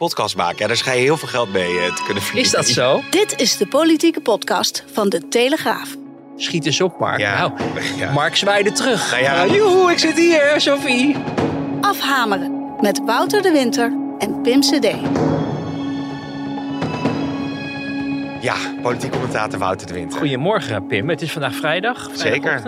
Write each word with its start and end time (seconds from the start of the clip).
Podcast 0.00 0.36
maken, 0.36 0.56
ja, 0.58 0.66
daar 0.66 0.76
ga 0.76 0.92
je 0.92 1.00
heel 1.00 1.16
veel 1.16 1.28
geld 1.28 1.52
mee 1.52 1.78
eh, 1.78 1.94
te 1.94 2.02
kunnen 2.04 2.22
verdienen. 2.22 2.50
Is 2.50 2.50
dat 2.50 2.66
zo? 2.66 3.00
Dit 3.10 3.40
is 3.40 3.56
de 3.56 3.66
politieke 3.66 4.20
podcast 4.20 4.84
van 4.92 5.08
de 5.08 5.28
Telegraaf. 5.28 5.96
Schiet 6.36 6.66
eens 6.66 6.80
op, 6.80 6.98
Mark. 6.98 7.18
Ja. 7.18 7.38
Nou, 7.38 7.52
Ja. 7.96 8.12
Mark 8.12 8.36
zwaaide 8.36 8.72
terug. 8.72 9.10
Nou 9.10 9.22
ja. 9.22 9.42
Ah, 9.42 9.54
joehoe, 9.54 9.90
ik 9.92 9.98
zit 9.98 10.16
hier, 10.16 10.54
Sophie. 10.56 11.16
Afhameren 11.80 12.76
met 12.80 13.00
Wouter 13.04 13.42
de 13.42 13.50
Winter 13.50 13.92
en 14.18 14.42
Pim 14.42 14.60
CD. 14.60 14.88
Ja, 18.40 18.56
politiek 18.82 19.10
commentator 19.10 19.58
Wouter 19.58 19.86
de 19.86 19.92
Winter. 19.92 20.18
Goedemorgen, 20.18 20.86
Pim. 20.86 21.08
Het 21.08 21.22
is 21.22 21.32
vandaag 21.32 21.54
vrijdag. 21.54 22.08
Zeker. 22.12 22.62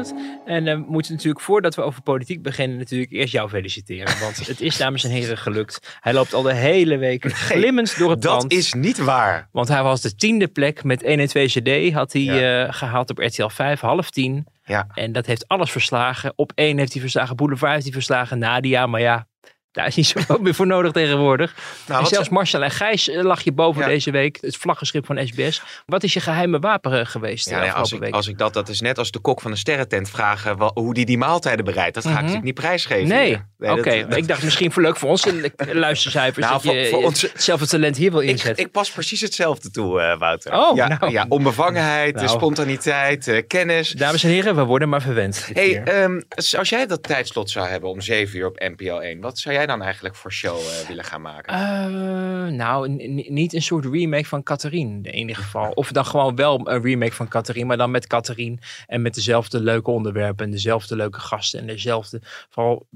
En 0.45 0.67
eh, 0.67 0.75
we 0.75 0.85
moeten 0.89 1.13
natuurlijk, 1.13 1.41
voordat 1.45 1.75
we 1.75 1.83
over 1.83 2.03
politiek 2.03 2.43
beginnen, 2.43 2.79
natuurlijk 2.79 3.13
eerst 3.13 3.33
jou 3.33 3.49
feliciteren. 3.49 4.21
Want 4.21 4.47
het 4.47 4.61
is, 4.61 4.77
dames 4.77 5.05
en 5.05 5.11
heren, 5.11 5.39
gelukt. 5.39 5.97
Hij 6.01 6.13
loopt 6.13 6.35
al 6.35 6.43
de 6.43 6.55
hele 6.55 6.97
week 6.97 7.25
glimmend 7.33 7.99
door 7.99 8.11
het 8.11 8.23
Dat 8.23 8.39
pand. 8.39 8.53
is 8.53 8.73
niet 8.73 8.99
waar. 8.99 9.49
Want 9.53 9.69
hij 9.69 9.83
was 9.83 10.01
de 10.01 10.15
tiende 10.15 10.49
plek 10.49 10.85
met 10.85 11.03
1 11.03 11.21
en 11.21 11.27
2 11.29 11.47
CD. 11.49 11.93
Had 11.93 12.13
hij 12.13 12.23
Ja. 12.23 12.65
eh, 12.67 12.73
gehaald 12.75 13.11
op 13.11 13.19
RTL 13.19 13.49
5, 13.49 13.81
half 13.81 14.11
tien. 14.11 14.47
Ja. 14.65 14.87
En 14.95 15.13
dat 15.13 15.27
heeft 15.27 15.49
alles 15.49 15.71
verslagen. 15.71 16.33
Op 16.37 16.53
1 16.55 16.79
heeft 16.79 16.93
hij 16.93 17.01
verslagen, 17.01 17.37
Boulevard 17.37 17.73
heeft 17.73 17.85
hij 17.85 17.93
verslagen, 17.93 18.39
Nadia. 18.39 18.87
Maar 18.87 19.01
ja, 19.01 19.27
daar 19.73 19.87
is 19.87 19.95
niet 19.97 20.07
zoveel 20.07 20.39
meer 20.43 20.55
voor 20.55 20.67
nodig 20.67 20.93
tegenwoordig. 20.93 21.55
Nou, 21.87 22.01
en 22.01 22.07
zelfs 22.07 22.29
Marcel 22.29 22.63
en 22.63 22.71
Gijs 22.71 23.09
eh, 23.09 23.23
lag 23.23 23.41
je 23.43 23.53
boven 23.53 23.83
Ja. 23.83 23.89
deze 23.89 24.11
week. 24.11 24.39
Het 24.41 24.57
vlaggenschip 24.57 25.07
van 25.07 25.27
SBS. 25.27 25.63
Wat 25.87 26.03
is 26.03 26.13
je 26.13 26.21
geheime 26.21 26.59
wapen 26.59 27.01
eh, 27.01 27.07
geweest 27.07 27.49
Ja, 27.51 27.61
de 27.61 27.67
nou 27.67 27.79
als, 27.79 27.93
ik, 27.93 27.99
week? 28.01 28.15
als 28.15 28.27
ik 28.29 28.39
dat, 28.39 28.53
dat 28.55 28.69
is 28.69 28.81
net 28.81 28.99
als 28.99 29.11
de 29.11 29.19
kok 29.19 29.41
van 29.41 29.51
een 29.51 29.57
sterrentent 29.57 30.11
vragen 30.11 30.57
wa- 30.57 30.71
hoe 30.75 30.95
die 30.95 31.05
die 31.05 31.19
maaltijden 31.19 31.65
bereidt. 31.65 31.95
Dat 31.95 32.03
ga 32.05 32.09
ik 32.11 32.15
Mhm. 32.15 32.25
natuurlijk 32.25 32.47
niet 32.47 32.65
prijsgeven. 32.65 33.09
Nee, 33.09 33.39
oké. 33.59 34.07
dat- 34.09 34.17
ik 34.17 34.29
dacht 34.29 34.43
misschien 34.43 34.73
voor 34.73 34.83
leuk 34.83 34.97
voor 34.97 35.09
onze 35.09 35.53
luistercijfers. 35.73 36.47
Nou, 36.47 36.53
dat 36.63 36.63
je 36.63 36.69
voor- 36.81 36.87
voor 36.89 36.99
je 37.01 37.07
onze- 37.07 37.29
hetzelfde 37.33 37.67
talent 37.67 37.97
hier 37.97 38.11
wil 38.11 38.21
ik, 38.21 38.29
inzetten. 38.29 38.65
ik 38.65 38.71
pas 38.73 38.91
precies 38.91 39.21
hetzelfde 39.21 39.71
toe, 39.71 40.01
eh, 40.01 40.19
Wouter. 40.19 40.53
Oh, 40.53 40.77
ja, 40.77 40.89
nou. 40.89 41.13
ja, 41.13 41.27
onbevangenheid, 41.29 42.15
Nou. 42.15 42.27
eh, 42.27 42.33
spontaniteit, 42.33 43.29
eh, 43.29 43.43
kennis. 43.47 43.91
Dames 43.91 44.25
en 44.25 44.31
heren, 44.31 44.57
we 44.57 44.65
worden 44.65 44.89
maar 44.89 45.03
verwend. 45.03 45.49
Hey, 45.53 45.83
ehm, 45.83 46.21
als 46.59 46.69
jij 46.69 46.87
dat 46.87 47.03
tijdslot 47.03 47.51
zou 47.51 47.69
hebben 47.69 47.91
om 47.91 48.01
7 48.01 48.39
uur 48.39 48.47
op 48.47 48.59
NPO 48.59 48.99
1, 48.99 49.21
wat 49.21 49.39
zou 49.39 49.55
jij 49.55 49.62
dan 49.67 49.83
eigenlijk 49.83 50.15
voor 50.15 50.33
show 50.33 50.59
eh, 50.59 50.87
willen 50.89 51.05
gaan 51.05 51.23
maken? 51.23 51.55
Eh, 51.55 52.53
nou, 52.53 52.89
niet 53.31 53.53
een 53.53 53.63
soort 53.63 53.85
remake 53.85 54.25
van 54.25 54.43
Catherine 54.43 55.01
in 55.03 55.19
ieder 55.19 55.37
geval. 55.37 55.71
Of 55.71 55.93
dan 55.93 56.07
gewoon 56.07 56.37
wel 56.37 56.69
een 56.69 56.83
remake 56.83 57.13
van 57.13 57.29
Catherine, 57.29 57.67
maar 57.67 57.77
dan 57.77 57.91
met 57.91 58.07
Catherine 58.07 58.59
en 58.87 59.03
met 59.03 59.15
dezelfde 59.15 59.61
leuke 59.61 59.91
onderwerpen 59.91 60.45
en 60.45 60.51
dezelfde 60.51 60.97
leuke 60.97 61.21
gasten 61.21 61.61
en 61.61 61.67
dezelfde 61.67 62.21
vooral 62.49 62.87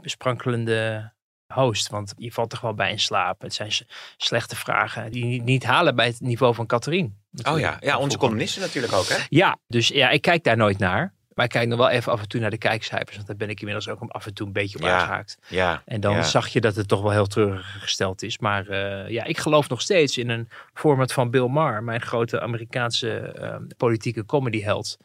besprankelende 0.00 1.10
host. 1.54 1.88
Want 1.88 2.14
je 2.16 2.32
valt 2.32 2.52
er 2.52 2.58
wel 2.62 2.74
bij 2.74 2.90
in 2.90 3.00
slaap. 3.00 3.40
Het 3.40 3.54
zijn 3.54 3.72
slechte 4.16 4.56
vragen 4.56 5.10
die 5.12 5.24
niet, 5.24 5.44
niet 5.44 5.64
halen 5.64 5.94
bij 5.94 6.06
het 6.06 6.20
niveau 6.20 6.54
van 6.54 6.66
Catherine. 6.66 7.10
oh 7.48 7.58
ja, 7.58 7.76
ja 7.80 7.98
onze 7.98 8.18
columnisten 8.18 8.60
natuurlijk 8.60 8.92
ook, 8.92 9.08
hè? 9.08 9.16
Ja, 9.28 9.58
dus 9.66 9.88
ja, 9.88 10.10
ik 10.10 10.22
kijk 10.22 10.44
daar 10.44 10.56
nooit 10.56 10.78
naar. 10.78 11.14
Maar 11.40 11.48
ik 11.48 11.54
kijk 11.54 11.68
nog 11.68 11.78
wel 11.78 11.88
even 11.88 12.12
af 12.12 12.20
en 12.20 12.28
toe 12.28 12.40
naar 12.40 12.50
de 12.50 12.58
kijkcijfers. 12.58 13.14
Want 13.14 13.26
daar 13.26 13.36
ben 13.36 13.48
ik 13.48 13.58
inmiddels 13.58 13.88
ook 13.88 14.00
af 14.08 14.26
en 14.26 14.34
toe 14.34 14.46
een 14.46 14.52
beetje 14.52 14.78
op 14.78 14.84
Ja. 14.84 14.98
aangehaakt. 14.98 15.38
Ja. 15.48 15.82
En 15.86 16.00
dan 16.00 16.24
zag 16.24 16.48
je 16.48 16.60
dat 16.60 16.76
het 16.76 16.88
toch 16.88 17.02
wel 17.02 17.10
heel 17.10 17.26
treurig 17.26 17.76
gesteld 17.80 18.22
is. 18.22 18.38
Maar 18.38 18.68
eh, 18.68 19.10
ja, 19.10 19.24
ik 19.24 19.38
geloof 19.38 19.68
nog 19.68 19.80
steeds 19.80 20.18
in 20.18 20.28
een 20.28 20.48
format 20.74 21.12
van 21.12 21.30
Bill 21.30 21.46
Maher, 21.46 21.82
mijn 21.82 22.00
grote 22.00 22.40
Amerikaanse 22.40 23.18
eh, 23.18 23.56
politieke 23.76 24.26
comedyheld. 24.26 24.98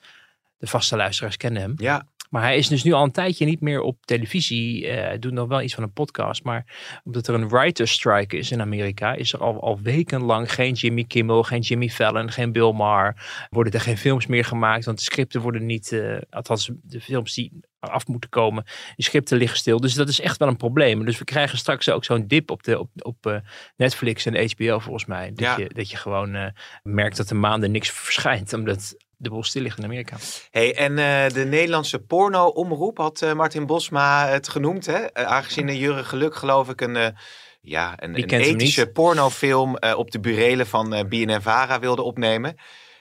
De 0.65 0.71
vaste 0.71 0.95
luisteraars 0.95 1.37
kennen 1.37 1.61
hem. 1.61 1.73
Ja, 1.77 2.07
Maar 2.29 2.41
hij 2.43 2.57
is 2.57 2.67
dus 2.67 2.83
nu 2.83 2.91
al 2.91 3.03
een 3.03 3.11
tijdje 3.11 3.45
niet 3.45 3.61
meer 3.61 3.81
op 3.81 4.05
televisie. 4.05 4.87
Hij 4.87 5.19
doet 5.19 5.31
nog 5.33 5.47
wel 5.47 5.61
iets 5.61 5.73
van 5.73 5.83
een 5.83 5.93
podcast. 5.93 6.43
Maar 6.43 6.65
omdat 7.03 7.27
er 7.27 7.33
een 7.33 7.49
writer's 7.49 7.91
strike 7.91 8.37
is 8.37 8.51
in 8.51 8.61
Amerika, 8.61 9.13
is 9.13 9.33
er 9.33 9.39
al, 9.39 9.61
al 9.61 9.79
wekenlang 9.81 10.53
geen 10.53 10.73
Jimmy 10.73 11.03
Kimmel, 11.03 11.43
geen 11.43 11.61
Jimmy 11.61 11.89
Fallon, 11.89 12.31
geen 12.31 12.51
Bill 12.51 12.71
Maher. 12.71 13.15
Worden 13.49 13.73
er 13.73 13.81
geen 13.81 13.97
films 13.97 14.25
meer 14.27 14.45
gemaakt, 14.45 14.85
want 14.85 14.97
de 14.97 15.03
scripten 15.03 15.41
worden 15.41 15.65
niet, 15.65 15.91
eh, 15.91 16.17
althans 16.29 16.71
de 16.83 17.01
films 17.01 17.33
die 17.33 17.51
af 17.79 18.07
moeten 18.07 18.29
komen, 18.29 18.63
die 18.95 19.05
scripten 19.05 19.37
liggen 19.37 19.57
stil. 19.57 19.79
Dus 19.79 19.93
dat 19.93 20.09
is 20.09 20.19
echt 20.19 20.37
wel 20.37 20.47
een 20.47 20.57
probleem. 20.57 21.05
Dus 21.05 21.17
we 21.17 21.25
krijgen 21.25 21.57
straks 21.57 21.89
ook 21.89 22.03
zo'n 22.03 22.27
dip 22.27 22.51
op, 22.51 22.63
de, 22.63 22.79
op, 22.79 22.89
op 22.95 23.25
eh, 23.25 23.37
Netflix 23.75 24.25
en 24.25 24.49
HBO 24.51 24.79
volgens 24.79 25.05
mij. 25.05 25.27
Dat, 25.27 25.39
Ja. 25.39 25.57
je, 25.57 25.69
dat 25.73 25.89
je 25.91 25.97
gewoon 25.97 26.53
merkt 26.83 27.17
dat 27.17 27.29
er 27.29 27.35
maanden 27.35 27.71
niks 27.71 27.89
verschijnt, 27.91 28.53
omdat 28.53 28.95
de 29.17 29.29
boel 29.29 29.43
stil 29.43 29.61
ligt 29.61 29.77
in 29.77 29.83
Amerika. 29.83 30.17
Hey, 30.51 30.75
en 30.75 30.97
eh, 30.97 31.33
de 31.33 31.45
Nederlandse 31.45 31.99
porno-omroep 31.99 32.97
had 32.97 33.21
eh, 33.21 33.33
Martin 33.33 33.65
Bosma 33.65 34.27
het 34.27 34.47
genoemd, 34.47 34.85
hè? 34.85 34.97
Eh, 34.97 35.25
aangezien 35.25 35.67
de 35.67 35.77
Jurre 35.77 36.03
Geluk, 36.03 36.35
geloof 36.35 36.69
ik, 36.69 36.81
een, 36.81 37.15
ja, 37.61 37.93
een, 37.95 38.17
een 38.17 38.39
ethische 38.39 38.87
pornofilm 38.87 39.77
op 39.95 40.11
de 40.11 40.19
burelen 40.19 40.67
van 40.67 41.05
BNN-Vara 41.09 41.79
wilde 41.79 42.01
opnemen. 42.01 42.55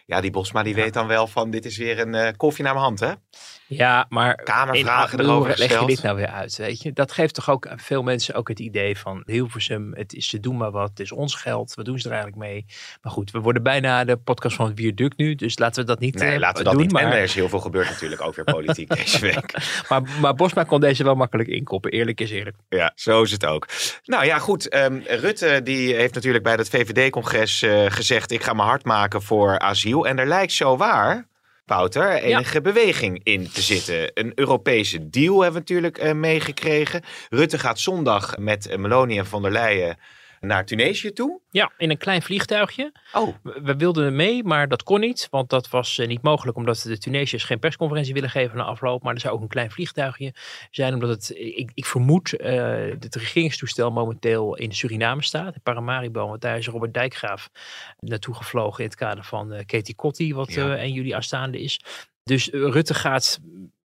Ja, 0.07 0.21
die 0.21 0.31
Bosma 0.31 0.63
die 0.63 0.75
weet 0.75 0.93
dan 0.95 1.07
wel 1.07 1.27
van, 1.27 1.51
dit 1.51 1.65
is 1.65 1.77
weer 1.77 1.99
een 2.01 2.15
eh, 2.15 2.33
koffie 2.37 2.65
naar 2.65 2.73
mijn 2.73 2.85
hand, 2.85 3.01
hè? 3.01 3.13
Ja, 3.67 4.07
maar 4.09 4.35
Kamervragen 4.35 5.19
in- 5.19 5.25
erover 5.25 5.59
leg 5.59 5.81
je 5.81 5.87
dit 5.87 6.03
nou 6.03 6.17
weer 6.17 6.27
uit, 6.29 6.57
weet 6.57 6.83
je? 6.83 6.93
Dat 6.93 7.13
geeft 7.13 7.35
toch 7.35 7.51
ook 7.51 7.67
aan 7.67 7.79
veel 7.79 8.03
mensen 8.03 8.35
ook 8.35 8.49
het 8.49 8.59
idee 8.61 8.99
van 8.99 9.23
Hilversum, 9.27 9.93
het 9.95 10.13
is, 10.15 10.29
ze 10.29 10.41
doen 10.41 10.57
maar 10.57 10.71
wat, 10.71 10.89
het 10.89 11.01
is 11.01 11.13
ons 11.13 11.35
geld, 11.35 11.75
wat 11.75 11.85
doen 11.85 11.99
ze 11.99 12.07
er 12.09 12.15
eigenlijk 12.15 12.43
mee? 12.43 12.67
Maar 13.03 13.13
goed, 13.13 13.31
we 13.31 13.39
worden 13.41 13.63
bijna 13.63 14.05
de 14.05 14.17
podcast 14.17 14.57
van 14.57 14.67
het 14.67 14.77
Viaduct 14.79 15.17
nu, 15.17 15.35
dus 15.35 15.59
laten 15.59 15.81
we 15.83 15.87
dat 15.89 15.99
niet 15.99 16.15
Nee, 16.15 16.33
eh, 16.33 16.39
laten 16.39 16.59
we 16.59 16.65
dat 16.65 16.73
doen. 16.73 16.83
niet. 16.83 16.93
En 16.97 17.03
Maar, 17.09 17.13
er 17.17 17.23
is 17.23 17.35
heel 17.35 17.49
veel 17.49 17.61
gebeurd 17.61 17.89
natuurlijk, 17.89 18.21
ook 18.21 18.35
weer 18.35 18.45
politiek 18.45 18.89
deze 18.97 19.19
week. 19.21 19.55
maar, 19.89 20.03
maar 20.21 20.35
Bosma 20.35 20.65
kon 20.65 20.81
deze 20.81 21.05
wel 21.05 21.15
makkelijk 21.15 21.49
inkoppen, 21.49 21.91
eerlijk 21.91 22.21
is 22.21 22.31
eerlijk. 22.31 22.57
Ja, 22.69 22.93
zo 22.95 23.23
is 23.23 23.31
het 23.31 23.45
ook. 23.47 23.69
Nou 24.05 24.25
ja, 24.25 24.39
goed. 24.39 24.69
ehm, 24.69 24.99
Rutte 25.07 25.61
die 25.63 25.95
heeft 25.95 26.15
natuurlijk 26.15 26.45
bij 26.45 26.55
het 26.55 26.69
VVD-congres 26.69 27.63
eh, 27.63 27.85
gezegd... 27.89 28.31
ik 28.31 28.43
ga 28.43 28.53
me 28.53 28.63
hard 28.63 28.85
maken 28.85 29.23
voor 29.23 29.59
asiel. 29.59 29.93
En 30.03 30.19
er 30.19 30.27
lijkt 30.27 30.53
zo 30.53 30.77
waar, 30.77 31.27
Wouter, 31.67 32.13
enige 32.13 32.61
beweging 32.61 33.21
in 33.23 33.51
te 33.51 33.63
zitten. 33.63 34.11
Een 34.15 34.33
Europese 34.35 35.11
deal 35.11 35.43
hebben 35.43 35.53
we 35.53 35.59
natuurlijk 35.59 35.99
eh, 35.99 36.13
meegekregen. 36.13 37.03
Rutte 37.31 37.59
gaat 37.59 37.79
zondag 37.79 38.39
met 38.39 38.67
eh, 38.67 38.79
Meloni 38.79 39.19
en 39.19 39.27
von 39.27 39.43
der 39.43 39.53
Leyen 39.53 39.99
naar 40.47 40.65
Tunesië 40.67 41.13
toe. 41.13 41.41
Ja, 41.51 41.73
in 41.79 41.91
een 41.91 41.99
klein 41.99 42.23
vliegtuigje. 42.23 42.93
Oh, 43.13 43.35
We, 43.43 43.61
we 43.63 43.77
wilden 43.77 44.17
mee, 44.17 44.45
maar 44.45 44.69
dat 44.69 44.83
kon 44.83 45.01
niet, 45.01 45.27
want 45.31 45.51
dat 45.51 45.69
was 45.69 45.99
eh, 45.99 46.07
niet 46.09 46.23
mogelijk 46.23 46.57
omdat 46.57 46.81
de 46.83 46.99
Tunesiërs 46.99 47.45
geen 47.45 47.59
persconferentie 47.59 48.15
willen 48.15 48.31
geven 48.31 48.57
na 48.57 48.63
afloop. 48.65 49.03
Maar 49.03 49.15
er 49.15 49.21
zou 49.21 49.35
ook 49.35 49.41
een 49.43 49.49
klein 49.49 49.71
vliegtuigje 49.71 50.35
zijn, 50.71 50.95
omdat 50.95 51.09
het, 51.09 51.31
ik, 51.37 51.71
ik 51.75 51.85
vermoed, 51.85 52.33
eh 52.37 52.63
het 53.01 53.15
regeringstoestel 53.15 53.91
momenteel 53.91 54.57
in 54.57 54.73
Suriname 54.73 55.23
staat, 55.23 55.55
in 55.55 55.61
Paramaribo. 55.63 56.29
Want 56.29 56.41
daar 56.41 56.59
is 56.59 56.67
Robert 56.69 56.95
Dijkgraaf 56.95 57.51
naartoe 57.99 58.35
gevlogen 58.35 58.79
in 58.79 58.91
het 58.91 58.99
kader 58.99 59.25
van 59.25 59.53
eh 59.53 59.65
Katie 59.67 59.95
Kotti, 59.95 60.35
wat 60.35 60.53
Ja. 60.53 60.75
eh 60.75 60.83
1 60.83 60.93
juli 60.93 61.11
aanstaande 61.13 61.61
is. 61.61 61.81
Dus 62.25 62.49
Rutte 62.53 62.95
gaat 62.95 63.41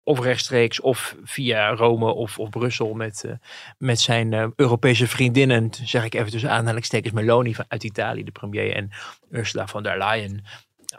of 0.06 0.20
rechtstreeks 0.20 0.80
of 0.80 1.16
via 1.24 1.74
Rome 1.74 2.12
of, 2.12 2.38
of 2.38 2.48
Brussel 2.48 2.94
met, 2.94 3.24
eh, 3.24 3.32
met 3.78 4.00
zijn 4.00 4.32
eh, 4.32 4.46
Europese 4.56 5.06
vriendinnen, 5.06 5.70
zeg 5.84 6.04
ik 6.04 6.14
even 6.14 6.30
tussen 6.30 6.50
aanhalingstekens, 6.50 7.12
Meloni 7.12 7.54
van, 7.54 7.64
uit 7.68 7.84
Italië, 7.84 8.24
de 8.24 8.30
premier, 8.30 8.74
en 8.74 8.90
Ursula 9.30 9.66
von 9.66 9.82
der 9.82 9.98
Leyen. 9.98 10.44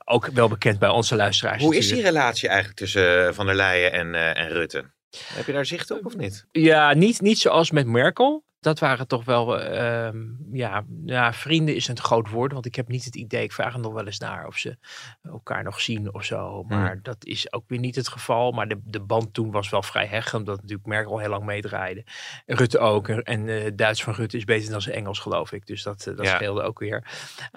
Ook 0.06 0.26
wel 0.26 0.48
bekend 0.48 0.80
bij 0.80 0.90
onze 0.90 1.16
luisteraars. 1.16 1.64
hoe 1.64 1.76
is 1.76 1.88
die 1.88 2.02
relatie 2.02 2.48
eigenlijk 2.48 2.80
tussen 2.80 3.28
eh, 3.28 3.34
van 3.34 3.46
der 3.46 3.56
Leyen 3.56 3.92
en, 3.92 4.36
en 4.36 4.50
Rutte? 4.50 4.92
Heb 5.34 5.46
je 5.46 5.52
daar 5.52 5.66
zicht 5.66 5.92
op 5.92 6.06
of 6.06 6.18
niet? 6.18 6.46
Ja, 6.52 6.94
niet, 6.94 7.22
niet 7.22 7.40
zoals 7.40 7.72
met 7.72 7.86
Merkel. 7.88 8.44
Dat 8.60 8.80
waren 8.80 9.08
toch 9.08 9.26
wel, 9.26 9.60
eh, 9.60 10.06
ehm, 10.08 10.18
ja, 10.52 10.86
ja, 11.06 11.34
vrienden 11.34 11.76
is 11.76 11.88
een 11.88 12.00
groot 12.00 12.30
woord. 12.30 12.54
Want 12.54 12.66
ik 12.66 12.76
heb 12.76 12.88
niet 12.88 13.06
het 13.06 13.16
idee, 13.16 13.44
ik 13.44 13.52
vraag 13.52 13.74
er 13.74 13.80
nog 13.80 13.94
wel 13.94 14.06
eens 14.06 14.20
naar 14.20 14.48
of 14.48 14.58
ze 14.58 14.78
elkaar 15.24 15.64
nog 15.64 15.82
zien 15.82 16.14
of 16.14 16.24
zo. 16.24 16.64
Maar 16.64 17.00
dat 17.02 17.26
is 17.26 17.54
ook 17.54 17.64
weer 17.68 17.80
niet 17.80 17.96
het 17.96 18.08
geval. 18.08 18.52
Maar 18.52 18.68
de, 18.68 18.80
de 18.84 19.00
band 19.00 19.34
toen 19.34 19.52
was 19.52 19.70
wel 19.70 19.84
vrij 19.84 20.06
hecht, 20.06 20.34
omdat 20.34 20.62
natuurlijk 20.62 20.88
Merkel 20.88 21.20
heel 21.20 21.30
lang 21.30 21.44
meedraaide. 21.44 22.04
Rutte 22.46 22.80
ook. 22.80 23.08
En 23.10 23.50
eh 23.50 23.72
Duits 23.76 24.04
van 24.04 24.14
Rutte 24.14 24.38
is 24.38 24.44
beter 24.44 24.72
dan 24.72 24.82
zijn 24.82 24.96
Engels, 24.96 25.20
geloof 25.20 25.52
ik. 25.52 25.66
Dus 25.66 25.84
dat, 25.84 26.08
eh, 26.08 26.16
dat 26.16 26.26
Ja. 26.26 26.36
scheelde 26.36 26.62
ook 26.62 26.80
weer. 26.80 27.04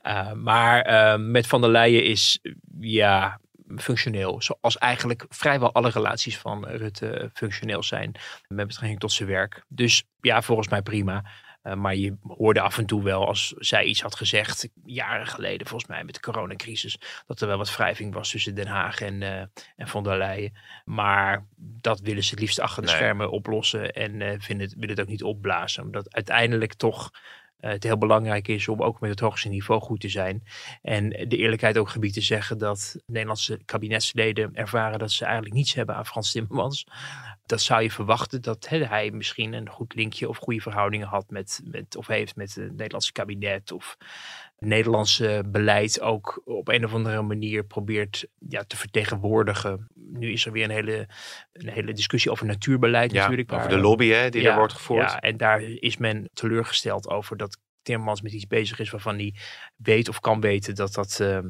Uh, 0.07 0.33
maar 0.33 1.21
met 1.21 1.47
Van 1.47 1.61
der 1.61 1.71
Leyen 1.71 2.05
is, 2.05 2.41
ja, 2.81 3.41
functioneel. 3.77 4.43
Zoals 4.43 4.79
eigenlijk 4.79 5.25
vrijwel 5.29 5.73
alle 5.73 5.91
relaties 5.91 6.39
van 6.39 6.67
Rutte 6.67 7.31
functioneel 7.33 7.83
zijn 7.83 8.15
met 8.49 8.67
betrekking 8.67 9.01
tot 9.01 9.13
zijn 9.13 9.29
werk. 9.29 9.65
Dus 9.69 10.05
ja, 10.21 10.43
volgens 10.43 10.69
mij 10.69 10.83
prima. 10.83 11.25
Uh, 11.63 11.75
maar 11.75 11.95
je 11.95 12.17
hoorde 12.23 12.61
af 12.61 12.79
en 12.79 12.87
toe 12.87 13.03
wel 13.03 13.27
als 13.27 13.55
zij 13.57 13.85
iets 13.85 14.03
had 14.03 14.15
gezegd, 14.17 14.69
jaren 14.85 15.27
geleden 15.27 15.67
volgens 15.67 15.91
mij 15.91 16.05
met 16.05 16.15
de 16.15 16.21
coronacrisis, 16.21 16.99
dat 17.27 17.41
er 17.41 17.47
wel 17.47 17.57
wat 17.57 17.77
wrijving 17.77 18.15
was 18.15 18.31
tussen 18.31 18.55
Den 18.55 18.67
Haag 18.67 19.01
en, 19.01 19.21
uh, 19.21 19.41
en 19.77 19.89
von 19.89 20.03
der 20.03 20.19
Leyen. 20.19 20.57
Maar 20.85 21.47
dat 21.57 22.01
willen 22.01 22.25
ze 22.25 22.31
het 22.31 22.41
liefst 22.41 22.61
achter 22.61 22.83
de 22.83 22.89
Nee. 22.89 22.97
schermen 22.97 23.31
oplossen 23.31 23.93
en 23.93 24.23
eh 24.23 24.35
vinden 24.39 24.67
het, 24.67 24.75
willen 24.75 24.91
het 24.91 25.01
ook 25.01 25.09
niet 25.11 25.23
opblazen. 25.23 25.83
Omdat 25.83 26.15
uiteindelijk 26.15 26.75
toch 26.75 27.11
eh, 27.61 27.71
het 27.71 27.83
heel 27.83 27.99
belangrijk 27.99 28.49
is 28.49 28.69
om 28.69 28.83
ook 28.83 29.01
met 29.01 29.11
het 29.11 29.21
hoogste 29.21 29.49
niveau 29.49 29.81
goed 29.81 30.01
te 30.01 30.09
zijn. 30.09 30.43
En 30.83 31.09
de 31.09 31.37
eerlijkheid 31.37 31.79
ook 31.79 31.89
gebied 31.89 32.13
te 32.13 32.21
zeggen 32.21 32.59
dat 32.59 32.97
Nederlandse 33.07 33.61
kabinetsleden 33.65 34.55
ervaren 34.55 34.99
dat 34.99 35.11
ze 35.11 35.25
eigenlijk 35.25 35.55
niets 35.55 35.75
hebben 35.75 35.95
aan 35.95 36.07
Frans 36.07 36.33
Timmermans. 36.33 36.87
Dat 37.47 37.61
zou 37.61 37.83
je 37.83 37.91
verwachten 37.91 38.43
dat 38.43 38.69
hij 38.69 39.11
misschien 39.11 39.53
een 39.53 39.69
goed 39.69 39.95
linkje 39.95 40.29
of 40.29 40.37
goede 40.37 40.61
verhoudingen 40.61 41.09
had 41.09 41.31
met, 41.31 41.61
met 41.65 41.97
of 41.97 42.07
heeft 42.07 42.37
met 42.37 42.55
het 42.55 42.71
Nederlandse 42.71 43.13
kabinet 43.13 43.73
of 43.73 43.97
Nederlandse 44.61 45.43
beleid 45.47 46.01
ook 46.01 46.43
op 46.45 46.69
een 46.69 46.85
of 46.85 46.95
andere 46.95 47.23
manier 47.23 47.65
probeert 47.65 48.27
ja, 48.49 48.65
te 48.67 48.77
vertegenwoordigen. 48.77 49.89
Nu 49.95 50.33
is 50.33 50.47
er 50.47 50.53
weer 50.53 50.65
een 50.65 50.71
hele, 50.71 51.09
een 51.53 51.69
hele 51.69 51.93
discussie 51.93 52.31
over 52.31 52.47
natuurbeleid 52.47 53.13
Ja, 53.13 53.21
natuurlijk. 53.21 53.53
over 53.53 53.67
waar- 53.69 53.77
de 53.77 53.83
lobby 53.83 54.09
hè, 54.09 54.29
die 54.31 54.43
ja, 54.43 54.51
er 54.51 54.57
wordt 54.57 54.73
gevoerd. 54.73 55.11
Ja, 55.11 55.21
en 55.21 55.37
daar 55.37 55.63
is 55.63 55.97
men 55.97 56.31
teleurgesteld 56.33 57.09
over 57.09 57.37
dat 57.37 57.59
Timmermans 57.83 58.23
met 58.23 58.33
iets 58.33 58.47
bezig 58.47 58.79
is 58.79 58.91
waarvan 58.91 59.15
hij 59.15 59.35
weet 59.77 60.09
of 60.09 60.21
kan 60.21 60.41
weten 60.41 60.75
dat 60.75 60.95
dat 60.95 61.21
ehm, 61.21 61.47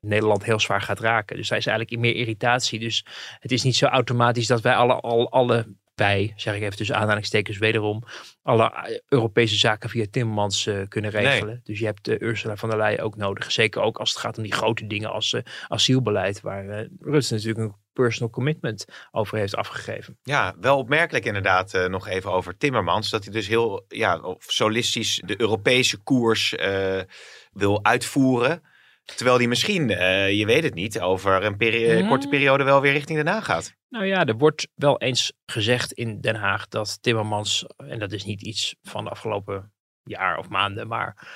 Nederland 0.00 0.44
heel 0.44 0.60
zwaar 0.60 0.82
gaat 0.82 1.00
raken. 1.00 1.36
Dus 1.36 1.48
daar 1.48 1.58
is 1.58 1.66
eigenlijk 1.66 2.00
meer 2.00 2.14
irritatie. 2.14 2.78
Dus 2.78 3.04
het 3.38 3.52
is 3.52 3.62
niet 3.62 3.76
zo 3.76 3.86
automatisch 3.86 4.46
dat 4.46 4.60
wij 4.60 4.74
alle, 4.74 4.94
al, 4.94 5.30
alle 5.30 5.76
wij, 5.98 6.32
zeg 6.36 6.54
ik 6.54 6.62
even 6.62 6.76
tussen 6.76 6.96
aanhalingstekens 6.96 7.58
wederom, 7.58 8.02
alle 8.42 8.72
eh, 8.72 8.98
Europese 9.08 9.56
zaken 9.56 9.90
via 9.90 10.06
Timmermans 10.10 10.66
eh, 10.66 10.80
kunnen 10.88 11.10
regelen. 11.10 11.60
Dus 11.64 11.78
je 11.78 11.84
hebt 11.84 12.08
eh, 12.08 12.20
Ursula 12.20 12.56
von 12.56 12.68
der 12.68 12.78
Leyen 12.78 13.02
ook 13.02 13.16
nodig. 13.16 13.52
Zeker 13.52 13.82
ook 13.82 13.98
als 13.98 14.10
het 14.10 14.18
gaat 14.18 14.36
om 14.36 14.42
die 14.42 14.52
grote 14.52 14.86
dingen 14.86 15.10
als 15.10 15.36
asielbeleid, 15.68 16.40
waar 16.40 16.88
Rutte 17.00 17.34
natuurlijk 17.34 17.58
een 17.58 17.74
personal 17.92 18.30
commitment 18.30 18.84
over 19.10 19.38
heeft 19.38 19.56
afgegeven. 19.56 20.18
Ja, 20.22 20.54
wel 20.60 20.78
opmerkelijk 20.78 21.24
inderdaad 21.24 21.88
nog 21.88 22.08
even 22.08 22.32
over 22.32 22.56
Timmermans. 22.56 23.10
Dat 23.10 23.24
hij 23.24 23.32
dus 23.32 23.48
heel 23.48 23.84
ja, 23.88 24.36
solistisch 24.38 25.22
de 25.24 25.40
Europese 25.40 25.96
koers 25.96 26.54
wil 27.52 27.84
uitvoeren. 27.84 28.62
Terwijl 29.16 29.36
hij 29.38 29.46
misschien, 29.46 29.90
eh, 29.90 30.32
je 30.38 30.46
weet 30.46 30.62
het 30.62 30.74
niet, 30.74 31.00
over 31.00 31.44
een 31.44 31.56
peri- 31.56 31.96
Ja. 31.98 32.08
korte 32.08 32.28
periode 32.28 32.64
wel 32.64 32.80
weer 32.80 32.92
richting 32.92 33.18
Den 33.18 33.32
Haag 33.32 33.44
gaat. 33.44 33.74
Nou 33.88 34.04
ja, 34.06 34.24
er 34.26 34.36
wordt 34.36 34.68
wel 34.74 34.98
eens 35.00 35.32
gezegd 35.46 35.92
in 35.92 36.20
Den 36.20 36.34
Haag 36.34 36.68
dat 36.68 36.98
Timmermans, 37.00 37.64
en 37.76 37.98
dat 37.98 38.12
is 38.12 38.24
niet 38.24 38.42
iets 38.42 38.74
van 38.82 39.04
de 39.04 39.10
afgelopen 39.10 39.72
jaar 40.04 40.38
of 40.38 40.48
maanden, 40.48 40.88
maar 40.88 41.28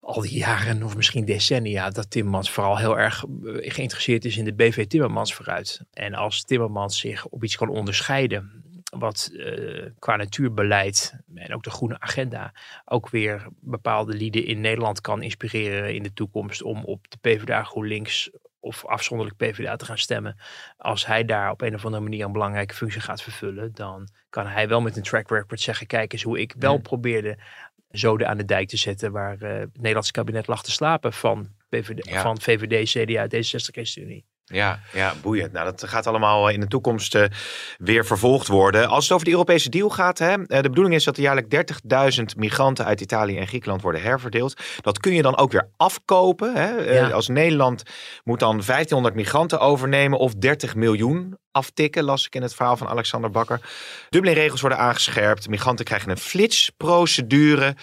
al 0.00 0.20
die 0.20 0.38
jaren 0.38 0.82
of 0.82 0.96
misschien 0.96 1.24
decennia, 1.24 1.90
dat 1.90 2.10
Timmermans 2.10 2.50
vooral 2.50 2.78
heel 2.78 2.98
erg 2.98 3.24
eh, 3.24 3.72
geïnteresseerd 3.72 4.24
is 4.24 4.36
in 4.36 4.44
de 4.44 4.54
BV 4.54 4.86
Timmermans 4.86 5.34
vooruit. 5.34 5.80
En 5.92 6.14
als 6.14 6.42
Timmermans 6.42 6.98
zich 6.98 7.26
op 7.26 7.44
iets 7.44 7.56
kan 7.56 7.68
onderscheiden, 7.68 8.64
wat 8.98 9.30
eh, 9.36 9.86
qua 9.98 10.16
natuurbeleid 10.16 11.20
en 11.34 11.54
ook 11.54 11.62
de 11.62 11.70
groene 11.70 12.00
agenda 12.00 12.52
ook 12.84 13.08
weer 13.08 13.46
bepaalde 13.60 14.14
lieden 14.14 14.44
in 14.44 14.60
Nederland 14.60 15.00
kan 15.00 15.22
inspireren 15.22 15.94
in 15.94 16.02
de 16.02 16.12
toekomst 16.12 16.62
om 16.62 16.84
op 16.84 17.10
de 17.10 17.16
PvdA 17.20 17.62
GroenLinks 17.62 18.30
of 18.60 18.86
afzonderlijk 18.86 19.38
PvdA 19.38 19.76
te 19.76 19.84
gaan 19.84 19.98
stemmen. 19.98 20.36
Als 20.76 21.06
hij 21.06 21.24
daar 21.24 21.50
op 21.50 21.60
een 21.60 21.74
of 21.74 21.84
andere 21.84 22.02
manier 22.02 22.24
een 22.24 22.32
belangrijke 22.32 22.74
functie 22.74 23.00
gaat 23.00 23.22
vervullen, 23.22 23.72
dan 23.74 24.08
kan 24.30 24.46
hij 24.46 24.68
wel 24.68 24.80
met 24.80 24.96
een 24.96 25.02
track 25.02 25.30
record 25.30 25.60
zeggen, 25.60 25.86
kijk 25.86 26.12
eens 26.12 26.22
hoe 26.22 26.40
ik 26.40 26.54
wel 26.58 26.78
probeerde 26.78 27.38
zoden 27.90 28.28
aan 28.28 28.36
de 28.36 28.44
dijk 28.44 28.68
te 28.68 28.76
zetten 28.76 29.12
waar 29.12 29.40
eh, 29.42 29.58
het 29.58 29.76
Nederlandse 29.76 30.12
kabinet 30.12 30.46
lag 30.46 30.62
te 30.62 30.70
slapen 30.70 31.12
van, 31.12 31.48
PVD, 31.68 32.08
Ja. 32.08 32.22
van 32.22 32.40
VVD, 32.40 32.90
CDA, 32.90 33.26
D66, 33.26 33.70
ChristenUnie. 33.72 34.24
Ja, 34.44 34.80
ja, 34.92 35.14
boeiend. 35.22 35.52
Nou, 35.52 35.64
dat 35.64 35.88
gaat 35.88 36.06
allemaal 36.06 36.48
in 36.48 36.60
de 36.60 36.66
toekomst 36.66 37.14
eh, 37.14 37.24
weer 37.78 38.06
vervolgd 38.06 38.48
worden. 38.48 38.88
Als 38.88 39.04
het 39.04 39.12
over 39.12 39.24
de 39.24 39.32
Europese 39.32 39.68
deal 39.68 39.90
gaat, 39.90 40.18
hè, 40.18 40.32
eh, 40.32 40.62
de 40.62 40.68
bedoeling 40.68 40.94
is 40.94 41.04
dat 41.04 41.16
er 41.16 41.22
jaarlijk 41.22 41.50
30.000 41.50 42.36
migranten 42.36 42.84
uit 42.84 43.00
Italië 43.00 43.38
en 43.38 43.46
Griekenland 43.46 43.82
worden 43.82 44.02
herverdeeld. 44.02 44.60
Dat 44.80 44.98
kun 44.98 45.14
je 45.14 45.22
dan 45.22 45.36
ook 45.36 45.52
weer 45.52 45.68
afkopen. 45.76 46.54
Hè. 46.54 46.76
Eh. 46.76 47.12
Als 47.12 47.28
Nederland 47.28 47.82
moet 48.24 48.40
dan 48.40 48.50
1500 48.50 49.14
migranten 49.14 49.60
overnemen 49.60 50.18
of 50.18 50.34
30 50.34 50.74
miljoen 50.74 51.38
aftikken, 51.50 52.04
las 52.04 52.26
ik 52.26 52.34
in 52.34 52.42
het 52.42 52.54
verhaal 52.54 52.76
van 52.76 52.88
Alexander 52.88 53.30
Bakker. 53.30 53.60
Dublin-regels 54.08 54.60
worden 54.60 54.78
aangescherpt. 54.78 55.48
Migranten 55.48 55.84
krijgen 55.84 56.10
een 56.10 56.18
flitsprocedure. 56.18 57.74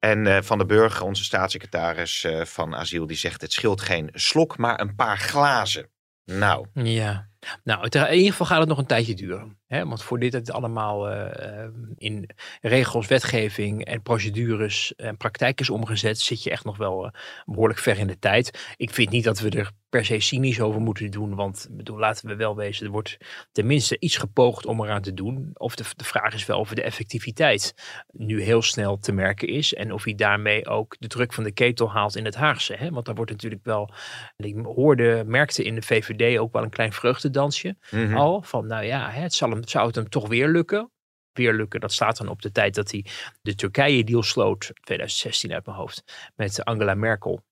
En 0.00 0.26
eh, 0.26 0.42
Van 0.42 0.58
den 0.58 0.66
Burg, 0.66 1.02
onze 1.02 1.24
staatssecretaris 1.24 2.24
eh, 2.24 2.44
van 2.44 2.74
asiel, 2.74 3.06
die 3.06 3.16
zegt 3.16 3.40
het 3.40 3.52
scheelt 3.52 3.80
geen 3.80 4.08
slok, 4.12 4.58
maar 4.58 4.80
een 4.80 4.94
paar 4.94 5.18
glazen. 5.18 5.90
Nou, 6.24 6.66
Ja, 6.74 7.28
nou, 7.64 7.88
in 7.88 8.12
ieder 8.14 8.30
geval 8.30 8.46
gaat 8.46 8.58
het 8.58 8.68
nog 8.68 8.78
een 8.78 8.86
tijdje 8.86 9.14
duren. 9.14 9.59
Hè? 9.70 9.86
Want 9.86 10.02
voordat 10.02 10.32
het 10.32 10.52
allemaal 10.52 11.08
eh, 11.08 11.62
eh, 11.62 11.70
in 11.96 12.28
regels, 12.60 13.06
wetgeving 13.06 13.84
en 13.84 14.02
procedures 14.02 14.94
en 14.94 15.16
praktijk 15.16 15.60
is 15.60 15.70
omgezet, 15.70 16.20
zit 16.20 16.42
je 16.42 16.50
echt 16.50 16.64
nog 16.64 16.76
wel 16.76 17.06
eh, 17.06 17.12
behoorlijk 17.44 17.78
ver 17.78 17.98
in 17.98 18.06
de 18.06 18.18
tijd. 18.18 18.74
Ik 18.76 18.90
vind 18.90 19.10
niet 19.10 19.24
dat 19.24 19.40
we 19.40 19.50
er 19.50 19.70
per 19.88 20.04
se 20.04 20.20
cynisch 20.20 20.60
over 20.60 20.80
moeten 20.80 21.10
doen, 21.10 21.34
want 21.34 21.68
bedoel, 21.70 21.98
laten 21.98 22.28
we 22.28 22.36
wel 22.36 22.56
wezen, 22.56 22.86
er 22.86 22.92
wordt 22.92 23.16
tenminste 23.52 23.98
iets 23.98 24.16
gepoogd 24.16 24.66
om 24.66 24.82
eraan 24.82 25.02
te 25.02 25.14
doen. 25.14 25.50
Of 25.54 25.74
de, 25.74 25.84
de 25.96 26.04
vraag 26.04 26.34
is 26.34 26.46
wel 26.46 26.58
of 26.58 26.74
de 26.74 26.82
effectiviteit 26.82 27.74
nu 28.12 28.42
heel 28.42 28.62
snel 28.62 28.98
te 28.98 29.12
merken 29.12 29.48
is 29.48 29.74
en 29.74 29.92
of 29.92 30.04
hij 30.04 30.14
daarmee 30.14 30.66
ook 30.66 30.96
de 30.98 31.08
druk 31.08 31.32
van 31.32 31.44
de 31.44 31.52
ketel 31.52 31.90
haalt 31.90 32.16
in 32.16 32.24
het 32.24 32.34
Haagse. 32.34 32.74
Hè? 32.74 32.90
Want 32.90 33.06
daar 33.06 33.14
wordt 33.14 33.30
natuurlijk 33.30 33.64
wel, 33.64 33.90
ik 34.36 34.56
hoorde, 34.62 35.22
merkte 35.26 35.64
in 35.64 35.74
de 35.74 35.82
VVD 35.82 36.38
ook 36.38 36.52
wel 36.52 36.62
een 36.62 36.70
klein 36.70 36.92
vreugdedansje 36.92 37.76
mhm. 37.90 38.16
al. 38.16 38.42
Van 38.42 38.66
nou 38.66 38.84
ja, 38.84 39.10
het 39.10 39.34
zal 39.34 39.50
hem, 39.50 39.59
zou 39.64 39.86
het 39.86 39.94
hem 39.94 40.08
toch 40.08 40.28
weer 40.28 40.48
lukken. 40.48 40.90
Weer 41.32 41.54
lukken, 41.54 41.80
dat 41.80 41.92
staat 41.92 42.16
dan 42.16 42.28
op 42.28 42.42
de 42.42 42.52
tijd 42.52 42.74
dat 42.74 42.90
hij 42.90 43.04
de 43.42 43.54
Turkije-deal 43.54 44.22
sloot, 44.22 44.70
2016 44.80 45.52
uit 45.52 45.66
mijn 45.66 45.78
hoofd, 45.78 46.04
met 46.36 46.64
Angela 46.64 46.94
Merkel. 46.94 47.42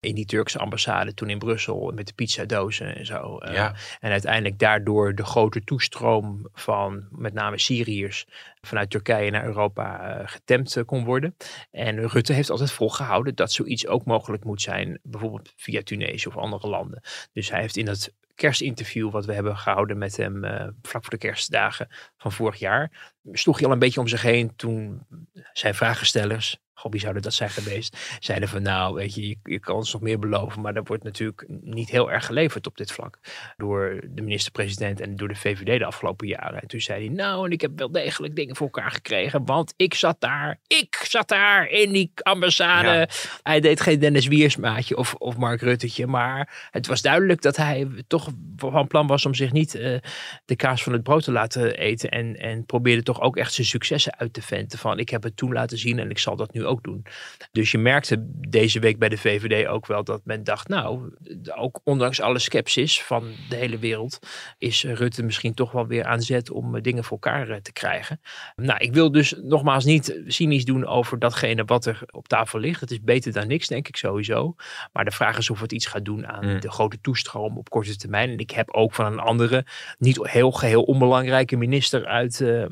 In 0.00 0.14
die 0.14 0.24
Turkse 0.24 0.58
ambassade 0.58 1.14
toen 1.14 1.30
in 1.30 1.38
Brussel 1.38 1.92
met 1.94 2.06
de 2.06 2.12
pizzadozen 2.12 2.96
en 2.96 3.06
zo. 3.06 3.38
Eh, 3.38 3.54
Ja. 3.54 3.74
En 4.00 4.10
uiteindelijk 4.10 4.58
daardoor 4.58 5.14
de 5.14 5.24
grote 5.24 5.64
toestroom 5.64 6.48
van 6.52 7.08
met 7.10 7.32
name 7.32 7.58
Syriërs 7.58 8.26
vanuit 8.60 8.90
Turkije 8.90 9.30
naar 9.30 9.44
Europa 9.44 10.18
eh, 10.18 10.28
getemd 10.28 10.76
eh, 10.76 10.84
kon 10.84 11.04
worden. 11.04 11.36
En 11.70 12.08
Rutte 12.08 12.32
heeft 12.32 12.50
altijd 12.50 12.72
volgehouden 12.72 13.34
dat 13.34 13.52
zoiets 13.52 13.86
ook 13.86 14.04
mogelijk 14.04 14.44
moet 14.44 14.62
zijn, 14.62 14.98
bijvoorbeeld 15.02 15.52
via 15.56 15.82
Tunesië 15.82 16.28
of 16.28 16.36
andere 16.36 16.68
landen. 16.68 17.02
Dus 17.32 17.50
hij 17.50 17.60
heeft 17.60 17.76
in 17.76 17.84
dat 17.84 18.12
kerstinterview 18.36 19.10
wat 19.10 19.24
we 19.24 19.32
hebben 19.32 19.56
gehouden 19.56 19.98
met 19.98 20.16
hem 20.16 20.44
eh, 20.44 20.68
vlak 20.82 21.02
voor 21.02 21.10
de 21.10 21.18
kerstdagen 21.18 21.88
van 22.16 22.32
vorig 22.32 22.58
jaar, 22.58 23.14
sloeg 23.32 23.56
hij 23.58 23.66
al 23.66 23.72
een 23.72 23.78
beetje 23.78 24.00
om 24.00 24.08
zich 24.08 24.22
heen 24.22 24.56
toen 24.56 25.06
zijn 25.52 25.74
vragenstellers, 25.74 26.58
wie 26.82 27.00
zouden 27.00 27.22
dat 27.22 27.34
zijn 27.34 27.50
geweest, 27.50 28.16
zeiden 28.20 28.48
van 28.48 28.62
nou, 28.62 28.94
weet 28.94 29.14
je, 29.14 29.28
je, 29.28 29.36
je 29.42 29.58
kan 29.58 29.76
ons 29.76 29.92
nog 29.92 30.02
meer 30.02 30.18
beloven, 30.18 30.60
maar 30.60 30.74
er 30.74 30.84
wordt 30.84 31.02
natuurlijk 31.02 31.44
niet 31.48 31.90
heel 31.90 32.12
erg 32.12 32.26
geleverd 32.26 32.66
op 32.66 32.76
dit 32.76 32.92
vlak 32.92 33.18
door 33.56 34.00
de 34.10 34.22
minister-president 34.22 35.00
en 35.00 35.16
door 35.16 35.28
de 35.28 35.34
VVD 35.34 35.78
de 35.78 35.84
afgelopen 35.84 36.26
jaren. 36.26 36.60
En 36.60 36.68
toen 36.68 36.80
zei 36.80 37.06
hij, 37.06 37.14
nou, 37.14 37.46
en 37.46 37.52
ik 37.52 37.60
heb 37.60 37.70
wel 37.78 37.92
degelijk 37.92 38.36
dingen 38.36 38.56
voor 38.56 38.66
elkaar 38.66 38.90
gekregen, 38.90 39.44
want 39.44 39.74
ik 39.76 39.94
zat 39.94 40.20
daar, 40.20 40.58
ik 40.66 41.04
zat 41.08 41.28
daar 41.28 41.68
in 41.68 41.92
die 41.92 42.10
ambassade. 42.14 42.88
Ja. 42.88 43.08
Hij 43.42 43.60
deed 43.60 43.80
geen 43.80 43.98
Dennis 43.98 44.26
Wiersmaatje 44.26 44.96
of, 44.96 45.14
of 45.14 45.36
Mark 45.36 45.60
Ruttetje, 45.60 46.06
maar 46.06 46.68
het 46.70 46.86
was 46.86 47.02
duidelijk 47.02 47.42
dat 47.42 47.56
hij 47.56 47.88
toch 48.06 48.28
van 48.56 48.86
plan 48.86 49.06
was 49.06 49.26
om 49.26 49.34
zich 49.34 49.52
niet 49.52 49.74
eh, 49.74 49.96
de 50.44 50.56
kaas 50.56 50.82
van 50.82 50.92
het 50.92 51.02
brood 51.02 51.24
te 51.24 51.32
laten 51.32 51.76
eten 51.76 52.10
en, 52.10 52.36
en 52.36 52.64
probeerde 52.64 53.02
toch 53.02 53.20
ook 53.20 53.36
echt 53.36 53.52
zijn 53.52 53.66
successen 53.66 54.18
uit 54.18 54.32
te 54.32 54.42
venten 54.42 54.78
van 54.78 54.98
ik 54.98 55.08
heb 55.08 55.22
het 55.22 55.36
toen 55.36 55.52
laten 55.52 55.78
zien 55.78 55.98
en 55.98 56.10
ik 56.10 56.18
zal 56.18 56.36
dat 56.36 56.52
nu 56.52 56.64
ook 56.66 56.82
doen. 56.82 57.06
Dus 57.52 57.70
je 57.70 57.78
merkte 57.78 58.26
deze 58.48 58.80
week 58.80 58.98
bij 58.98 59.08
de 59.08 59.18
VVD 59.18 59.66
ook 59.66 59.86
wel 59.86 60.04
dat 60.04 60.20
men 60.24 60.44
dacht, 60.44 60.68
nou, 60.68 61.14
ook 61.56 61.80
ondanks 61.84 62.20
alle 62.20 62.38
sceptisch 62.38 63.02
van 63.02 63.24
de 63.48 63.56
hele 63.56 63.78
wereld, 63.78 64.18
is 64.58 64.84
Rutte 64.84 65.22
misschien 65.22 65.54
toch 65.54 65.72
wel 65.72 65.86
weer 65.86 66.04
aan 66.04 66.22
zet 66.22 66.50
om 66.50 66.76
eh, 66.76 66.82
dingen 66.82 67.04
voor 67.04 67.18
elkaar 67.20 67.48
eh, 67.48 67.56
te 67.56 67.72
krijgen. 67.72 68.20
Nou, 68.56 68.78
ik 68.78 68.92
wil 68.92 69.12
dus 69.12 69.34
nogmaals 69.42 69.84
niet 69.84 70.20
cynisch 70.26 70.64
doen 70.64 70.86
over 70.86 71.18
datgene 71.18 71.64
wat 71.64 71.86
er 71.86 72.02
op 72.10 72.28
tafel 72.28 72.58
ligt. 72.58 72.80
Het 72.80 72.90
is 72.90 73.00
beter 73.00 73.32
dan 73.32 73.46
niks, 73.46 73.66
denk 73.66 73.88
ik 73.88 73.96
sowieso. 73.96 74.54
Maar 74.92 75.04
de 75.04 75.10
vraag 75.10 75.38
is 75.38 75.50
of 75.50 75.60
het 75.60 75.72
iets 75.72 75.86
gaat 75.86 76.04
doen 76.04 76.26
aan 76.26 76.44
Mm. 76.46 76.60
de 76.60 76.70
grote 76.70 77.00
toestroom 77.00 77.58
op 77.58 77.68
korte 77.68 77.96
termijn. 77.96 78.30
En 78.30 78.38
ik 78.38 78.50
heb 78.50 78.70
ook 78.70 78.94
van 78.94 79.06
een 79.06 79.18
andere, 79.18 79.64
niet 79.98 80.18
heel 80.22 80.50
geheel 80.50 80.82
onbelangrijke 80.82 81.56
minister 81.56 82.06
uit, 82.06 82.40
eh, 82.40 82.64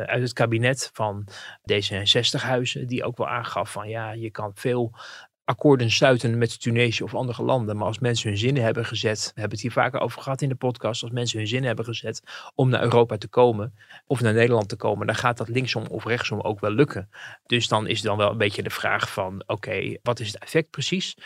uit 0.00 0.22
het 0.22 0.32
kabinet 0.32 0.90
van 0.92 1.28
D66-huizen, 1.64 2.86
die 2.86 3.04
ook 3.04 3.16
wel 3.16 3.28
aangaf 3.42 3.72
van 3.72 3.88
ja, 3.88 4.12
je 4.12 4.30
kan 4.30 4.50
veel 4.54 4.92
akkoorden 5.44 5.90
sluiten 5.90 6.38
met 6.38 6.60
Tunesië 6.60 7.02
of 7.02 7.14
andere 7.14 7.42
landen. 7.42 7.76
Maar 7.76 7.86
als 7.86 7.98
mensen 7.98 8.28
hun 8.28 8.38
zinnen 8.38 8.62
hebben 8.62 8.84
gezet, 8.84 9.24
we 9.34 9.40
hebben 9.40 9.50
het 9.50 9.60
hier 9.60 9.72
vaker 9.72 10.00
over 10.00 10.22
gehad 10.22 10.42
in 10.42 10.48
de 10.48 10.54
podcast, 10.54 11.02
als 11.02 11.10
mensen 11.10 11.38
hun 11.38 11.46
zinnen 11.46 11.66
hebben 11.66 11.84
gezet 11.84 12.22
om 12.54 12.68
naar 12.68 12.82
Europa 12.82 13.16
te 13.16 13.28
komen 13.28 13.74
of 14.06 14.20
naar 14.20 14.32
Nederland 14.32 14.68
te 14.68 14.76
komen, 14.76 15.06
dan 15.06 15.16
gaat 15.16 15.36
dat 15.36 15.48
linksom 15.48 15.86
of 15.86 16.04
rechtsom 16.04 16.40
ook 16.40 16.60
wel 16.60 16.70
lukken. 16.70 17.10
Dus 17.46 17.68
dan 17.68 17.86
is 17.86 18.00
dan 18.00 18.16
wel 18.16 18.30
een 18.30 18.38
beetje 18.38 18.62
de 18.62 18.70
vraag 18.70 19.12
van, 19.12 19.42
oké, 19.46 19.96
wat 20.02 20.20
is 20.20 20.26
het 20.26 20.42
effect 20.42 20.70
precies? 20.70 21.16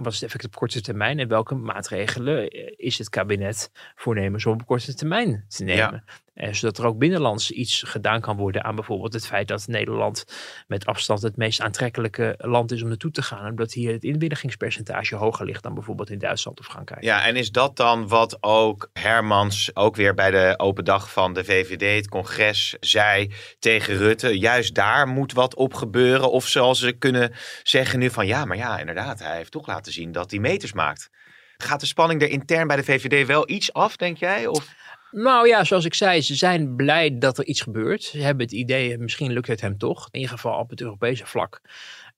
Wat 0.00 0.12
is 0.12 0.20
het 0.20 0.24
effect 0.24 0.44
op 0.44 0.54
korte 0.54 0.80
termijn 0.80 1.18
en 1.18 1.28
welke 1.28 1.54
maatregelen 1.54 2.48
eh, 2.48 2.72
is 2.76 2.98
het 2.98 3.08
kabinet 3.08 3.70
voornemens 3.94 4.46
om 4.46 4.52
op 4.52 4.66
korte 4.66 4.94
termijn 4.94 5.44
te 5.48 5.64
nemen? 5.64 6.04
Zodat 6.36 6.78
er 6.78 6.86
ook 6.86 6.98
binnenlands 6.98 7.50
iets 7.50 7.82
gedaan 7.86 8.20
kan 8.20 8.36
worden 8.36 8.64
aan 8.64 8.74
bijvoorbeeld 8.74 9.12
het 9.12 9.26
feit 9.26 9.48
dat 9.48 9.66
Nederland 9.66 10.24
met 10.66 10.86
afstand 10.86 11.22
het 11.22 11.36
meest 11.36 11.60
aantrekkelijke 11.60 12.34
land 12.38 12.72
is 12.72 12.82
om 12.82 12.88
naartoe 12.88 13.10
te 13.10 13.22
gaan. 13.22 13.50
Omdat 13.50 13.72
hier 13.72 13.92
het 13.92 14.04
inwilligingspercentage 14.04 15.16
hoger 15.16 15.46
ligt 15.46 15.62
dan 15.62 15.74
bijvoorbeeld 15.74 16.10
in 16.10 16.18
Duitsland 16.18 16.58
of 16.58 16.66
Frankrijk. 16.66 17.02
Ja, 17.02 17.26
en 17.26 17.36
is 17.36 17.50
dat 17.50 17.76
dan 17.76 18.08
wat 18.08 18.36
ook 18.40 18.90
Hermans 18.92 19.70
ook 19.76 19.96
weer 19.96 20.14
bij 20.14 20.30
de 20.30 20.54
open 20.56 20.84
dag 20.84 21.12
van 21.12 21.32
de 21.32 21.44
VVD, 21.44 21.96
het 21.96 22.08
congres, 22.08 22.76
zei 22.80 23.32
tegen 23.58 23.96
Rutte? 23.96 24.38
Juist 24.38 24.74
daar 24.74 25.08
moet 25.08 25.32
wat 25.32 25.54
op 25.54 25.74
gebeuren. 25.74 26.30
Of 26.30 26.46
zoals 26.46 26.78
ze 26.78 26.92
kunnen 26.92 27.32
zeggen 27.62 27.98
nu 27.98 28.10
van 28.10 28.26
ja, 28.26 28.44
maar 28.44 28.56
ja, 28.56 28.78
inderdaad, 28.78 29.18
hij 29.18 29.36
heeft 29.36 29.50
toch 29.50 29.66
laten 29.66 29.92
zien 29.92 30.12
dat 30.12 30.30
hij 30.30 30.40
meters 30.40 30.72
maakt. 30.72 31.10
Gaat 31.56 31.80
de 31.80 31.86
spanning 31.86 32.22
er 32.22 32.28
intern 32.28 32.66
bij 32.66 32.76
de 32.76 32.84
VVD 32.84 33.26
wel 33.26 33.50
iets 33.50 33.72
af, 33.72 33.96
denk 33.96 34.16
jij? 34.16 34.46
Of? 34.46 34.74
Nou 35.10 35.48
ja, 35.48 35.64
zoals 35.64 35.84
ik 35.84 35.94
zei, 35.94 36.20
ze 36.20 36.34
zijn 36.34 36.76
blij 36.76 37.18
dat 37.18 37.38
er 37.38 37.44
iets 37.44 37.60
gebeurt. 37.60 38.02
Ze 38.02 38.18
hebben 38.18 38.44
het 38.44 38.54
idee, 38.54 38.98
misschien 38.98 39.32
lukt 39.32 39.46
het 39.46 39.60
hem 39.60 39.78
toch. 39.78 40.08
In 40.10 40.20
ieder 40.20 40.34
geval 40.34 40.58
op 40.58 40.70
het 40.70 40.80
Europese 40.80 41.26
vlak. 41.26 41.60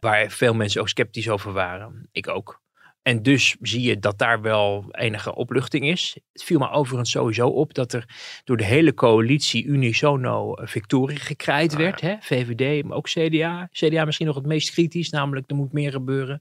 Waar 0.01 0.31
veel 0.31 0.55
mensen 0.55 0.81
ook 0.81 0.89
sceptisch 0.89 1.29
over 1.29 1.53
waren. 1.53 2.09
Ik 2.13 2.29
ook. 2.29 2.61
En 3.03 3.23
dus 3.23 3.57
zie 3.61 3.83
je 3.83 3.99
dat 3.99 4.19
daar 4.19 4.41
wel 4.41 4.85
enige 4.91 5.35
opluchting 5.35 5.89
is. 5.89 6.19
Het 6.33 6.45
viel 6.45 6.59
me 6.59 6.71
overigens 6.71 7.11
sowieso 7.11 7.49
op 7.49 7.75
dat 7.75 7.93
er 7.93 8.05
door 8.45 8.57
de 8.57 8.65
hele 8.65 8.95
coalitie 8.95 9.65
unisono 9.65 10.53
victorie 10.57 11.19
gekrijt 11.19 11.73
Ah, 11.73 11.79
werd. 11.79 12.01
Hè? 12.01 12.17
VVD, 12.21 12.85
maar 12.85 12.97
ook 12.97 13.09
CDA. 13.09 13.69
CDA 13.73 14.05
misschien 14.05 14.27
nog 14.27 14.37
het 14.37 14.47
meest 14.47 14.71
kritisch, 14.71 15.11
namelijk 15.11 15.51
er 15.51 15.57
moet 15.57 15.73
meer 15.73 15.91
gebeuren. 15.91 16.39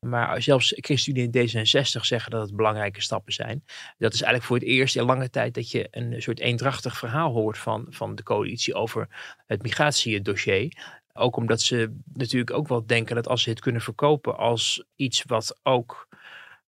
Maar 0.00 0.42
zelfs 0.42 0.74
ChristenUnie 0.76 1.30
en 1.30 1.48
D66 1.48 2.00
zeggen 2.00 2.30
dat 2.30 2.42
het 2.46 2.56
belangrijke 2.56 3.02
stappen 3.02 3.32
zijn. 3.32 3.64
Dat 3.98 4.14
is 4.14 4.22
eigenlijk 4.22 4.44
voor 4.44 4.56
het 4.56 4.66
eerst 4.66 4.96
in 4.96 5.04
lange 5.04 5.30
tijd 5.30 5.54
dat 5.54 5.70
je 5.70 5.88
een 5.90 6.22
soort 6.22 6.40
eendrachtig 6.40 6.98
verhaal 6.98 7.32
hoort 7.32 7.58
van, 7.58 7.86
van 7.88 8.14
de 8.14 8.22
coalitie 8.22 8.74
over 8.74 9.08
het 9.46 9.62
migratiedossier. 9.62 10.72
Ook 11.16 11.36
omdat 11.36 11.60
ze 11.60 11.96
natuurlijk 12.12 12.56
ook 12.56 12.68
wel 12.68 12.86
denken 12.86 13.14
dat 13.14 13.28
als 13.28 13.42
ze 13.42 13.50
het 13.50 13.60
kunnen 13.60 13.80
verkopen 13.80 14.36
als 14.36 14.84
iets 14.96 15.24
wat 15.26 15.58
ook 15.62 16.05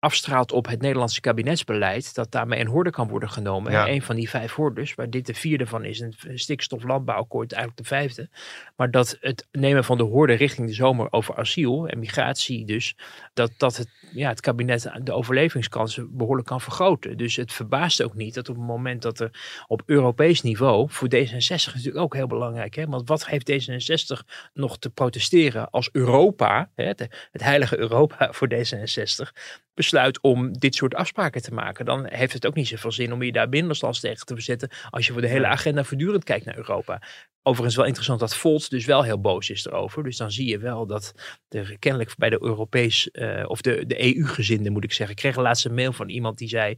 afstraalt 0.01 0.53
op 0.53 0.67
het 0.67 0.81
Nederlandse 0.81 1.21
kabinetsbeleid, 1.21 2.15
dat 2.15 2.33
daarmee 2.33 2.61
een 2.61 2.67
horde 2.67 2.91
kan 2.91 3.09
worden 3.09 3.31
genomen. 3.31 3.73
Ja. 3.73 3.87
En 3.87 3.93
een 3.93 4.03
van 4.03 4.17
die 4.17 4.29
vijf 4.29 4.53
hordes, 4.53 4.95
waar 4.95 5.11
dit 5.11 5.27
de 5.27 5.35
vierde 5.35 5.67
van 5.67 5.85
is, 5.85 6.01
een 6.01 6.15
stikstoflandbouwakkoord 6.35 7.53
eigenlijk 7.53 7.83
de 7.83 7.89
vijfde. 7.95 8.29
Maar 8.77 8.91
dat 8.91 9.17
het 9.21 9.47
nemen 9.53 9.85
van 9.85 9.97
de 9.97 10.03
horde 10.03 10.33
richting 10.33 10.67
de 10.67 10.75
zomer 10.75 11.13
over 11.13 11.37
asiel 11.37 11.89
en 11.89 11.99
migratie 11.99 12.65
dus, 12.65 12.97
dat, 13.35 13.53
dat 13.57 13.77
het, 13.77 13.89
ja, 14.13 14.29
het 14.29 14.41
kabinet 14.41 14.91
de 15.03 15.13
overlevingskansen 15.13 16.17
behoorlijk 16.17 16.49
kan 16.49 16.61
vergroten. 16.61 17.17
Dus 17.17 17.37
het 17.37 17.53
verbaast 17.53 18.03
ook 18.03 18.15
niet 18.15 18.35
dat 18.35 18.49
op 18.49 18.57
het 18.57 18.65
moment 18.65 19.03
dat 19.03 19.21
er 19.21 19.65
op 19.67 19.83
Europees 19.87 20.43
niveau, 20.43 20.91
voor 20.91 21.09
D66 21.15 21.75
natuurlijk 21.75 21.97
ook 21.97 22.15
heel 22.15 22.27
belangrijk, 22.27 22.75
hè, 22.75 22.87
want 22.87 23.09
wat 23.09 23.27
heeft 23.27 23.51
D66 23.51 24.27
nog 24.53 24.79
te 24.79 24.91
protesteren 24.91 25.71
als 25.71 25.89
Europa, 25.93 26.71
hè, 26.75 26.85
het 26.85 27.43
heilige 27.43 27.79
Europa 27.79 28.33
voor 28.33 28.49
D66, 28.55 29.33
besluit 29.81 30.21
om 30.21 30.53
dit 30.59 30.75
soort 30.75 30.95
afspraken 30.95 31.43
te 31.43 31.55
maken, 31.55 31.85
dan 31.85 32.07
heeft 32.09 32.33
het 32.33 32.47
ook 32.47 32.55
niet 32.55 32.69
zoveel 32.69 32.93
zin 32.93 33.13
om 33.13 33.23
je 33.23 33.33
daar 33.33 33.49
binnenlands 33.49 34.01
tegen 34.01 34.27
te 34.27 34.35
verzetten 34.35 34.71
als 34.91 35.07
je 35.07 35.13
voor 35.13 35.21
de 35.21 35.29
hele 35.29 35.47
agenda 35.47 35.85
voortdurend 35.85 36.25
kijkt 36.25 36.45
naar 36.45 36.57
Europa. 36.57 37.03
Overigens 37.43 37.77
wel 37.77 37.85
interessant 37.87 38.21
dat 38.21 38.37
Volt 38.37 38.71
dus 38.71 38.85
wel 38.85 39.03
heel 39.03 39.21
boos 39.21 39.51
is 39.51 39.67
erover. 39.67 40.03
Dus 40.03 40.17
dan 40.17 40.31
zie 40.33 40.49
je 40.49 40.59
wel 40.59 40.87
dat 40.87 41.13
er 41.49 41.77
kennelijk 41.79 42.15
bij 42.17 42.31
de 42.31 42.43
Europees, 42.43 43.11
eh, 43.11 43.45
of 43.47 43.61
de, 43.61 43.87
de 43.87 44.17
EU-gezinden 44.17 44.73
moet 44.73 44.85
ik 44.85 44.93
zeggen. 44.93 45.17
Ik 45.17 45.23
kreeg 45.23 45.37
laatst 45.37 45.65
een 45.65 45.75
mail 45.75 45.93
van 45.93 46.09
iemand 46.09 46.39
die 46.39 46.49
zei, 46.49 46.77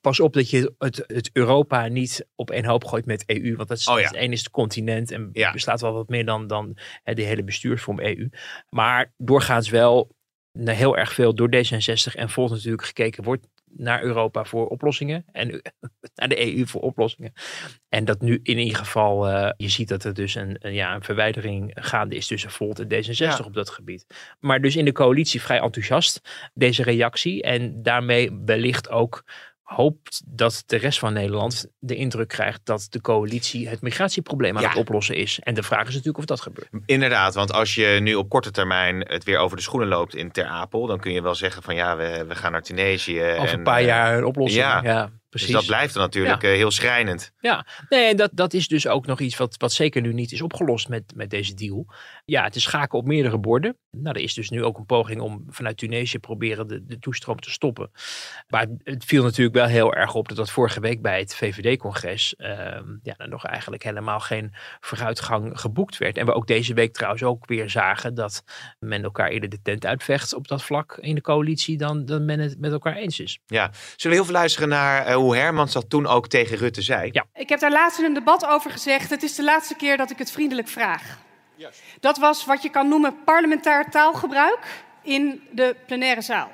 pas 0.00 0.20
op 0.20 0.32
dat 0.32 0.50
je 0.50 0.74
het, 0.78 1.04
het 1.06 1.30
Europa 1.32 1.86
niet 1.88 2.26
op 2.34 2.50
één 2.50 2.64
hoop 2.64 2.84
gooit 2.84 3.06
met 3.06 3.24
EU. 3.26 3.56
Want 3.56 3.68
dat 3.68 3.78
is, 3.78 3.88
Oh 3.88 3.98
ja. 4.00 4.06
het 4.06 4.16
een 4.16 4.32
is 4.32 4.38
het 4.38 4.50
continent 4.50 5.10
en 5.10 5.28
Ja. 5.32 5.52
bestaat 5.52 5.80
wel 5.80 5.92
wat 5.92 6.08
meer 6.08 6.24
dan, 6.24 6.46
dan 6.46 6.76
hè, 7.02 7.14
de 7.14 7.22
hele 7.22 7.44
bestuursvorm 7.44 8.00
EU. 8.00 8.28
Maar 8.68 9.12
doorgaans 9.16 9.68
wel 9.68 10.18
heel 10.52 10.96
erg 10.96 11.12
veel 11.12 11.34
door 11.34 11.48
D66 11.56 12.14
en 12.14 12.30
Volt 12.30 12.50
natuurlijk 12.50 12.84
gekeken 12.84 13.24
wordt 13.24 13.46
naar 13.72 14.02
Europa 14.02 14.44
voor 14.44 14.66
oplossingen 14.66 15.24
en 15.32 15.48
naar 16.14 16.28
de 16.28 16.56
EU 16.56 16.66
voor 16.66 16.80
oplossingen. 16.80 17.32
En 17.88 18.04
dat 18.04 18.20
nu 18.20 18.40
in 18.42 18.58
ieder 18.58 18.76
geval, 18.78 19.28
eh, 19.28 19.50
je 19.56 19.68
ziet 19.68 19.88
dat 19.88 20.04
er 20.04 20.14
dus 20.14 20.34
een, 20.34 20.56
een, 20.58 20.74
ja, 20.74 20.94
een 20.94 21.02
verwijdering 21.02 21.70
gaande 21.74 22.14
is 22.14 22.26
tussen 22.26 22.50
Volt 22.50 22.78
en 22.78 22.86
D66 22.86 23.10
Ja. 23.16 23.40
op 23.44 23.54
dat 23.54 23.70
gebied. 23.70 24.06
Maar 24.40 24.60
dus 24.60 24.76
in 24.76 24.84
de 24.84 24.92
coalitie 24.92 25.42
vrij 25.42 25.60
enthousiast 25.60 26.20
deze 26.54 26.82
reactie 26.82 27.42
en 27.42 27.82
daarmee 27.82 28.30
wellicht 28.44 28.90
ook 28.90 29.24
hoopt 29.74 30.22
dat 30.26 30.62
de 30.66 30.76
rest 30.76 30.98
van 30.98 31.12
Nederland 31.12 31.66
de 31.78 31.94
indruk 31.94 32.28
krijgt 32.28 32.60
dat 32.64 32.86
de 32.90 33.00
coalitie 33.00 33.68
het 33.68 33.80
migratieprobleem 33.80 34.56
aan 34.56 34.62
Ja. 34.62 34.68
het 34.68 34.78
oplossen 34.78 35.16
is. 35.16 35.38
En 35.42 35.54
de 35.54 35.62
vraag 35.62 35.80
is 35.82 35.88
natuurlijk 35.88 36.18
of 36.18 36.24
dat 36.24 36.40
gebeurt. 36.40 36.68
Inderdaad, 36.86 37.34
want 37.34 37.52
als 37.52 37.74
je 37.74 37.98
nu 38.00 38.14
op 38.14 38.28
korte 38.28 38.50
termijn 38.50 39.00
het 39.00 39.24
weer 39.24 39.38
over 39.38 39.56
de 39.56 39.62
schoenen 39.62 39.88
loopt 39.88 40.14
in 40.14 40.30
Ter 40.30 40.44
Apel, 40.44 40.86
dan 40.86 41.00
kun 41.00 41.12
je 41.12 41.22
wel 41.22 41.34
zeggen 41.34 41.62
van 41.62 41.74
ja, 41.74 41.96
we, 41.96 42.24
we 42.28 42.34
gaan 42.34 42.52
naar 42.52 42.62
Tunesië. 42.62 43.22
Over 43.22 43.48
en, 43.48 43.58
een 43.58 43.62
paar 43.62 43.78
eh, 43.78 43.86
jaar 43.86 44.16
een 44.18 44.24
oplossing. 44.24 44.62
ja. 44.64 44.80
Ja, 44.82 45.10
precies. 45.30 45.48
Dus 45.48 45.56
dat 45.56 45.66
blijft 45.66 45.94
dan 45.94 46.02
natuurlijk 46.02 46.42
eh, 46.42 46.50
heel 46.50 46.70
schrijnend. 46.70 47.32
Ja, 47.40 47.66
nee, 47.88 48.08
en 48.08 48.16
dat, 48.16 48.30
dat 48.32 48.52
is 48.52 48.68
dus 48.68 48.86
ook 48.86 49.06
nog 49.06 49.20
iets 49.20 49.36
wat, 49.36 49.54
wat 49.58 49.72
zeker 49.72 50.02
nu 50.02 50.12
niet 50.12 50.32
is 50.32 50.42
opgelost 50.42 50.88
met, 50.88 51.12
met 51.14 51.30
deze 51.30 51.54
deal. 51.54 51.86
Ja, 52.24 52.44
het 52.44 52.56
is 52.56 52.62
schaken 52.62 52.98
op 52.98 53.06
meerdere 53.06 53.38
borden. 53.38 53.76
Nou, 53.90 54.16
er 54.16 54.22
is 54.22 54.34
dus 54.34 54.50
nu 54.50 54.64
ook 54.64 54.78
een 54.78 54.86
poging 54.86 55.20
om 55.20 55.44
vanuit 55.48 55.76
Tunesië 55.76 56.18
proberen 56.18 56.66
de, 56.66 56.86
de 56.86 56.98
toestroom 56.98 57.40
te 57.40 57.50
stoppen. 57.50 57.90
Maar 58.48 58.66
het 58.82 59.04
viel 59.04 59.22
natuurlijk 59.22 59.56
wel 59.56 59.66
heel 59.66 59.94
erg 59.94 60.14
op 60.14 60.28
dat 60.28 60.36
dat 60.36 60.50
vorige 60.50 60.80
week 60.80 61.02
bij 61.02 61.18
het 61.18 61.34
VVD-congres 61.34 62.36
ehm, 62.36 62.84
ja, 63.02 63.14
er 63.16 63.28
nog 63.28 63.44
eigenlijk 63.44 63.82
helemaal 63.82 64.20
geen 64.20 64.52
vooruitgang 64.80 65.60
geboekt 65.60 65.98
werd. 65.98 66.16
En 66.16 66.26
we 66.26 66.32
ook 66.32 66.46
deze 66.46 66.74
week 66.74 66.92
trouwens 66.92 67.22
ook 67.22 67.46
weer 67.46 67.70
zagen 67.70 68.14
dat 68.14 68.44
men 68.78 69.02
elkaar 69.02 69.28
eerder 69.28 69.48
de 69.48 69.62
tent 69.62 69.86
uitvecht 69.86 70.34
op 70.34 70.48
dat 70.48 70.62
vlak 70.62 70.98
in 71.00 71.14
de 71.14 71.20
coalitie 71.20 71.76
dan, 71.76 72.04
dan 72.04 72.24
men 72.24 72.38
het 72.38 72.60
met 72.60 72.72
elkaar 72.72 72.96
eens 72.96 73.20
is. 73.20 73.38
Ja. 73.46 73.70
Zullen 73.72 74.16
we 74.16 74.22
heel 74.22 74.24
veel 74.24 74.40
luisteren 74.40 74.68
naar 74.68 75.06
eh, 75.06 75.16
hoe 75.20 75.36
Hermans 75.36 75.72
dat 75.72 75.90
toen 75.90 76.06
ook 76.06 76.28
tegen 76.28 76.56
Rutte 76.56 76.82
zei? 76.82 77.08
Ja. 77.12 77.24
Ik 77.34 77.48
heb 77.48 77.60
daar 77.60 77.70
laatst 77.70 77.98
in 77.98 78.04
een 78.04 78.14
debat 78.14 78.46
over 78.46 78.70
gezegd. 78.70 79.10
Het 79.10 79.22
is 79.22 79.34
de 79.34 79.44
laatste 79.44 79.74
keer 79.74 79.96
dat 79.96 80.10
ik 80.10 80.18
het 80.18 80.30
vriendelijk 80.30 80.68
vraag. 80.68 81.18
Dat 82.00 82.18
was 82.18 82.44
wat 82.44 82.62
je 82.62 82.70
kan 82.70 82.88
noemen 82.88 83.24
parlementair 83.24 83.90
taalgebruik 83.90 84.66
in 85.02 85.42
de 85.50 85.76
plenaire 85.86 86.20
zaal. 86.20 86.50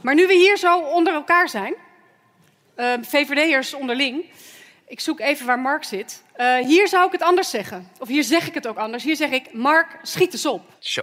Maar 0.00 0.14
nu 0.14 0.26
we 0.26 0.34
hier 0.34 0.56
zo 0.56 0.80
onder 0.80 1.12
elkaar 1.14 1.48
zijn, 1.48 1.74
eh, 2.74 2.92
VVD'ers 3.02 3.74
onderling, 3.74 4.24
ik 4.86 5.00
zoek 5.00 5.20
even 5.20 5.46
waar 5.46 5.58
Mark 5.58 5.84
zit. 5.84 6.22
Eh, 6.32 6.56
hier 6.56 6.88
zou 6.88 7.06
ik 7.06 7.12
het 7.12 7.22
anders 7.22 7.50
zeggen. 7.50 7.88
Of 7.98 8.08
hier 8.08 8.24
zeg 8.24 8.46
ik 8.46 8.54
het 8.54 8.66
ook 8.66 8.76
anders. 8.76 9.04
Hier 9.04 9.16
zeg 9.16 9.30
ik, 9.30 9.52
Mark, 9.52 9.98
schiet 10.02 10.32
eens 10.32 10.46
op. 10.46 10.62
Zo. 10.78 11.02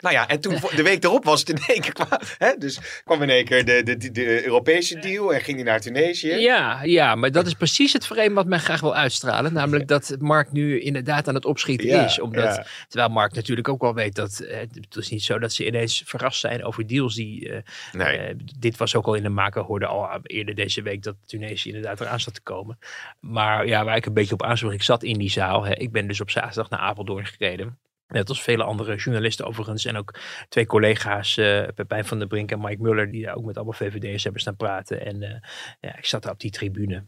Nou 0.00 0.14
ja, 0.14 0.28
en 0.28 0.40
toen 0.40 0.54
de 0.76 0.82
week 0.82 1.04
erop 1.04 1.24
was 1.24 1.40
het 1.40 1.48
in 1.48 1.58
één 1.66 1.80
keer 1.80 1.92
kwa- 2.06 2.20
hè, 2.38 2.52
Dus 2.58 3.02
kwam 3.04 3.22
in 3.22 3.30
één 3.30 3.44
keer 3.44 3.64
de, 3.64 3.82
de, 3.82 4.10
de, 4.10 4.44
Europese 4.44 4.98
deal 4.98 5.34
en 5.34 5.40
ging 5.40 5.56
hij 5.56 5.66
naar 5.66 5.80
Tunesië. 5.80 6.28
Ja, 6.34 6.82
ja, 6.82 7.14
maar 7.14 7.30
dat 7.32 7.46
is 7.46 7.54
precies 7.54 7.92
het 7.92 8.06
frame 8.06 8.34
wat 8.34 8.46
men 8.46 8.60
graag 8.60 8.80
wil 8.80 8.94
uitstralen. 8.94 9.52
Namelijk 9.52 9.88
dat 9.88 10.16
Mark 10.18 10.52
nu 10.52 10.80
inderdaad 10.80 11.28
aan 11.28 11.34
het 11.34 11.44
opschieten 11.44 11.86
Ja, 11.88 12.04
is. 12.04 12.20
Omdat, 12.20 12.56
ja. 12.56 12.66
Terwijl 12.88 13.10
Mark 13.12 13.32
natuurlijk 13.34 13.68
ook 13.68 13.80
wel 13.80 13.94
weet 13.94 14.14
dat 14.14 14.38
eh, 14.40 14.58
het 14.58 14.96
is 14.96 15.08
niet 15.08 15.22
zo 15.22 15.38
dat 15.38 15.52
ze 15.52 15.66
ineens 15.66 16.02
verrast 16.06 16.40
zijn 16.40 16.64
over 16.64 16.86
deals 16.86 17.14
die... 17.14 17.52
eh, 17.52 17.58
Nee. 17.92 18.16
eh, 18.16 18.34
dit 18.58 18.76
was 18.76 18.94
ook 18.94 19.06
al 19.06 19.14
in 19.14 19.22
de 19.22 19.28
maken, 19.28 19.62
hoorde 19.62 19.86
al 19.86 20.08
eerder 20.22 20.54
deze 20.54 20.82
week 20.82 21.02
dat 21.02 21.14
Tunesië 21.26 21.68
inderdaad 21.68 22.00
eraan 22.00 22.20
zat 22.20 22.34
te 22.34 22.40
komen. 22.40 22.78
Maar 23.20 23.66
ja, 23.66 23.84
waar 23.84 23.96
ik 23.96 24.06
een 24.06 24.12
beetje 24.14 24.34
op 24.34 24.42
aansloeg, 24.42 24.72
ik 24.72 24.82
zat 24.82 25.02
in 25.02 25.18
die 25.18 25.30
zaal. 25.30 25.64
Hè, 25.64 25.74
ik 25.74 25.92
ben 25.92 26.06
dus 26.06 26.20
op 26.20 26.30
zaterdag 26.30 26.70
naar 26.70 26.80
Apeldoorn 26.80 27.26
gereden. 27.26 27.78
Net 28.08 28.28
als 28.28 28.42
vele 28.42 28.64
andere 28.64 28.96
journalisten 28.96 29.46
overigens. 29.46 29.84
En 29.84 29.96
ook 29.96 30.14
twee 30.48 30.66
collega's, 30.66 31.36
eh 31.36 31.66
Pepijn 31.74 32.04
van 32.04 32.18
der 32.18 32.28
Brink 32.28 32.50
en 32.50 32.60
Mike 32.60 32.82
Muller, 32.82 33.10
die 33.10 33.24
daar 33.24 33.34
ook 33.34 33.44
met 33.44 33.56
allemaal 33.56 33.74
VVD'ers 33.74 34.22
hebben 34.22 34.40
staan 34.40 34.56
praten. 34.56 35.04
En 35.06 35.22
eh, 35.22 35.40
ja, 35.80 35.96
ik 35.96 36.06
zat 36.06 36.22
daar 36.22 36.32
op 36.32 36.40
die 36.40 36.50
tribune. 36.50 37.04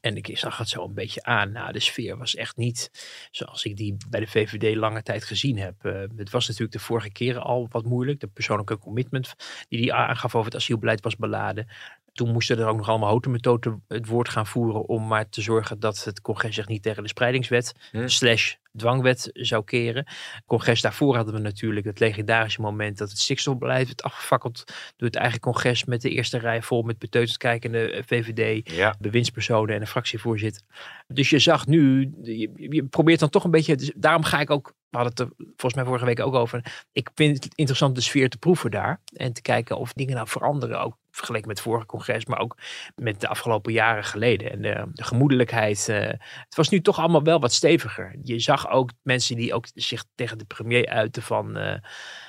En 0.00 0.16
ik 0.16 0.38
zag 0.38 0.56
het 0.56 0.68
zo 0.68 0.84
een 0.84 0.94
beetje 0.94 1.22
aan. 1.22 1.52
Nou, 1.52 1.72
de 1.72 1.80
sfeer 1.80 2.16
was 2.16 2.34
echt 2.34 2.56
niet 2.56 2.90
zoals 3.30 3.64
ik 3.64 3.76
die 3.76 3.96
bij 4.08 4.20
de 4.20 4.26
VVD 4.26 4.76
lange 4.76 5.02
tijd 5.02 5.24
gezien 5.24 5.58
heb. 5.58 5.84
Eh, 5.84 6.02
het 6.16 6.30
was 6.30 6.46
natuurlijk 6.46 6.72
de 6.72 6.84
vorige 6.84 7.10
keren 7.10 7.42
al 7.42 7.66
wat 7.70 7.84
moeilijk. 7.84 8.20
De 8.20 8.26
persoonlijke 8.26 8.78
commitment 8.78 9.34
die 9.68 9.80
hij 9.80 9.92
aangaf 9.92 10.34
over 10.34 10.46
het 10.46 10.60
asielbeleid 10.60 11.02
was 11.02 11.16
beladen. 11.16 11.68
Toen 12.12 12.32
moesten 12.32 12.58
er 12.58 12.66
ook 12.66 12.76
nog 12.76 12.88
allemaal 12.88 13.08
houten 13.08 13.82
het 13.88 14.06
woord 14.06 14.28
gaan 14.28 14.46
voeren 14.46 14.88
om 14.88 15.06
maar 15.06 15.28
te 15.28 15.40
zorgen 15.40 15.80
dat 15.80 16.04
het 16.04 16.20
congres 16.20 16.54
zich 16.54 16.68
niet 16.68 16.82
tegen 16.82 17.02
de 17.02 17.08
spreidingswet 17.08 17.74
Hm. 17.90 18.08
slash 18.08 18.54
dwangwet 18.76 19.30
zou 19.32 19.64
keren. 19.64 20.06
Congres 20.46 20.80
daarvoor 20.80 21.16
hadden 21.16 21.34
we 21.34 21.40
natuurlijk 21.40 21.86
het 21.86 22.00
legendarische 22.00 22.60
moment 22.60 22.98
dat 22.98 23.08
het 23.10 23.18
stikstofbeleid 23.18 23.86
werd 23.86 24.02
afgefakkeld 24.02 24.64
door 24.96 25.08
het 25.08 25.16
eigen 25.16 25.40
congres 25.40 25.84
met 25.84 26.00
de 26.02 26.10
eerste 26.10 26.38
rij 26.38 26.62
vol 26.62 26.82
met 26.82 26.98
beteuterd 26.98 27.36
kijkende 27.38 28.02
VVD, 28.06 28.70
Ja. 28.70 28.94
bewindspersonen 29.00 29.74
en 29.74 29.80
een 29.80 29.86
fractievoorzitter. 29.86 30.62
Dus 31.08 31.30
je 31.30 31.38
zag 31.38 31.66
nu, 31.66 32.10
je, 32.22 32.50
je 32.54 32.84
probeert 32.84 33.20
dan 33.20 33.28
toch 33.30 33.44
een 33.44 33.50
beetje, 33.50 33.76
dus 33.76 33.92
daarom 33.96 34.22
ga 34.24 34.40
ik 34.40 34.50
ook, 34.50 34.72
we 34.90 34.96
hadden 34.98 35.10
het 35.10 35.20
er 35.20 35.46
volgens 35.46 35.74
mij 35.74 35.84
vorige 35.84 36.04
week 36.04 36.20
ook 36.20 36.34
over, 36.34 36.84
ik 36.92 37.10
vind 37.14 37.44
het 37.44 37.54
interessant 37.54 37.94
de 37.94 38.00
sfeer 38.00 38.28
te 38.28 38.38
proeven 38.38 38.70
daar 38.70 39.00
en 39.12 39.32
te 39.32 39.42
kijken 39.42 39.76
of 39.78 39.92
dingen 39.92 40.14
nou 40.14 40.28
veranderen, 40.28 40.80
ook 40.80 40.98
vergeleken 41.10 41.48
met 41.48 41.56
het 41.56 41.66
vorige 41.66 41.86
congres, 41.86 42.26
maar 42.26 42.38
ook 42.38 42.56
met 42.94 43.20
de 43.20 43.28
afgelopen 43.28 43.72
jaren 43.72 44.04
geleden. 44.04 44.50
En 44.50 44.62
de, 44.62 44.86
de 44.92 45.04
gemoedelijkheid, 45.04 45.88
eh, 45.88 45.96
het 46.44 46.54
was 46.54 46.68
nu 46.68 46.80
toch 46.80 46.98
allemaal 46.98 47.22
wel 47.22 47.40
wat 47.40 47.52
steviger. 47.52 48.16
Je 48.22 48.38
zag 48.38 48.59
ook 48.68 48.90
mensen 49.02 49.36
die 49.36 49.54
ook 49.54 49.66
zich 49.74 50.04
tegen 50.14 50.38
de 50.38 50.44
premier 50.44 50.88
uiten 50.88 51.22
van, 51.22 51.56
eh, 51.56 51.74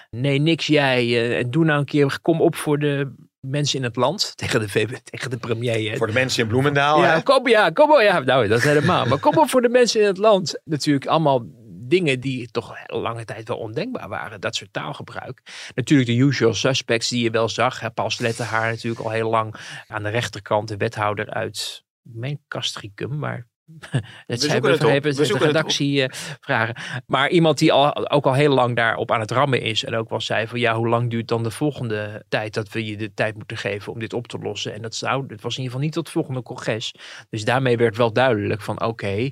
nee 0.10 0.40
niks 0.40 0.68
jij, 0.68 1.00
eh, 1.00 1.38
en 1.38 1.52
doe 1.52 1.66
nou 1.66 1.80
een 1.80 1.86
keer, 1.86 2.20
kom 2.22 2.42
op 2.42 2.56
voor 2.56 2.80
de 2.80 3.14
mensen 3.40 3.78
in 3.78 3.84
het 3.84 3.96
land, 3.96 4.32
tegen 4.38 4.60
de, 4.60 5.00
tegen 5.04 5.30
de 5.30 5.38
premier. 5.38 5.92
hè. 5.92 5.98
Voor 5.98 6.08
de 6.08 6.14
mensen 6.14 6.44
in 6.44 6.50
Bloemendaal. 6.50 7.04
Ja, 7.04 7.14
hè? 7.14 7.22
kom, 7.22 7.48
ja, 7.48 7.70
kom 7.70 7.92
op. 7.92 8.02
Ja, 8.02 8.20
nou, 8.20 8.48
dat 8.48 8.62
helemaal. 8.62 9.06
Maar 9.06 9.20
kom 9.20 9.38
op 9.38 9.50
voor 9.50 9.62
de 9.62 9.70
mensen 9.70 10.02
in 10.02 10.08
het 10.08 10.18
land. 10.18 10.62
Natuurlijk 10.64 11.06
allemaal 11.06 11.46
dingen 11.92 12.20
die 12.20 12.52
toch 12.52 12.76
lange 12.86 13.26
tijd 13.26 13.48
wel 13.48 13.58
ondenkbaar 13.58 14.10
waren. 14.10 14.42
Dat 14.42 14.56
soort 14.56 14.74
taalgebruik. 14.74 15.42
Natuurlijk 15.76 16.10
de 16.10 16.16
usual 16.16 16.54
suspects 16.54 17.10
die 17.10 17.24
je 17.24 17.32
wel 17.32 17.50
zag. 17.50 17.80
Hè. 17.80 17.92
Paul 17.92 18.10
Slettenhaar 18.10 18.70
natuurlijk 18.70 19.02
al 19.02 19.10
heel 19.10 19.30
lang 19.30 19.56
aan 19.88 20.04
de 20.04 20.10
rechterkant. 20.10 20.68
De 20.68 20.78
wethouder 20.78 21.30
uit, 21.30 21.84
ik 22.04 22.12
meen 22.14 22.40
Castricum, 22.48 23.20
maar... 23.20 23.50
Dat 24.28 24.42
zijn 24.42 24.66
het 24.66 24.82
We 24.82 25.00
de 25.00 25.14
zoeken 25.14 25.26
het 25.26 25.32
op. 25.34 25.42
redactie 25.42 26.04
eh, 26.04 26.16
vragen. 26.40 26.76
Maar 27.06 27.30
iemand 27.30 27.58
die 27.58 27.72
al, 27.72 28.10
ook 28.10 28.26
al 28.26 28.34
heel 28.34 28.54
lang 28.54 28.76
daarop 28.76 29.12
aan 29.12 29.20
het 29.20 29.32
rammen 29.32 29.62
is. 29.62 29.84
En 29.84 29.96
ook 29.96 30.10
wel 30.10 30.22
zei 30.22 30.48
van 30.48 30.60
ja, 30.60 30.76
hoe 30.76 30.88
lang 30.88 31.10
duurt 31.10 31.28
dan 31.28 31.44
de 31.44 31.52
volgende 31.52 32.26
tijd 32.30 32.54
dat 32.54 32.72
we 32.72 32.86
je 32.86 32.98
de 32.98 33.14
tijd 33.14 33.36
moeten 33.36 33.58
geven 33.58 33.94
om 33.94 34.00
dit 34.00 34.14
op 34.14 34.28
te 34.28 34.38
lossen. 34.38 34.74
En 34.74 34.82
dat, 34.82 34.96
zou, 34.96 35.28
dat 35.28 35.42
was 35.42 35.58
in 35.58 35.64
ieder 35.64 35.64
geval 35.64 35.80
niet 35.80 35.94
tot 35.94 36.04
het 36.04 36.14
volgende 36.14 36.42
congres. 36.42 36.96
Dus 37.30 37.46
daarmee 37.46 37.78
werd 37.78 37.98
wel 37.98 38.14
duidelijk 38.14 38.62
van 38.62 38.82
oké, 38.84 39.32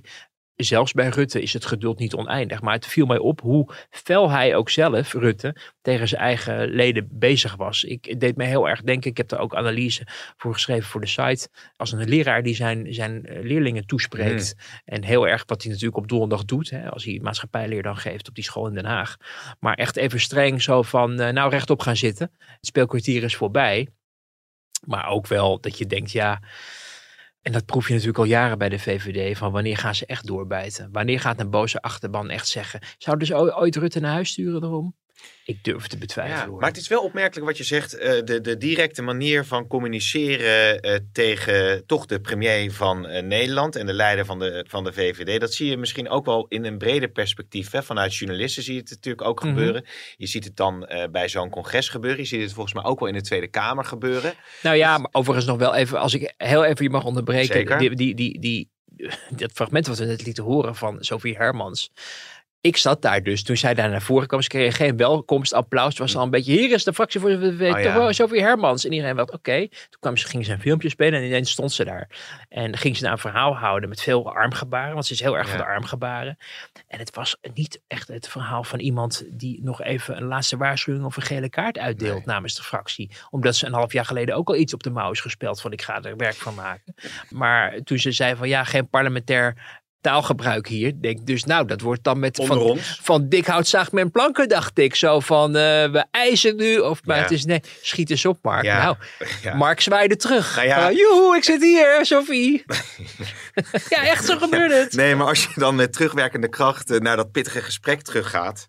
zelfs 0.66 0.94
bij 0.94 1.08
Rutte 1.08 1.42
is 1.42 1.54
het 1.54 1.66
geduld 1.66 2.00
niet 2.00 2.14
oneindig. 2.14 2.62
Maar 2.62 2.74
het 2.74 2.86
viel 2.86 3.06
mij 3.06 3.18
op 3.18 3.42
hoe 3.42 3.70
fel 3.90 4.30
hij 4.30 4.56
ook 4.56 4.70
zelf, 4.70 5.14
Rutte, 5.14 5.56
tegen 5.82 6.08
zijn 6.08 6.22
eigen 6.22 6.70
leden 6.70 7.08
bezig 7.12 7.56
was. 7.56 7.84
Ik 7.84 8.06
het 8.06 8.20
deed 8.20 8.36
me 8.36 8.44
heel 8.44 8.70
erg 8.70 8.82
denken, 8.82 9.10
ik 9.10 9.18
heb 9.18 9.32
er 9.32 9.40
ook 9.40 9.56
analyse 9.56 10.08
voor 10.38 10.54
geschreven 10.54 10.90
voor 10.90 11.02
de 11.02 11.08
site. 11.08 11.50
Als 11.76 11.92
een 11.92 12.10
leraar 12.10 12.44
die 12.44 12.56
zijn, 12.56 12.94
zijn 12.94 13.26
eh, 13.26 13.44
leerlingen 13.44 13.86
toespreekt. 13.86 14.56
En 14.86 15.04
heel 15.04 15.28
erg 15.28 15.44
wat 15.46 15.62
hij 15.62 15.72
natuurlijk 15.72 15.98
op 15.98 16.08
donderdag 16.08 16.46
doet. 16.46 16.70
Hè, 16.70 16.90
als 16.90 17.04
hij 17.04 17.20
maatschappijleer 17.22 17.84
dan 17.84 17.98
geeft 17.98 18.28
op 18.28 18.36
die 18.36 18.44
school 18.44 18.68
in 18.68 18.74
Den 18.74 18.86
Haag. 18.86 19.18
Maar 19.60 19.74
echt 19.74 19.96
even 19.96 20.20
streng 20.20 20.62
zo 20.62 20.82
van, 20.82 21.20
eh, 21.20 21.34
nou 21.34 21.50
rechtop 21.50 21.82
gaan 21.82 21.98
zitten. 21.98 22.32
Het 22.38 22.66
speelkwartier 22.66 23.24
is 23.24 23.36
voorbij. 23.36 23.88
Maar 24.86 25.08
ook 25.08 25.28
wel 25.28 25.60
dat 25.60 25.78
je 25.78 25.86
denkt, 25.86 26.12
ja... 26.12 26.42
En 27.42 27.52
dat 27.52 27.66
proef 27.66 27.88
je 27.88 27.92
natuurlijk 27.92 28.20
al 28.20 28.24
jaren 28.24 28.58
bij 28.58 28.70
de 28.70 28.80
VVD. 28.80 29.38
Van 29.38 29.52
wanneer 29.52 29.78
gaan 29.78 29.96
ze 29.96 30.06
echt 30.06 30.28
doorbijten? 30.28 30.92
Wanneer 30.92 31.20
gaat 31.20 31.40
een 31.40 31.50
boze 31.50 31.82
achterban 31.82 32.30
echt 32.30 32.48
zeggen... 32.48 32.80
Zouden 32.98 33.28
ze 33.28 33.36
o- 33.36 33.60
ooit 33.60 33.76
Rutte 33.76 34.00
naar 34.00 34.14
huis 34.14 34.30
sturen 34.30 34.62
daarom? 34.62 34.96
Ik 35.46 35.64
durf 35.64 35.88
te 35.88 35.98
betwijfelen. 35.98 36.52
Ja, 36.54 36.58
maar 36.60 36.68
het 36.70 36.78
is 36.78 36.88
wel 36.88 37.04
opmerkelijk 37.04 37.48
wat 37.48 37.58
je 37.58 37.64
zegt. 37.64 37.94
eh, 37.98 38.12
de, 38.24 38.42
de 38.42 38.58
directe 38.58 39.02
manier 39.02 39.46
van 39.46 39.68
communiceren 39.68 40.82
eh, 40.82 40.96
tegen 41.14 41.86
toch 41.86 42.06
de 42.06 42.20
premier 42.22 42.72
van 42.72 43.08
eh, 43.08 43.24
Nederland 43.24 43.76
en 43.76 43.86
de 43.86 43.94
leider 43.94 44.26
van 44.26 44.40
de, 44.40 44.66
van 44.68 44.84
de 44.84 44.94
VVD. 44.94 45.40
Dat 45.40 45.54
zie 45.54 45.70
je 45.70 45.78
misschien 45.78 46.10
ook 46.10 46.26
wel 46.26 46.46
in 46.48 46.66
een 46.66 46.78
breder 46.78 47.10
perspectief. 47.10 47.72
Hè? 47.72 47.84
Vanuit 47.84 48.16
journalisten 48.16 48.64
zie 48.64 48.74
je 48.74 48.80
het 48.80 48.90
natuurlijk 48.90 49.28
ook 49.28 49.40
Mhm. 49.44 49.48
gebeuren. 49.50 49.86
Je 50.18 50.28
ziet 50.28 50.44
het 50.44 50.56
dan 50.56 50.90
bij 51.12 51.30
zo'n 51.30 51.50
congres 51.50 51.90
gebeuren. 51.90 52.20
Je 52.20 52.26
ziet 52.28 52.42
het 52.42 52.54
volgens 52.54 52.74
mij 52.76 52.84
ook 52.84 53.00
wel 53.00 53.08
in 53.10 53.14
de 53.16 53.22
Tweede 53.22 53.48
Kamer 53.48 53.86
gebeuren. 53.86 54.34
Nou 54.64 54.76
ja, 54.76 54.98
maar 54.98 55.10
overigens 55.12 55.46
nog 55.48 55.58
wel 55.58 55.76
even, 55.76 56.00
als 56.00 56.14
ik 56.14 56.34
heel 56.38 56.66
even 56.66 56.84
je 56.84 56.90
mag 56.90 57.04
onderbreken. 57.04 57.54
Zeker. 57.56 57.78
Die, 57.78 57.96
die, 57.96 58.16
die, 58.16 58.40
die, 58.40 58.70
dat 59.30 59.52
fragment 59.54 59.88
wat 59.88 59.98
we 59.98 60.06
net 60.06 60.26
lieten 60.26 60.44
horen 60.44 60.76
van 60.76 60.98
Sophie 61.00 61.38
Hermans. 61.38 61.92
Ik 62.62 62.78
zat 62.78 63.02
daar 63.02 63.24
dus, 63.24 63.44
toen 63.44 63.58
zij 63.58 63.74
daar 63.74 63.90
naar 63.90 64.02
voren 64.02 64.28
kwam, 64.28 64.42
ze 64.42 64.48
kregen 64.48 64.74
geen 64.74 64.98
welkomstapplaus. 64.98 65.88
Het 65.90 65.98
was 65.98 66.16
al 66.16 66.24
een 66.24 66.30
beetje, 66.30 66.52
hier 66.52 66.72
is 66.72 66.84
de 66.84 66.94
fractie 66.94 67.20
voor 67.20 67.30
Oh 67.32 67.60
ja. 67.60 68.12
Sophie 68.12 68.42
Hermans. 68.42 68.86
En 68.86 68.92
iedereen 68.94 69.16
dacht, 69.16 69.32
oké. 69.34 69.68
Toen 69.68 70.00
kwam 70.00 70.18
ze, 70.18 70.28
ging 70.28 70.46
ze 70.46 70.52
een 70.52 70.60
filmpje 70.62 70.90
spelen 70.90 71.20
en 71.20 71.26
ineens 71.26 71.52
stond 71.52 71.72
ze 71.72 71.86
daar. 71.86 72.10
En 72.50 72.78
ging 72.78 72.96
ze 72.98 73.04
daar 73.04 73.12
een 73.12 73.18
verhaal 73.18 73.56
houden 73.56 73.90
met 73.90 74.02
veel 74.02 74.34
armgebaren, 74.36 74.94
want 74.94 75.06
ze 75.06 75.14
is 75.14 75.20
heel 75.20 75.38
erg 75.38 75.46
Ja. 75.46 75.50
van 75.50 75.60
de 75.66 75.66
armgebaren. 75.72 76.38
En 76.88 77.00
het 77.00 77.16
was 77.16 77.38
niet 77.54 77.82
echt 77.88 78.08
het 78.08 78.28
verhaal 78.28 78.64
van 78.64 78.80
iemand 78.80 79.24
die 79.32 79.64
nog 79.64 79.82
even 79.82 80.18
een 80.18 80.24
laatste 80.28 80.58
waarschuwing 80.58 81.06
of 81.06 81.16
een 81.16 81.22
gele 81.24 81.50
kaart 81.50 81.78
uitdeelt 81.78 82.16
Nee. 82.16 82.26
namens 82.26 82.56
de 82.56 82.64
fractie. 82.64 83.12
Omdat 83.30 83.56
ze 83.56 83.66
een 83.66 83.74
half 83.74 83.94
jaar 83.94 84.06
geleden 84.06 84.36
ook 84.36 84.48
al 84.48 84.56
iets 84.56 84.74
op 84.74 84.84
de 84.84 84.90
mouw 84.90 85.12
is 85.12 85.22
gespeld 85.22 85.62
van 85.62 85.72
ik 85.72 85.82
ga 85.82 86.02
er 86.04 86.16
werk 86.18 86.36
van 86.36 86.56
maken. 86.56 86.96
Maar 87.30 87.80
toen 87.84 87.98
ze 87.98 88.12
zei 88.12 88.36
van 88.36 88.48
ja, 88.48 88.64
geen 88.64 88.90
parlementair 88.90 89.79
taalgebruik 90.02 90.68
hier. 90.68 90.94
Denk 91.02 91.26
dus 91.26 91.44
nou, 91.44 91.66
dat 91.66 91.82
wordt 91.82 92.04
dan 92.04 92.20
met 92.20 92.40
Onder 92.40 92.58
van, 92.58 92.66
ons. 92.66 93.00
van 93.04 93.30
dik 93.30 93.46
hout 93.46 93.68
zaagt 93.68 93.92
men 93.92 94.12
planken, 94.12 94.50
dacht 94.50 94.78
ik. 94.80 94.96
Zo 94.96 95.20
van 95.20 95.48
eh, 95.56 95.62
we 95.92 96.06
eisen 96.12 96.56
nu. 96.56 96.78
Of 96.78 97.00
maar 97.06 97.16
Ja. 97.16 97.22
het 97.22 97.32
is 97.32 97.46
nee, 97.46 97.62
schiet 97.82 98.10
eens 98.10 98.26
op 98.26 98.38
Mark. 98.42 98.64
Ja. 98.64 98.84
Nou, 98.84 98.96
Ja. 99.44 99.56
Mark 99.56 99.82
zwaaide 99.82 100.16
terug. 100.16 100.56
Nou 100.56 100.68
ja. 100.68 100.92
Joehoe, 100.92 101.38
ik 101.38 101.44
zit 101.44 101.62
hier, 101.62 102.00
Sophie. 102.06 102.64
ja, 103.90 104.04
echt 104.04 104.26
zo 104.26 104.38
gebeurde 104.38 104.76
het. 104.76 104.94
Nee, 104.94 105.16
maar 105.16 105.28
als 105.28 105.44
je 105.44 105.50
dan 105.56 105.76
met 105.76 105.94
terugwerkende 105.94 106.50
kracht 106.50 106.92
eh, 106.92 107.00
naar 107.00 107.16
dat 107.16 107.32
pittige 107.32 107.62
gesprek 107.62 108.02
teruggaat. 108.02 108.68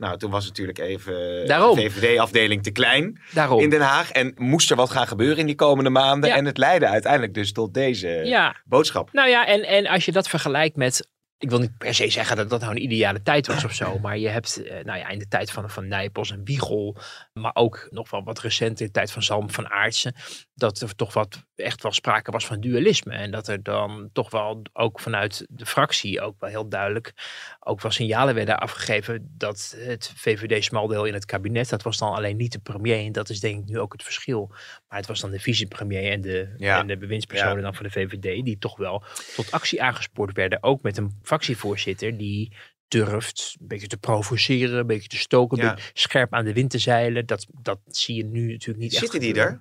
Nou, 0.00 0.18
toen 0.18 0.30
was 0.30 0.46
natuurlijk 0.46 0.78
even 0.78 1.46
Daarom. 1.46 1.76
de 1.76 1.90
VVD-afdeling 1.90 2.62
te 2.62 2.70
klein 2.70 3.20
Daarom. 3.32 3.60
in 3.60 3.70
Den 3.70 3.80
Haag. 3.80 4.10
En 4.10 4.34
moest 4.36 4.70
er 4.70 4.76
wat 4.76 4.90
gaan 4.90 5.06
gebeuren 5.06 5.38
in 5.38 5.46
die 5.46 5.54
komende 5.54 5.90
maanden. 5.90 6.28
Ja. 6.30 6.36
En 6.36 6.44
het 6.44 6.58
leidde 6.58 6.86
uiteindelijk 6.86 7.34
dus 7.34 7.52
tot 7.52 7.74
deze 7.74 8.08
Ja, 8.08 8.56
boodschap. 8.64 9.12
Nou 9.12 9.28
ja, 9.28 9.46
en, 9.46 9.62
en 9.66 9.86
als 9.86 10.04
je 10.04 10.12
dat 10.12 10.28
vergelijkt 10.28 10.76
met. 10.76 11.08
Ik 11.38 11.50
wil 11.50 11.58
niet 11.58 11.78
per 11.78 11.94
se 11.94 12.10
zeggen 12.10 12.36
dat 12.36 12.50
dat 12.50 12.60
nou 12.60 12.72
een 12.72 12.82
ideale 12.82 13.22
tijd 13.22 13.46
was 13.46 13.64
of 13.64 13.74
zo. 13.74 13.98
Maar 13.98 14.18
je 14.18 14.28
hebt, 14.28 14.62
eh, 14.62 14.84
nou 14.84 14.98
ja, 14.98 15.08
in 15.08 15.18
de 15.18 15.28
tijd 15.28 15.50
van, 15.50 15.70
van 15.70 15.88
Nijpels 15.88 16.30
en 16.30 16.44
Wiegel. 16.44 16.96
Maar 17.32 17.50
ook 17.54 17.88
nog 17.90 18.10
wel 18.10 18.24
wat 18.24 18.40
recent 18.40 18.80
in 18.80 18.86
de 18.86 18.92
tijd 18.92 19.12
van 19.12 19.22
Zalm 19.22 19.50
van 19.50 19.70
Aartsen. 19.70 20.14
Dat 20.60 20.80
er 20.80 20.94
toch 20.94 21.12
wat 21.14 21.44
echt 21.56 21.82
wel 21.82 21.92
sprake 21.92 22.30
was 22.30 22.46
van 22.46 22.60
dualisme. 22.60 23.12
En 23.12 23.30
dat 23.30 23.48
er 23.48 23.62
dan 23.62 24.10
toch 24.12 24.30
wel 24.30 24.62
ook 24.72 25.00
vanuit 25.00 25.46
de 25.50 25.66
fractie 25.66 26.20
ook 26.20 26.40
wel 26.40 26.50
heel 26.50 26.68
duidelijk. 26.68 27.12
Ook 27.60 27.80
wel 27.80 27.90
signalen 27.90 28.34
werden 28.34 28.58
afgegeven 28.60 29.34
dat 29.36 29.74
het 29.78 30.12
VVD-smaldeel 30.16 31.04
in 31.04 31.14
het 31.14 31.24
kabinet. 31.24 31.68
Dat 31.68 31.82
was 31.82 31.98
dan 31.98 32.12
alleen 32.14 32.36
niet 32.36 32.52
de 32.52 32.58
premier. 32.58 33.04
En 33.06 33.12
dat 33.12 33.28
is 33.28 33.40
denk 33.40 33.58
ik 33.62 33.68
nu 33.68 33.78
ook 33.78 33.92
het 33.92 34.02
verschil. 34.02 34.46
Maar 34.88 34.98
het 34.98 35.06
was 35.06 35.20
dan 35.20 35.30
de 35.30 35.40
vicepremier 35.40 36.10
en 36.12 36.20
de, 36.20 36.54
Ja. 36.56 36.78
en 36.80 36.86
de 36.86 36.96
bewindspersonen 36.98 37.56
Ja. 37.56 37.62
dan 37.62 37.74
van 37.74 37.84
de 37.84 37.90
VVD. 37.90 38.44
Die 38.44 38.58
toch 38.58 38.76
wel 38.76 39.02
tot 39.36 39.50
actie 39.50 39.82
aangespoord 39.82 40.36
werden. 40.36 40.62
Ook 40.62 40.82
met 40.82 40.96
een 40.96 41.18
fractievoorzitter 41.22 42.16
die 42.16 42.52
durft 42.88 43.56
een 43.60 43.66
beetje 43.68 43.86
te 43.86 43.96
provoceren, 43.98 44.78
een 44.78 44.86
beetje 44.86 45.08
te 45.08 45.16
stoken, 45.16 45.56
Ja. 45.58 45.76
scherp 45.92 46.34
aan 46.34 46.44
de 46.44 46.52
wind 46.52 46.70
te 46.70 46.78
zeilen. 46.78 47.26
Dat, 47.26 47.46
dat 47.62 47.78
zie 47.86 48.14
je 48.16 48.24
nu 48.24 48.50
natuurlijk 48.52 48.78
niet 48.78 48.92
echt 48.92 49.00
Zitten 49.02 49.20
die 49.20 49.34
er? 49.34 49.60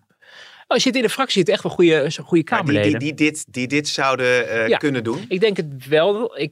Oh, 0.71 0.77
je 0.77 0.83
zit 0.83 0.95
in 0.95 1.01
de 1.01 1.09
fractie, 1.09 1.41
het 1.41 1.49
echt 1.49 1.63
wel 1.63 1.71
goede, 1.71 2.11
goede 2.11 2.27
die, 2.33 2.43
Kamerleden. 2.43 2.99
die, 2.99 3.13
die, 3.13 3.31
dit, 3.31 3.45
die 3.53 3.67
dit 3.67 3.87
zouden 3.87 4.49
eh, 4.49 4.67
Ja. 4.67 4.77
kunnen 4.77 5.03
doen? 5.03 5.25
Ik 5.27 5.39
denk 5.39 5.57
het 5.57 5.87
wel. 5.87 6.39
Ik 6.39 6.51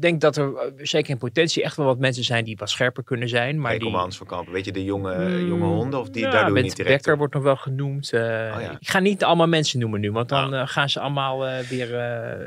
denk 0.00 0.20
dat 0.20 0.36
er 0.36 0.54
eh, 0.56 0.70
zeker 0.76 1.10
in 1.10 1.18
potentie 1.18 1.62
echt 1.62 1.76
wel 1.76 1.86
wat 1.86 1.98
mensen 1.98 2.24
zijn 2.24 2.44
die 2.44 2.56
wat 2.56 2.70
scherper 2.70 3.04
kunnen 3.04 3.28
zijn. 3.28 3.60
Maar 3.60 3.70
die, 3.70 3.80
Rekelmans 3.80 4.16
van 4.16 4.26
Kampen. 4.26 4.52
Weet 4.52 4.64
je, 4.64 4.72
de 4.72 4.84
jonge, 4.84 5.14
Mm, 5.14 5.46
jonge 5.46 5.64
honden? 5.66 6.00
Of 6.00 6.08
die, 6.10 6.22
ja, 6.22 6.30
daar 6.30 6.38
doe 6.40 6.48
je 6.48 6.54
met 6.54 6.62
niet 6.62 6.76
direct 6.76 6.96
Becker 6.96 7.16
wordt 7.18 7.34
nog 7.34 7.42
wel 7.42 7.56
genoemd. 7.56 8.12
eh, 8.12 8.20
ja. 8.20 8.76
Ik 8.80 8.88
ga 8.88 8.98
niet 8.98 9.24
allemaal 9.24 9.48
mensen 9.48 9.78
noemen 9.78 10.00
nu, 10.00 10.12
want 10.12 10.28
dan 10.28 10.54
eh, 10.54 10.62
gaan 10.66 10.88
ze 10.90 11.00
allemaal 11.00 11.38
weer... 11.68 11.94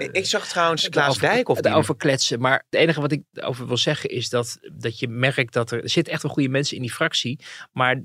Ik- 0.02 0.12
Ik 0.12 0.26
zag 0.26 0.48
trouwens 0.48 0.90
Klaas 0.90 1.10
over- 1.10 1.22
Dijk 1.22 1.50
of 1.50 1.60
die... 1.62 1.74
over 1.74 1.96
kletsen. 1.96 2.40
Maar 2.40 2.66
het 2.70 2.80
enige 2.82 3.02
wat 3.02 3.12
ik 3.12 3.22
over 3.42 3.68
wil 3.68 3.78
zeggen 3.78 4.10
is 4.10 4.30
dat, 4.30 4.60
dat 4.74 5.00
je 5.00 5.08
merkt 5.08 5.54
dat 5.54 5.72
er, 5.72 5.84
er 5.84 5.90
zitten 5.90 6.14
echt 6.14 6.22
wel 6.24 6.32
goede 6.32 6.50
mensen 6.50 6.76
in 6.76 6.82
die 6.82 6.92
fractie. 6.92 7.40
Maar 7.72 8.02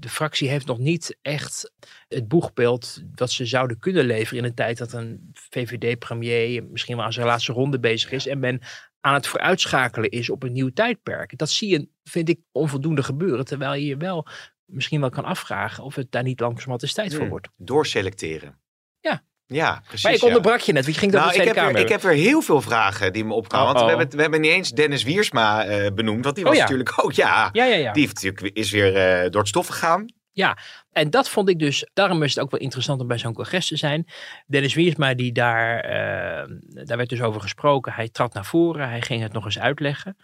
de 0.00 0.08
fractie 0.08 0.48
heeft 0.48 0.66
nog 0.66 0.78
niet 0.78 1.16
echt 1.22 1.72
het 2.08 2.28
boegbeeld 2.28 3.02
dat 3.04 3.30
ze 3.30 3.46
zouden 3.46 3.78
kunnen 3.78 4.04
leveren 4.04 4.38
in 4.38 4.44
een 4.44 4.54
tijd 4.54 4.78
dat 4.78 4.92
een 4.92 5.30
VVD-premier 5.32 6.64
misschien 6.64 6.96
wel 6.96 7.04
aan 7.04 7.12
zijn 7.12 7.26
laatste 7.26 7.52
ronde 7.52 7.80
bezig 7.80 8.10
is. 8.10 8.26
En 8.26 8.38
men 8.38 8.60
aan 9.00 9.14
het 9.14 9.26
vooruitschakelen 9.26 10.10
is 10.10 10.30
op 10.30 10.42
een 10.42 10.52
nieuw 10.52 10.70
tijdperk. 10.72 11.38
Dat 11.38 11.50
zie 11.50 11.68
je, 11.68 11.88
vind 12.04 12.28
ik, 12.28 12.40
onvoldoende 12.52 13.02
gebeuren. 13.02 13.44
Terwijl 13.44 13.74
je 13.74 13.86
je 13.86 13.96
wel 13.96 14.26
misschien 14.64 15.00
wel 15.00 15.10
kan 15.10 15.24
afvragen 15.24 15.84
of 15.84 15.94
het 15.94 16.12
daar 16.12 16.22
niet 16.22 16.40
langzamerhand 16.40 16.82
eens 16.82 16.92
tijd 16.92 17.10
voor 17.10 17.20
Hmm. 17.20 17.28
wordt. 17.28 17.48
Doorselecteren. 17.56 18.58
Ja. 19.00 19.22
Ja, 19.46 19.82
precies. 19.86 20.02
Maar 20.02 20.14
ik 20.14 20.22
onderbrak 20.22 20.60
je 20.60 20.72
net, 20.72 20.82
want 20.82 20.94
je 20.94 21.00
ging 21.00 21.12
dat 21.12 21.20
Nou, 21.20 21.34
ik 21.34 21.46
heb, 21.46 21.56
er, 21.56 21.76
ik 21.76 21.88
heb 21.88 22.02
er 22.02 22.12
heel 22.12 22.42
veel 22.42 22.60
vragen 22.60 23.12
die 23.12 23.24
me 23.24 23.34
opkwamen. 23.34 23.66
Want 23.66 23.80
we 23.80 23.96
hebben, 23.96 24.16
we 24.16 24.22
hebben 24.22 24.40
niet 24.40 24.50
eens 24.50 24.70
Dennis 24.70 25.02
Wiersma 25.02 25.64
eh, 25.64 25.92
benoemd. 25.92 26.24
Want 26.24 26.36
die 26.36 26.44
Oh 26.44 26.50
was 26.50 26.58
ja. 26.58 26.64
natuurlijk 26.64 27.04
ook, 27.04 27.12
ja, 27.12 27.48
Ja, 27.52 27.64
ja, 27.64 27.76
ja. 27.76 27.92
die 27.92 28.02
heeft 28.02 28.22
natuurlijk, 28.22 28.56
is 28.56 28.70
weer 28.70 28.96
eh, 28.96 29.30
door 29.30 29.40
het 29.40 29.48
stof 29.48 29.66
gegaan. 29.66 30.06
Ja, 30.36 30.58
en 30.92 31.10
dat 31.10 31.28
vond 31.28 31.48
ik 31.48 31.58
dus, 31.58 31.88
daarom 31.92 32.22
is 32.22 32.34
het 32.34 32.44
ook 32.44 32.50
wel 32.50 32.60
interessant 32.60 33.00
om 33.00 33.06
bij 33.06 33.18
zo'n 33.18 33.32
congres 33.32 33.68
te 33.68 33.76
zijn. 33.76 34.06
Dennis 34.46 34.74
Wiersma, 34.74 35.14
die 35.14 35.32
daar, 35.32 35.84
uh, 35.84 36.56
daar 36.84 36.96
werd 36.96 37.08
dus 37.08 37.22
over 37.22 37.40
gesproken. 37.40 37.92
Hij 37.92 38.08
trad 38.08 38.34
naar 38.34 38.44
voren, 38.44 38.88
hij 38.88 39.02
ging 39.02 39.22
het 39.22 39.32
nog 39.32 39.44
eens 39.44 39.58
uitleggen. 39.58 40.16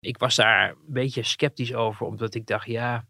Ik 0.00 0.18
was 0.18 0.36
daar 0.36 0.68
een 0.68 0.76
beetje 0.86 1.22
sceptisch 1.22 1.74
over, 1.74 2.06
omdat 2.06 2.34
ik 2.34 2.46
dacht, 2.46 2.66
ja, 2.66 3.04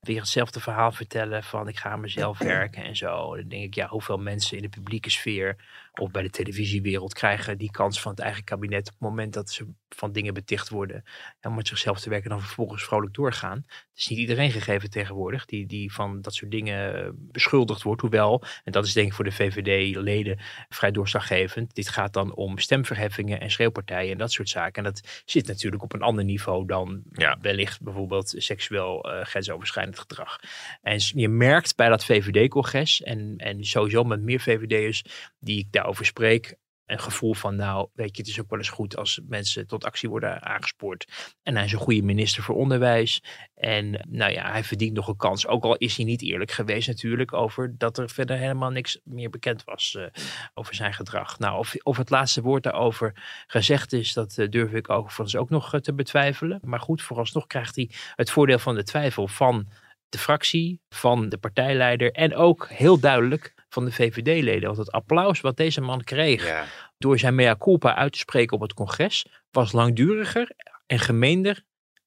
weer 0.00 0.20
hetzelfde 0.20 0.60
verhaal 0.60 0.92
vertellen 0.92 1.42
van 1.42 1.68
ik 1.68 1.78
ga 1.78 1.90
aan 1.90 2.00
mezelf 2.00 2.38
werken 2.58 2.84
en 2.84 2.96
zo. 2.96 3.36
Dan 3.36 3.48
denk 3.48 3.64
ik, 3.64 3.74
ja, 3.74 3.88
hoeveel 3.88 4.18
mensen 4.18 4.56
in 4.56 4.62
de 4.62 4.68
publieke 4.68 5.10
sfeer 5.10 5.56
of 6.00 6.10
bij 6.10 6.22
de 6.22 6.30
televisiewereld 6.30 7.14
krijgen 7.14 7.58
die 7.58 7.70
kans 7.70 8.00
van 8.00 8.10
het 8.10 8.20
eigen 8.20 8.44
kabinet 8.44 8.86
op 8.86 8.92
het 8.92 9.00
moment 9.00 9.32
dat 9.32 9.50
ze 9.50 9.66
van 9.88 10.12
dingen 10.12 10.34
beticht 10.34 10.68
worden 10.68 11.04
en 11.40 11.54
met 11.54 11.68
zichzelf 11.68 12.00
te 12.00 12.10
werken 12.10 12.30
dan 12.30 12.40
vervolgens 12.40 12.84
vrolijk 12.84 13.14
doorgaan. 13.14 13.64
Het 13.66 13.98
is 14.04 14.08
niet 14.08 14.18
iedereen 14.18 14.50
gegeven 14.50 14.90
tegenwoordig 14.90 15.44
die, 15.44 15.66
die 15.66 15.92
van 15.92 16.20
dat 16.20 16.34
soort 16.34 16.50
dingen 16.50 17.12
beschuldigd 17.32 17.82
wordt. 17.82 18.00
Hoewel, 18.00 18.44
en 18.64 18.72
dat 18.72 18.86
is 18.86 18.92
denk 18.92 19.06
ik 19.06 19.12
voor 19.14 19.24
de 19.24 19.32
VVD-leden 19.32 20.38
vrij 20.68 20.90
doorslaggevend, 20.90 21.74
dit 21.74 21.88
gaat 21.88 22.12
dan 22.12 22.34
om 22.34 22.58
stemverheffingen 22.58 23.40
en 23.40 23.50
schreeuwpartijen 23.50 24.12
en 24.12 24.18
dat 24.18 24.32
soort 24.32 24.48
zaken. 24.48 24.84
En 24.84 24.92
dat 24.92 25.22
zit 25.24 25.46
natuurlijk 25.46 25.82
op 25.82 25.92
een 25.92 26.02
ander 26.02 26.24
niveau 26.24 26.66
dan 26.66 27.02
ja. 27.12 27.38
wellicht 27.40 27.82
bijvoorbeeld 27.82 28.34
seksueel 28.36 29.12
uh, 29.12 29.24
grensoverschrijdend 29.24 29.98
gedrag. 29.98 30.40
En 30.82 31.00
je 31.14 31.28
merkt 31.28 31.76
bij 31.76 31.88
dat 31.88 32.04
VVD-congres 32.04 33.02
en, 33.02 33.34
en 33.36 33.64
sowieso 33.64 34.04
met 34.04 34.22
meer 34.22 34.40
VVD'ers 34.40 35.04
die 35.38 35.58
ik 35.58 35.72
daarover 35.86 36.06
spreek, 36.06 36.56
een 36.86 36.98
gevoel 36.98 37.34
van, 37.34 37.56
nou, 37.56 37.88
weet 37.94 38.16
je, 38.16 38.22
het 38.22 38.30
is 38.30 38.40
ook 38.40 38.50
wel 38.50 38.58
eens 38.58 38.68
goed 38.68 38.96
als 38.96 39.20
mensen 39.28 39.66
tot 39.66 39.84
actie 39.84 40.08
worden 40.08 40.42
aangespoord. 40.42 41.34
En 41.42 41.56
hij 41.56 41.64
is 41.64 41.72
een 41.72 41.78
goede 41.78 42.02
minister 42.02 42.42
voor 42.42 42.54
onderwijs. 42.54 43.22
En 43.54 44.06
nou 44.08 44.32
ja, 44.32 44.50
hij 44.50 44.64
verdient 44.64 44.92
nog 44.92 45.08
een 45.08 45.16
kans. 45.16 45.46
Ook 45.46 45.64
al 45.64 45.76
is 45.76 45.96
hij 45.96 46.04
niet 46.04 46.22
eerlijk 46.22 46.50
geweest 46.50 46.88
natuurlijk 46.88 47.32
over 47.32 47.78
dat 47.78 47.98
er 47.98 48.10
verder 48.10 48.36
helemaal 48.36 48.70
niks 48.70 49.00
meer 49.04 49.30
bekend 49.30 49.64
was 49.64 49.96
uh, 49.98 50.06
over 50.54 50.74
zijn 50.74 50.94
gedrag. 50.94 51.38
Nou, 51.38 51.58
of, 51.58 51.74
of 51.82 51.96
het 51.96 52.10
laatste 52.10 52.42
woord 52.42 52.62
daarover 52.62 53.12
gezegd 53.46 53.92
is, 53.92 54.12
dat 54.12 54.36
uh, 54.36 54.48
durf 54.48 54.72
ik 54.72 54.90
overigens 54.90 55.36
ook 55.36 55.50
nog 55.50 55.74
uh, 55.74 55.80
te 55.80 55.94
betwijfelen. 55.94 56.60
Maar 56.64 56.80
goed, 56.80 57.02
vooralsnog 57.02 57.46
krijgt 57.46 57.76
hij 57.76 57.90
het 58.14 58.30
voordeel 58.30 58.58
van 58.58 58.74
de 58.74 58.84
twijfel 58.84 59.28
van 59.28 59.68
de 60.08 60.18
fractie, 60.18 60.80
van 60.88 61.28
de 61.28 61.38
partijleider 61.38 62.12
en 62.12 62.34
ook 62.34 62.68
heel 62.68 63.00
duidelijk 63.00 63.54
van 63.68 63.84
de 63.84 63.92
VVD-leden. 63.92 64.66
Want 64.66 64.76
het 64.76 64.92
applaus 64.92 65.40
wat 65.40 65.56
deze 65.56 65.80
man 65.80 66.04
kreeg 66.04 66.66
door 66.98 67.18
zijn 67.18 67.34
mea 67.34 67.56
culpa 67.56 67.94
uit 67.94 68.12
te 68.12 68.18
spreken 68.18 68.56
op 68.56 68.62
het 68.62 68.74
congres 68.74 69.26
was 69.50 69.72
langduriger 69.72 70.50
en 70.86 70.98
gemeender 70.98 71.64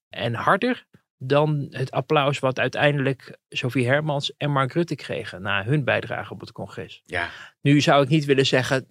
en 0.08 0.34
harder 0.34 0.86
dan 1.18 1.66
het 1.70 1.90
applaus 1.90 2.38
wat 2.38 2.58
uiteindelijk 2.58 3.38
Sophie 3.52 3.86
Hermans 3.86 4.32
en 4.36 4.50
Mark 4.50 4.72
Rutte 4.72 4.94
kregen 4.94 5.42
na 5.42 5.64
hun 5.64 5.84
bijdrage 5.84 6.32
op 6.32 6.40
het 6.40 6.52
congres. 6.52 7.02
Ja. 7.06 7.28
Nu 7.62 7.80
zou 7.80 8.02
ik 8.02 8.08
niet 8.08 8.24
willen 8.24 8.46
zeggen, 8.46 8.86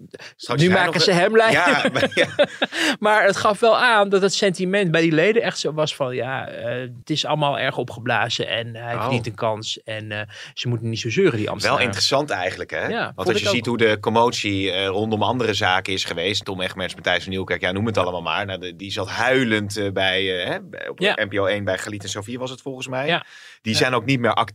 nu 0.55 0.69
maken 0.69 1.01
ze 1.01 1.11
hem 1.11 1.35
lijden. 1.35 1.61
Ja, 1.61 1.89
maar, 1.93 2.09
ja. 2.13 2.27
maar, 2.99 3.25
het 3.25 3.37
gaf 3.37 3.59
wel 3.59 3.77
aan 3.77 4.09
dat 4.09 4.21
het 4.21 4.33
sentiment 4.33 4.91
bij 4.91 5.01
die 5.01 5.11
leden 5.11 5.41
echt 5.41 5.59
zo 5.59 5.73
was 5.73 5.95
van, 5.95 6.15
ja, 6.15 6.51
uh, 6.51 6.65
het 6.97 7.09
is 7.09 7.25
allemaal 7.25 7.59
erg 7.59 7.77
opgeblazen 7.77 8.47
en 8.47 8.75
hij 8.75 8.93
oh. 8.93 9.01
verdient 9.01 9.25
een 9.25 9.35
kans 9.35 9.83
en 9.83 10.11
uh, 10.11 10.21
ze 10.53 10.67
moeten 10.67 10.89
niet 10.89 10.99
zo 10.99 11.09
zeuren, 11.09 11.37
die 11.37 11.49
Amsterdam. 11.49 11.77
Wel 11.77 11.87
interessant 11.87 12.29
eigenlijk, 12.29 12.71
hè? 12.71 12.87
Ja, 12.87 13.11
Want 13.15 13.29
als 13.29 13.39
je 13.39 13.49
ziet 13.49 13.65
hoe 13.65 13.77
de 13.77 13.97
commotie 13.99 14.65
uh, 14.65 14.85
rondom 14.87 15.23
andere 15.23 15.53
zaken 15.53 15.93
is 15.93 16.03
geweest, 16.03 16.45
Tom 16.45 16.61
Egmers, 16.61 16.95
Matthijs 16.95 17.23
van 17.23 17.31
Nieuwkerk, 17.31 17.61
ja, 17.61 17.71
noem 17.71 17.85
het 17.85 17.97
allemaal 17.97 18.21
maar. 18.21 18.45
Nou, 18.45 18.59
de, 18.59 18.75
die 18.75 18.91
zat 18.91 19.09
huilend 19.09 19.93
bij, 19.93 20.23
hè, 20.23 20.55
op 20.89 20.99
NPO 20.99 21.45
1 21.45 21.63
bij 21.63 21.77
Galiet 21.77 22.03
en 22.03 22.09
Sofie 22.09 22.39
was 22.39 22.49
het 22.49 22.61
volgens 22.61 22.87
mij. 22.87 23.23
Die 23.61 23.75
zijn 23.75 23.93
ook 23.93 24.05
niet 24.05 24.19
meer 24.19 24.33
actief. 24.33 24.48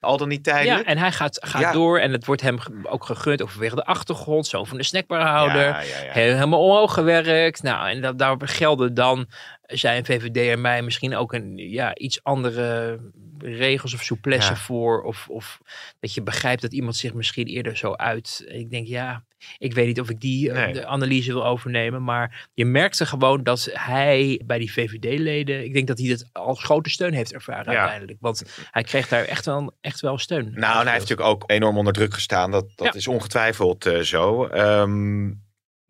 Al 0.00 0.16
dan 0.16 0.28
niet 0.28 0.44
tijdelijk. 0.44 0.86
Ja, 0.86 0.92
en 0.92 0.98
hij 0.98 1.12
gaat, 1.12 1.38
gaat 1.40 1.72
door 1.72 1.98
en 1.98 2.12
het 2.12 2.26
wordt 2.26 2.42
hem 2.42 2.58
ook 2.82 3.04
gegund 3.04 3.42
overwege 3.42 3.74
de 3.74 3.84
achtergrond. 3.84 4.46
Zo 4.46 4.64
van 4.64 4.76
de 4.76 4.82
snackbarhouder. 4.82 5.66
Ja. 5.66 5.84
Helemaal 6.12 6.64
omhoog 6.64 6.94
gewerkt. 6.94 7.62
Nou, 7.62 7.88
en 7.88 8.00
dat, 8.00 8.18
daar 8.18 8.36
gelden 8.40 8.94
dan, 8.94 9.26
zijn 9.62 10.04
VVD 10.04 10.36
en 10.50 10.60
mij 10.60 10.82
misschien 10.82 11.16
ook 11.16 11.32
een 11.32 11.56
ja, 11.56 11.94
iets 11.94 12.22
andere 12.22 12.98
regels 13.42 13.94
of 13.94 14.02
souplesse 14.02 14.56
voor. 14.56 15.02
Of, 15.02 15.28
of 15.28 15.60
dat 16.00 16.14
je 16.14 16.22
begrijpt 16.22 16.62
dat 16.62 16.72
iemand 16.72 16.96
zich 16.96 17.14
misschien 17.14 17.46
eerder 17.46 17.76
zo 17.76 17.92
uit. 17.92 18.44
Ik 18.48 18.70
denk, 18.70 18.86
ja, 18.86 19.24
ik 19.58 19.74
weet 19.74 19.86
niet 19.86 20.00
of 20.00 20.10
ik 20.10 20.20
die 20.20 20.52
eh, 20.52 20.72
de 20.72 20.86
analyse 20.86 21.32
wil 21.32 21.46
overnemen. 21.46 22.04
Maar 22.04 22.48
je 22.54 22.64
merkte 22.64 23.06
gewoon 23.06 23.42
dat 23.42 23.68
hij 23.72 24.40
bij 24.44 24.58
die 24.58 24.72
VVD-leden. 24.72 25.64
Ik 25.64 25.72
denk 25.72 25.86
dat 25.86 25.98
hij 25.98 26.08
dat 26.08 26.24
als 26.32 26.64
grote 26.64 26.90
steun 26.90 27.12
heeft 27.12 27.32
ervaren 27.32 27.76
uiteindelijk. 27.76 28.18
Want 28.20 28.42
hij 28.70 28.82
kreeg 28.82 29.08
daar 29.08 29.24
echt 29.24 29.44
wel, 29.44 29.76
echt 29.80 30.00
wel 30.00 30.18
steun. 30.18 30.52
Nou, 30.54 30.78
en 30.78 30.82
hij 30.82 30.92
heeft 30.92 31.08
natuurlijk 31.08 31.28
ook 31.28 31.44
enorm 31.46 31.78
onder 31.78 31.92
druk 31.92 32.14
gestaan. 32.14 32.50
Dat, 32.50 32.66
dat 32.74 32.94
is 32.94 33.08
ongetwijfeld 33.08 33.86
uh, 33.86 33.98
zo. 33.98 34.44
Um, 34.44 35.42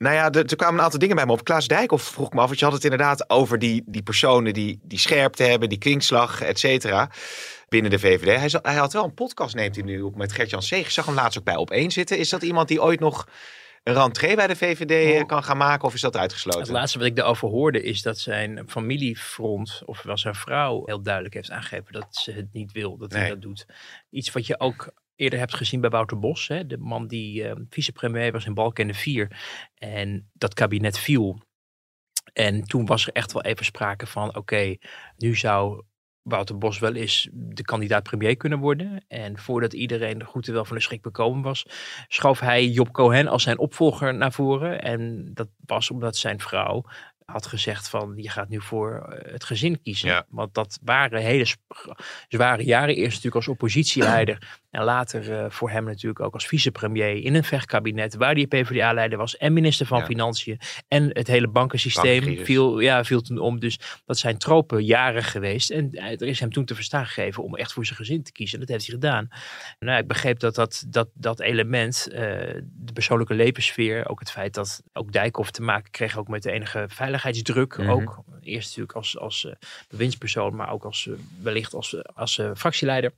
nou 0.03 0.15
ja, 0.15 0.31
er, 0.31 0.57
kwamen 0.57 0.79
een 0.79 0.85
aantal 0.85 0.99
dingen 0.99 1.17
bij 1.17 1.27
me 1.27 1.33
op. 1.33 1.45
Klaas 1.45 1.67
Dijkhoff 1.67 2.05
vroeg 2.05 2.33
me 2.33 2.41
af, 2.41 2.47
want 2.47 2.59
je 2.59 2.65
had 2.65 2.75
het 2.75 2.85
inderdaad 2.85 3.31
over 3.31 3.59
die, 3.59 3.83
die 3.87 4.03
personen 4.03 4.53
die, 4.53 4.81
die 4.83 4.99
scherpte 4.99 5.43
hebben, 5.43 5.69
die 5.69 5.79
kwinkslag, 5.79 6.43
et 6.43 6.59
cetera, 6.59 7.11
binnen 7.69 7.91
de 7.91 7.99
VVD. 7.99 8.53
Hij, 8.53 8.61
hij, 8.63 8.81
had 8.81 8.93
wel 8.93 9.05
een 9.05 9.15
podcast, 9.15 9.55
neemt 9.55 9.75
hij 9.75 9.85
nu 9.85 10.01
op 10.01 10.17
met 10.17 10.33
Gert-Jan 10.33 10.63
Seeg. 10.63 10.85
Ik 10.85 10.91
zag 10.91 11.07
hem 11.07 11.15
laatst 11.15 11.39
ook 11.39 11.45
bij 11.45 11.85
Op1 11.85 11.87
zitten. 11.87 12.19
Is 12.19 12.29
dat 12.29 12.43
iemand 12.43 12.69
die 12.69 12.83
ooit 12.83 13.01
nog 13.01 13.27
een 13.83 13.95
rentree 13.95 14.37
bij 14.37 14.47
de 14.47 14.57
VVD 14.57 15.21
oh. 15.21 15.27
kan 15.27 15.45
gaan 15.45 15.57
maken 15.57 15.85
of 15.85 15.95
is 15.95 16.01
dat 16.01 16.17
uitgesloten? 16.17 16.61
Het 16.61 16.71
laatste 16.71 16.99
wat 16.99 17.07
ik 17.07 17.17
daarover 17.17 17.49
hoorde 17.49 17.83
is 17.83 18.03
dat 18.03 18.19
zijn 18.19 18.65
familiefront, 18.69 19.83
ofwel 19.85 20.19
zijn 20.19 20.35
vrouw, 20.35 20.83
heel 20.85 21.03
duidelijk 21.03 21.35
heeft 21.35 21.51
aangegeven 21.51 21.93
dat 21.93 22.07
ze 22.11 22.33
het 22.33 22.53
niet 22.53 22.73
wil, 22.73 22.97
dat 22.97 23.13
hij 23.13 23.29
dat 23.29 23.43
doet. 23.43 23.67
Iets 24.11 24.33
wat 24.33 24.47
je 24.47 24.61
ook 24.61 24.93
eerder 25.23 25.39
hebt 25.39 25.55
gezien 25.55 25.81
bij 25.81 25.91
Wouter 25.91 26.19
Bos. 26.19 26.49
Hè, 26.49 26.67
de 26.67 26.79
man 26.79 27.07
die 27.07 27.43
uh, 27.43 27.53
vicepremier 27.69 28.33
was 28.33 28.47
in 28.47 28.55
Balkenende 28.55 28.99
4. 28.99 29.31
En 29.75 30.31
dat 30.33 30.55
kabinet 30.55 30.99
viel. 30.99 31.41
En 32.33 32.63
toen 32.63 32.87
was 32.87 33.07
er 33.07 33.13
echt 33.13 33.33
wel 33.33 33.43
even 33.43 33.65
sprake 33.65 34.07
van, 34.07 34.37
oké, 34.37 34.77
nu 35.17 35.37
zou 35.37 35.83
Wouter 36.23 36.59
Bos 36.59 36.79
wel 36.79 36.95
eens 36.95 37.29
de 37.33 37.63
kandidaat 37.63 38.03
premier 38.03 38.37
kunnen 38.37 38.59
worden. 38.59 39.05
En 39.09 39.39
voordat 39.39 39.73
iedereen 39.73 40.19
de 40.19 40.25
groeten 40.25 40.53
wel 40.53 40.65
van 40.65 40.77
de 40.77 40.83
schrik 40.83 41.03
bekomen 41.03 41.43
was, 41.43 41.67
schoof 42.09 42.41
hij 42.41 42.67
Job 42.67 42.93
Cohen 42.93 43.29
als 43.29 43.43
zijn 43.43 43.59
opvolger 43.59 44.15
naar 44.15 44.33
voren. 44.33 44.83
En 44.83 45.31
dat 45.35 45.49
was 45.67 45.91
omdat 45.91 46.17
zijn 46.17 46.41
vrouw 46.41 46.85
had 47.25 47.47
gezegd 47.47 47.89
van 47.89 48.13
je 48.17 48.31
gaat 48.31 48.49
nu 48.49 48.61
voor 48.61 48.95
eh, 48.95 49.33
het 49.33 49.45
gezin 49.45 49.83
kiezen. 49.83 50.27
Want 50.29 50.55
dat 50.55 50.79
waren 50.83 51.21
hele 51.21 51.47
zware 52.29 52.65
jaren. 52.65 52.95
Eerst 52.95 53.09
natuurlijk 53.09 53.35
als 53.35 53.49
oppositieleider 53.49 54.61
en 54.73 54.85
later 54.85 55.31
uh, 55.31 55.51
voor 55.51 55.71
hem 55.71 55.85
natuurlijk 55.85 56.21
ook 56.21 56.35
als 56.35 56.47
vicepremier 56.47 57.25
in 57.25 57.35
een 57.35 57.45
vechtkabinet 57.45 58.15
waar 58.15 58.35
die 58.35 58.47
PvdA-leider 58.47 59.19
was 59.19 59.37
en 59.37 59.53
minister 59.53 59.87
van 59.87 60.05
Financiën. 60.05 60.61
En 60.89 61.09
het 61.13 61.27
hele 61.27 61.49
bankensysteem 61.49 62.45
viel, 62.45 62.81
ja, 62.81 63.05
viel 63.05 63.21
toen 63.21 63.39
om. 63.39 63.61
Dus 63.61 63.79
dat 64.05 64.19
zijn 64.19 64.39
tropen 64.39 64.85
jaren 64.85 65.23
geweest. 65.23 65.71
En 65.71 65.93
eh, 65.93 66.11
er 66.11 66.23
is 66.23 66.41
hem 66.41 66.53
toen 66.53 66.65
te 66.65 66.75
verstaan 66.75 67.07
gegeven 67.07 67.43
om 67.43 67.57
echt 67.57 67.73
voor 67.73 67.85
zijn 67.85 67.99
gezin 67.99 68.23
te 68.23 68.33
kiezen. 68.33 68.61
Dat 68.61 68.69
heeft 68.69 68.87
hij 68.87 68.95
gedaan. 68.95 69.29
Nou, 69.79 69.99
ik 69.99 70.07
begreep 70.07 70.39
dat 70.39 70.55
dat, 70.55 70.85
dat, 70.89 71.09
dat 71.15 71.41
element, 71.41 72.09
uh, 72.11 72.19
de 72.19 72.93
persoonlijke 72.93 73.35
levenssfeer, 73.35 74.09
ook 74.09 74.21
het 74.21 74.31
feit 74.31 74.55
dat 74.55 74.83
ook 74.93 75.13
Dijkhoff 75.13 75.51
te 75.51 75.63
maken 75.63 75.91
kreeg 75.91 76.19
ook 76.19 76.29
met 76.29 76.43
de 76.43 76.53
enige 76.53 76.85
veiligheidsdruk. 76.89 77.77
Mm 77.77 77.85
-hmm. 77.85 77.93
Ook 77.93 78.23
eerst 78.41 78.67
natuurlijk 78.67 78.97
als, 78.97 79.19
als 79.19 79.45
uh, 79.45 79.53
bewindspersoon, 79.89 80.57
maar 80.57 80.71
ook 80.71 80.85
als, 80.85 81.09
wellicht 81.43 81.75
als, 81.75 82.15
als 82.15 82.41
fractieleider. 82.55 83.13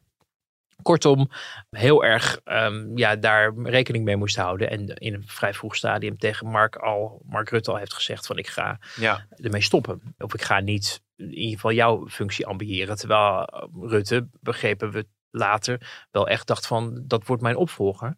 Kortom, 0.84 1.30
heel 1.70 2.04
erg 2.04 2.40
um, 2.44 2.98
ja, 2.98 3.16
daar 3.16 3.54
rekening 3.62 4.04
mee 4.04 4.16
moest 4.16 4.36
houden. 4.36 4.70
En 4.70 4.86
in 4.86 5.14
een 5.14 5.22
vrij 5.26 5.54
vroeg 5.54 5.76
stadium 5.76 6.18
tegen 6.18 6.46
Mark, 6.46 6.76
al, 6.76 7.22
Mark 7.26 7.50
Rutte 7.50 7.70
al 7.70 7.76
heeft 7.76 7.94
gezegd 7.94 8.26
van 8.26 8.38
ik 8.38 8.46
ga 8.46 8.78
ja. 8.96 9.26
ermee 9.30 9.62
stoppen. 9.62 10.14
Of 10.18 10.34
ik 10.34 10.42
ga 10.42 10.60
niet 10.60 11.02
in 11.16 11.34
ieder 11.34 11.54
geval 11.54 11.72
jouw 11.72 12.08
functie 12.08 12.46
ambiëren. 12.46 12.96
Terwijl 12.96 13.46
Rutte, 13.80 14.28
begrepen 14.40 14.90
we 14.90 15.06
later, 15.34 16.06
wel 16.10 16.28
echt 16.28 16.46
dacht 16.46 16.66
van 16.66 17.02
dat 17.06 17.26
wordt 17.26 17.42
mijn 17.42 17.56
opvolger. 17.56 18.16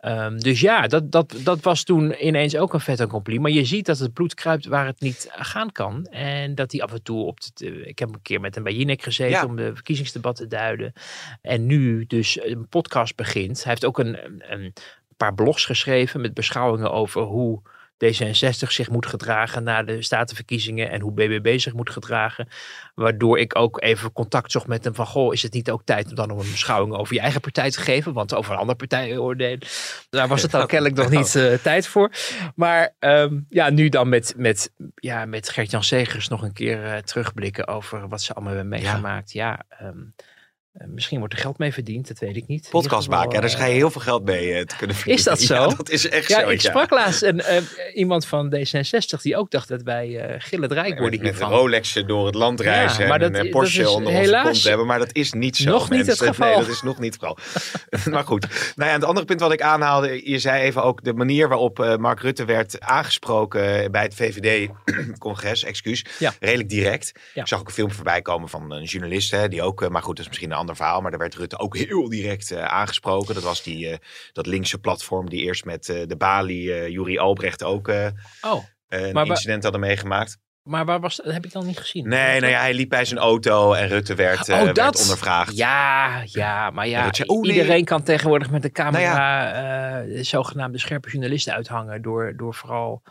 Um, 0.00 0.38
dus 0.38 0.60
ja, 0.60 0.86
dat, 0.86 1.10
dat, 1.12 1.34
dat 1.38 1.60
was 1.60 1.82
toen 1.82 2.26
ineens 2.26 2.56
ook 2.56 2.74
een 2.74 2.80
vet 2.80 3.00
accompli. 3.00 3.38
Maar 3.40 3.50
je 3.50 3.64
ziet 3.64 3.86
dat 3.86 3.98
het 3.98 4.12
bloed 4.12 4.34
kruipt 4.34 4.66
waar 4.66 4.86
het 4.86 5.00
niet 5.00 5.28
gaan 5.30 5.72
kan. 5.72 6.04
En 6.04 6.54
dat 6.54 6.72
hij 6.72 6.82
af 6.82 6.92
en 6.92 7.02
toe 7.02 7.24
op 7.24 7.38
het... 7.38 7.60
Ik 7.84 7.98
heb 7.98 8.08
een 8.08 8.22
keer 8.22 8.40
met 8.40 8.54
hem 8.54 8.64
bij 8.64 8.74
Jinek 8.74 9.02
gezeten 9.02 9.46
om 9.46 9.56
de 9.56 9.74
verkiezingsdebat 9.74 10.36
te 10.36 10.46
duiden. 10.46 10.92
En 11.42 11.66
nu 11.66 12.06
dus 12.06 12.40
een 12.42 12.68
podcast 12.68 13.16
begint. 13.16 13.62
Hij 13.62 13.72
heeft 13.72 13.84
ook 13.84 13.98
een, 13.98 14.18
een 14.52 14.72
paar 15.16 15.34
blogs 15.34 15.64
geschreven 15.64 16.20
met 16.20 16.34
beschouwingen 16.34 16.92
over 16.92 17.22
hoe 17.22 17.62
D66 18.04 18.68
zich 18.68 18.90
moet 18.90 19.06
gedragen 19.06 19.62
na 19.62 19.82
de 19.82 20.02
statenverkiezingen 20.02 20.90
en 20.90 21.00
hoe 21.00 21.12
BBB 21.12 21.58
zich 21.58 21.72
moet 21.72 21.90
gedragen. 21.90 22.48
Waardoor 22.94 23.38
ik 23.38 23.56
ook 23.56 23.82
even 23.82 24.12
contact 24.12 24.50
zocht 24.50 24.66
met 24.66 24.84
hem 24.84 24.94
van, 24.94 25.06
goh, 25.06 25.32
is 25.32 25.42
het 25.42 25.52
niet 25.52 25.70
ook 25.70 25.82
tijd 25.84 26.08
om 26.08 26.14
dan 26.14 26.28
nog 26.28 26.38
een 26.38 26.50
beschouwing 26.50 26.94
over 26.94 27.14
je 27.14 27.20
eigen 27.20 27.40
partij 27.40 27.70
te 27.70 27.80
geven? 27.80 28.12
Want 28.12 28.34
over 28.34 28.52
een 28.52 28.58
andere 28.58 28.78
partij 28.78 29.18
oordelen, 29.18 29.68
daar 30.10 30.28
was 30.28 30.42
het 30.42 30.50
dan 30.50 30.66
kennelijk 30.72 30.96
nog 30.96 31.10
niet 31.10 31.34
uh, 31.34 31.54
tijd 31.54 31.86
voor. 31.86 32.10
Maar 32.54 32.94
um, 32.98 33.46
ja, 33.48 33.70
nu 33.70 33.88
dan 33.88 34.08
met, 34.08 34.34
met, 34.36 34.72
ja, 34.94 35.24
met 35.24 35.48
Gert-Jan 35.48 35.84
Segers 35.84 36.28
nog 36.28 36.42
een 36.42 36.52
keer 36.52 36.84
uh, 36.84 36.96
terugblikken 36.96 37.66
over 37.66 38.08
wat 38.08 38.22
ze 38.22 38.34
allemaal 38.34 38.54
hebben 38.54 38.70
meegemaakt. 38.70 39.32
Ja, 39.32 39.64
ja 39.78 39.86
um, 39.86 40.14
Eh, 40.16 40.35
misschien 40.86 41.18
wordt 41.18 41.34
er 41.34 41.40
geld 41.40 41.58
mee 41.58 41.72
verdiend, 41.72 42.08
dat 42.08 42.18
weet 42.18 42.36
ik 42.36 42.46
niet. 42.46 42.68
Podcast 42.70 43.08
maken, 43.08 43.32
ja, 43.32 43.40
daar 43.40 43.50
eh, 43.50 43.56
ga 43.56 43.64
je 43.66 43.74
heel 43.74 43.90
veel 43.90 44.00
geld 44.00 44.24
mee 44.24 44.52
eh, 44.54 44.64
te 44.64 44.76
kunnen 44.76 44.96
verdienen. 44.96 45.24
Is 45.24 45.28
dat 45.28 45.40
zo? 45.40 45.54
Ja, 45.54 45.66
dat 45.76 45.90
is 45.90 46.08
echt 46.08 46.28
Ja, 46.28 46.40
zo. 46.40 46.48
ik 46.48 46.60
sprak 46.60 46.90
laatst 46.90 47.22
een, 47.22 47.40
eh, 47.40 47.62
iemand 47.94 48.26
van 48.26 48.54
D66 48.56 49.20
die 49.22 49.36
ook 49.36 49.50
dacht 49.50 49.68
dat 49.68 49.82
wij 49.82 50.18
eh 50.20 50.34
gillend 50.38 50.72
rijk 50.72 50.88
Met, 50.88 50.98
worden 50.98 51.20
met 51.22 51.28
hiervan. 51.28 51.50
Rolexen 51.50 52.06
door 52.06 52.26
het 52.26 52.34
land 52.34 52.60
reizen 52.60 53.02
Ja, 53.02 53.08
maar 53.08 53.20
en 53.20 53.32
dat- 53.32 53.40
een 53.40 53.46
eh, 53.46 53.52
dat 53.52 53.60
Porsche 53.60 53.80
is 53.80 53.86
onder 53.88 54.06
onze 54.08 54.20
helaas 54.20 54.44
kont 54.44 54.62
hebben. 54.64 54.86
Maar 54.86 54.98
dat 54.98 55.10
is 55.14 55.32
niet 55.32 55.56
zo, 55.56 55.70
nog 55.70 55.90
niet 55.90 56.06
het 56.06 56.22
geval. 56.22 56.48
Nee, 56.48 56.58
dat 56.58 56.68
is 56.68 56.82
nog 56.82 56.98
niet 56.98 57.14
het 57.20 57.22
geval. 57.22 57.38
maar 58.12 58.24
goed. 58.24 58.46
Nou 58.76 58.88
ja, 58.90 58.96
het 58.96 59.04
andere 59.04 59.26
punt 59.26 59.40
wat 59.40 59.52
ik 59.52 59.62
aanhaalde, 59.62 60.30
je 60.30 60.38
zei 60.38 60.62
even 60.62 60.82
ook 60.82 61.04
de 61.04 61.12
manier 61.14 61.48
waarop 61.48 61.80
eh, 61.80 61.96
Mark 61.96 62.20
Rutte 62.20 62.44
werd 62.44 62.80
aangesproken 62.80 63.90
bij 63.90 64.02
het 64.02 64.14
VVD-congres, 64.14 65.64
excuus, 65.72 66.04
Ja. 66.18 66.32
redelijk 66.40 66.68
direct. 66.68 67.12
Ik 67.34 67.46
zag 67.46 67.60
ook 67.60 67.66
een 67.66 67.72
filmpje 67.72 67.96
voorbij 67.96 68.22
komen 68.22 68.48
van 68.48 68.72
een 68.72 68.84
journalist, 68.84 69.30
hè, 69.30 69.48
die 69.48 69.62
ook, 69.62 69.82
eh, 69.82 69.88
maar 69.88 70.02
goed, 70.02 70.10
dat 70.16 70.20
is 70.24 70.28
misschien 70.28 70.50
een 70.50 70.56
ander 70.68 70.84
verhaal, 70.84 71.00
maar 71.00 71.10
daar 71.10 71.20
werd 71.20 71.34
Rutte 71.34 71.58
ook 71.58 71.76
heel 71.86 72.08
direct 72.08 72.50
eh, 72.50 72.64
aangesproken. 72.64 73.34
Dat 73.34 73.42
was 73.42 73.62
die, 73.62 73.88
eh, 73.88 73.98
dat 74.32 74.46
linkse 74.46 74.78
platform 74.78 75.28
die 75.28 75.42
eerst 75.42 75.64
met 75.64 75.88
eh, 75.88 76.06
de 76.06 76.16
Bali, 76.16 76.90
Juri 76.90 77.18
Albrecht 77.18 77.62
ook 77.62 77.88
Oh, 78.40 78.64
een 78.88 79.26
incident 79.26 79.62
hadden 79.62 79.80
meegemaakt. 79.80 80.38
maar 80.62 80.84
waar 80.84 81.00
was 81.00 81.16
dat? 81.16 81.32
heb 81.32 81.44
ik 81.44 81.52
dan 81.52 81.66
niet 81.66 81.78
gezien. 81.78 82.08
Nee, 82.08 82.40
nou 82.40 82.52
ja, 82.52 82.58
hij 82.60 82.74
liep 82.74 82.88
bij 82.88 83.04
zijn 83.04 83.20
auto 83.20 83.72
en 83.72 83.88
Rutte 83.88 84.14
werd, 84.14 84.48
Oh, 84.48 84.62
werd 84.62 84.76
dat? 84.76 85.00
ondervraagd. 85.00 85.56
Ja, 85.56 86.22
ja, 86.24 86.70
maar 86.70 86.88
ja, 86.88 87.08
zei, 87.12 87.28
oh, 87.28 87.42
nee. 87.42 87.52
iedereen 87.52 87.84
kan 87.84 88.02
tegenwoordig 88.02 88.50
met 88.50 88.62
de 88.62 88.72
camera 88.72 90.02
Nou 90.02 90.24
zogenaamde 90.24 90.78
scherpe 90.78 91.10
journalisten 91.10 91.54
uithangen 91.54 92.02
door, 92.02 92.32
door 92.36 92.54
vooral 92.54 93.02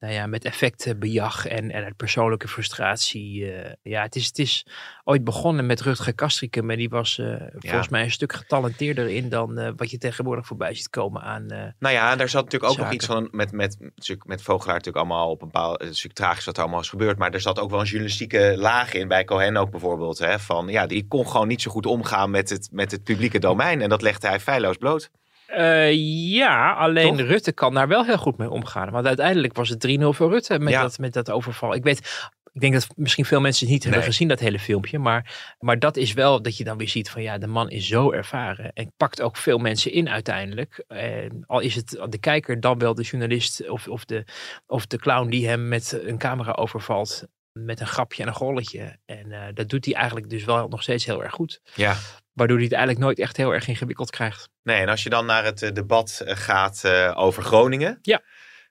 nou 0.00 0.12
ja, 0.12 0.26
met 0.26 0.44
effectbejag 0.44 1.46
en, 1.46 1.70
en 1.70 1.84
uit 1.84 1.96
persoonlijke 1.96 2.48
frustratie. 2.48 3.52
eh, 3.52 3.72
ja, 3.82 4.02
het 4.02 4.16
is, 4.16 4.26
het 4.26 4.38
is 4.38 4.66
ooit 5.04 5.24
begonnen 5.24 5.66
met 5.66 5.80
Rutger 5.80 6.14
Kastrikum, 6.14 6.66
maar 6.66 6.76
die 6.76 6.88
was 6.88 7.18
eh, 7.18 7.34
volgens 7.58 7.88
mij 7.88 8.02
een 8.02 8.10
stuk 8.10 8.32
getalenteerder 8.32 9.08
in 9.08 9.28
dan 9.28 9.58
eh, 9.58 9.72
wat 9.76 9.90
je 9.90 9.98
tegenwoordig 9.98 10.46
voorbij 10.46 10.74
ziet 10.74 10.90
komen 10.90 11.22
aan... 11.22 11.50
eh, 11.50 11.62
Nou 11.78 11.94
ja, 11.94 12.12
en 12.12 12.18
daar 12.18 12.28
zat 12.28 12.44
natuurlijk 12.44 12.72
ook 12.72 12.78
nog 12.78 12.92
iets 12.92 13.06
van 13.06 13.28
met, 13.30 13.52
met, 13.52 13.76
met 14.24 14.42
Vogelaar 14.42 14.74
natuurlijk 14.76 15.04
allemaal 15.04 15.30
op 15.30 15.42
een 15.42 15.48
bepaalde, 15.50 15.72
het 15.72 15.82
is 15.82 15.88
natuurlijk 15.88 16.14
tragisch 16.14 16.44
wat 16.44 16.56
er 16.56 16.62
allemaal 16.62 16.80
is 16.80 16.88
gebeurd, 16.88 17.18
maar 17.18 17.32
er 17.32 17.40
zat 17.40 17.58
ook 17.58 17.70
wel 17.70 17.80
een 17.80 17.86
journalistieke 17.86 18.54
laag 18.56 18.92
in 18.92 19.08
bij 19.08 19.24
Cohen 19.24 19.56
ook 19.56 19.70
bijvoorbeeld, 19.70 20.18
hè, 20.18 20.38
van 20.38 20.68
ja, 20.68 20.86
die 20.86 21.06
kon 21.08 21.28
gewoon 21.28 21.48
niet 21.48 21.62
zo 21.62 21.70
goed 21.70 21.86
omgaan 21.86 22.30
met 22.30 22.48
het, 22.48 22.68
met 22.72 22.90
het 22.90 23.04
publieke 23.04 23.38
domein 23.38 23.80
en 23.80 23.88
dat 23.88 24.02
legde 24.02 24.26
hij 24.28 24.40
feilloos 24.40 24.76
bloot. 24.76 25.10
Eh, 25.48 25.92
ja, 26.32 26.72
alleen 26.72 27.16
Toch? 27.16 27.26
Rutte 27.26 27.52
kan 27.52 27.74
daar 27.74 27.88
wel 27.88 28.04
heel 28.04 28.18
goed 28.18 28.38
mee 28.38 28.50
omgaan. 28.50 28.90
Want 28.90 29.06
uiteindelijk 29.06 29.56
was 29.56 29.68
het 29.68 29.80
3-0 29.80 30.12
voor 30.12 30.30
Rutte 30.30 30.58
met, 30.58 30.72
Ja. 30.72 30.82
dat, 30.82 30.98
met 30.98 31.12
dat 31.12 31.30
overval. 31.30 31.74
Ik 31.74 31.82
weet, 31.82 32.30
ik 32.52 32.60
denk 32.60 32.72
dat 32.72 32.86
misschien 32.96 33.24
veel 33.24 33.40
mensen 33.40 33.64
het 33.64 33.74
niet 33.74 33.84
hebben 33.84 34.02
gezien, 34.02 34.28
dat 34.28 34.38
hele 34.40 34.58
filmpje. 34.58 34.98
Maar, 34.98 35.54
maar 35.58 35.78
dat 35.78 35.96
is 35.96 36.12
wel 36.12 36.42
dat 36.42 36.56
je 36.56 36.64
dan 36.64 36.78
weer 36.78 36.88
ziet 36.88 37.10
van 37.10 37.22
ja, 37.22 37.38
de 37.38 37.46
man 37.46 37.70
is 37.70 37.86
zo 37.86 38.12
ervaren. 38.12 38.72
En 38.72 38.92
pakt 38.96 39.20
ook 39.22 39.36
veel 39.36 39.58
mensen 39.58 39.92
in 39.92 40.08
uiteindelijk. 40.08 40.84
En 40.88 41.44
al 41.46 41.60
is 41.60 41.74
het 41.74 41.98
de 42.08 42.18
kijker 42.18 42.60
dan 42.60 42.78
wel 42.78 42.94
de 42.94 43.02
journalist 43.02 43.68
of, 43.68 43.88
of, 43.88 44.04
de, 44.04 44.24
of 44.66 44.86
de 44.86 44.98
clown 44.98 45.28
die 45.28 45.48
hem 45.48 45.68
met 45.68 46.00
een 46.04 46.18
camera 46.18 46.52
overvalt. 46.52 47.24
Met 47.52 47.80
een 47.80 47.86
grapje 47.86 48.22
en 48.22 48.28
een 48.28 48.34
golletje. 48.34 48.98
En 49.04 49.32
eh, 49.32 49.40
dat 49.54 49.68
doet 49.68 49.84
hij 49.84 49.94
eigenlijk 49.94 50.30
dus 50.30 50.44
wel 50.44 50.68
nog 50.68 50.82
steeds 50.82 51.04
heel 51.04 51.22
erg 51.22 51.32
goed. 51.32 51.60
Ja. 51.74 51.96
Waardoor 52.38 52.56
hij 52.56 52.66
het 52.66 52.74
eigenlijk 52.74 53.04
nooit 53.04 53.18
echt 53.18 53.36
heel 53.36 53.54
erg 53.54 53.68
ingewikkeld 53.68 54.10
krijgt. 54.10 54.48
Nee, 54.62 54.80
en 54.80 54.88
als 54.88 55.02
je 55.02 55.10
dan 55.10 55.26
naar 55.26 55.44
het 55.44 55.62
eh, 55.62 55.72
debat 55.72 56.22
eh, 56.24 56.36
gaat 56.36 56.84
eh, 56.84 57.12
over 57.16 57.42
Groningen. 57.42 57.98
Ja. 58.02 58.22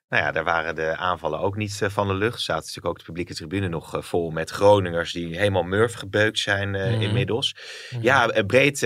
Nou 0.10 0.24
ja, 0.24 0.32
daar 0.32 0.44
waren 0.44 0.76
de 0.76 0.96
aanvallen 0.98 1.40
ook 1.40 1.56
niet 1.56 1.82
eh, 1.82 1.90
van 1.90 2.08
de 2.08 2.14
lucht. 2.14 2.42
Zaten 2.42 2.62
natuurlijk 2.66 2.88
ook 2.88 2.98
de 2.98 3.04
publieke 3.04 3.34
tribune 3.36 3.68
nog 3.68 3.96
eh, 3.96 4.02
vol 4.02 4.30
met 4.32 4.50
Groningers 4.50 5.14
die 5.14 5.38
helemaal 5.38 5.64
murf 5.64 5.94
gebeukt 5.94 6.40
zijn 6.40 6.76
eh, 6.76 6.92
Mhm. 6.92 7.02
inmiddels. 7.02 7.56
Ja, 8.02 8.28
eh, 8.30 8.46
breed 8.46 8.82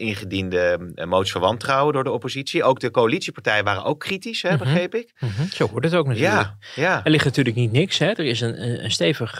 ingediende 0.00 0.92
motie 1.06 1.32
van 1.32 1.40
wantrouwen 1.40 1.92
door 1.94 2.04
de 2.04 2.10
oppositie. 2.10 2.64
Ook 2.64 2.80
de 2.80 2.90
coalitiepartijen 2.90 3.64
waren 3.64 3.84
ook 3.84 4.00
kritisch, 4.00 4.42
hè, 4.42 4.48
Mhm. 4.48 4.58
begreep 4.58 4.94
ik. 4.94 5.12
Zo 5.52 5.68
hoort 5.68 5.84
het 5.84 5.94
ook 5.94 6.06
natuurlijk. 6.06 6.34
Ja, 6.34 6.56
ja. 6.74 7.04
Er 7.04 7.10
ligt 7.10 7.24
natuurlijk 7.24 7.56
niet 7.56 7.72
niks. 7.72 7.98
Hè. 7.98 8.06
Er 8.06 8.24
is 8.24 8.40
een, 8.40 8.84
een, 8.84 8.90
stevig 8.90 9.38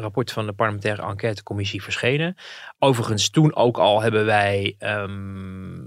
rapport 0.00 0.32
van 0.32 0.46
de 0.46 0.52
parlementaire 0.52 1.02
enquêtecommissie 1.02 1.82
verschenen. 1.82 2.34
Overigens, 2.78 3.30
toen 3.30 3.54
ook 3.54 3.78
al 3.78 4.02
hebben 4.02 4.24
wij, 4.24 4.74
ehm, 4.78 5.80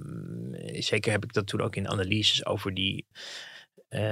zeker 0.81 1.11
heb 1.11 1.23
ik 1.23 1.33
dat 1.33 1.47
toen 1.47 1.61
ook 1.61 1.75
in 1.75 1.89
analyses 1.89 2.45
over 2.45 2.73
die, 2.73 3.05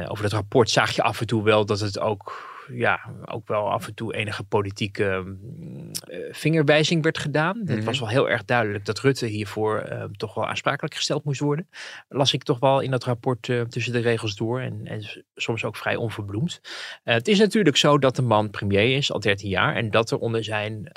over 0.08 0.24
dat 0.24 0.32
rapport, 0.32 0.70
zag 0.70 0.92
je 0.92 1.02
af 1.04 1.20
en 1.20 1.28
toe 1.28 1.44
wel 1.44 1.66
dat 1.66 1.80
het 1.80 2.00
ook, 2.00 2.47
ja, 2.72 3.00
ook 3.26 3.48
wel 3.48 3.72
af 3.72 3.88
en 3.88 3.94
toe 3.94 4.16
enige 4.16 4.44
politieke 4.44 5.22
mm, 5.26 5.92
eh, 5.92 6.18
vingerwijzing 6.32 7.04
werd 7.04 7.18
gedaan. 7.18 7.58
Het 7.66 7.76
Mhm. 7.76 7.86
was 7.86 8.00
wel 8.00 8.10
heel 8.10 8.30
erg 8.30 8.46
duidelijk 8.46 8.86
dat 8.86 9.00
Rutte 9.00 9.26
hiervoor 9.26 9.80
eh, 9.80 10.04
toch 10.04 10.34
wel 10.34 10.48
aansprakelijk 10.48 10.96
gesteld 10.96 11.24
moest 11.24 11.40
worden. 11.40 11.70
Las 12.10 12.34
ik 12.34 12.44
toch 12.44 12.60
wel 12.60 12.80
in 12.80 12.92
dat 12.92 13.04
rapport 13.04 13.50
eh, 13.50 13.62
tussen 13.62 13.94
de 13.94 14.00
regels 14.00 14.36
door 14.36 14.60
en, 14.62 15.06
soms 15.36 15.64
ook 15.64 15.76
vrij 15.76 15.96
onverbloemd. 15.96 16.62
Het 17.04 17.28
is 17.28 17.40
natuurlijk 17.40 17.78
zo 17.78 17.98
dat 18.00 18.16
de 18.16 18.22
man 18.22 18.50
premier 18.50 18.96
is, 18.96 19.12
al 19.12 19.20
13 19.20 19.50
jaar, 19.50 19.76
en 19.76 19.92
dat 19.92 20.12
er 20.12 20.18
onder 20.18 20.44
zijn 20.44 20.92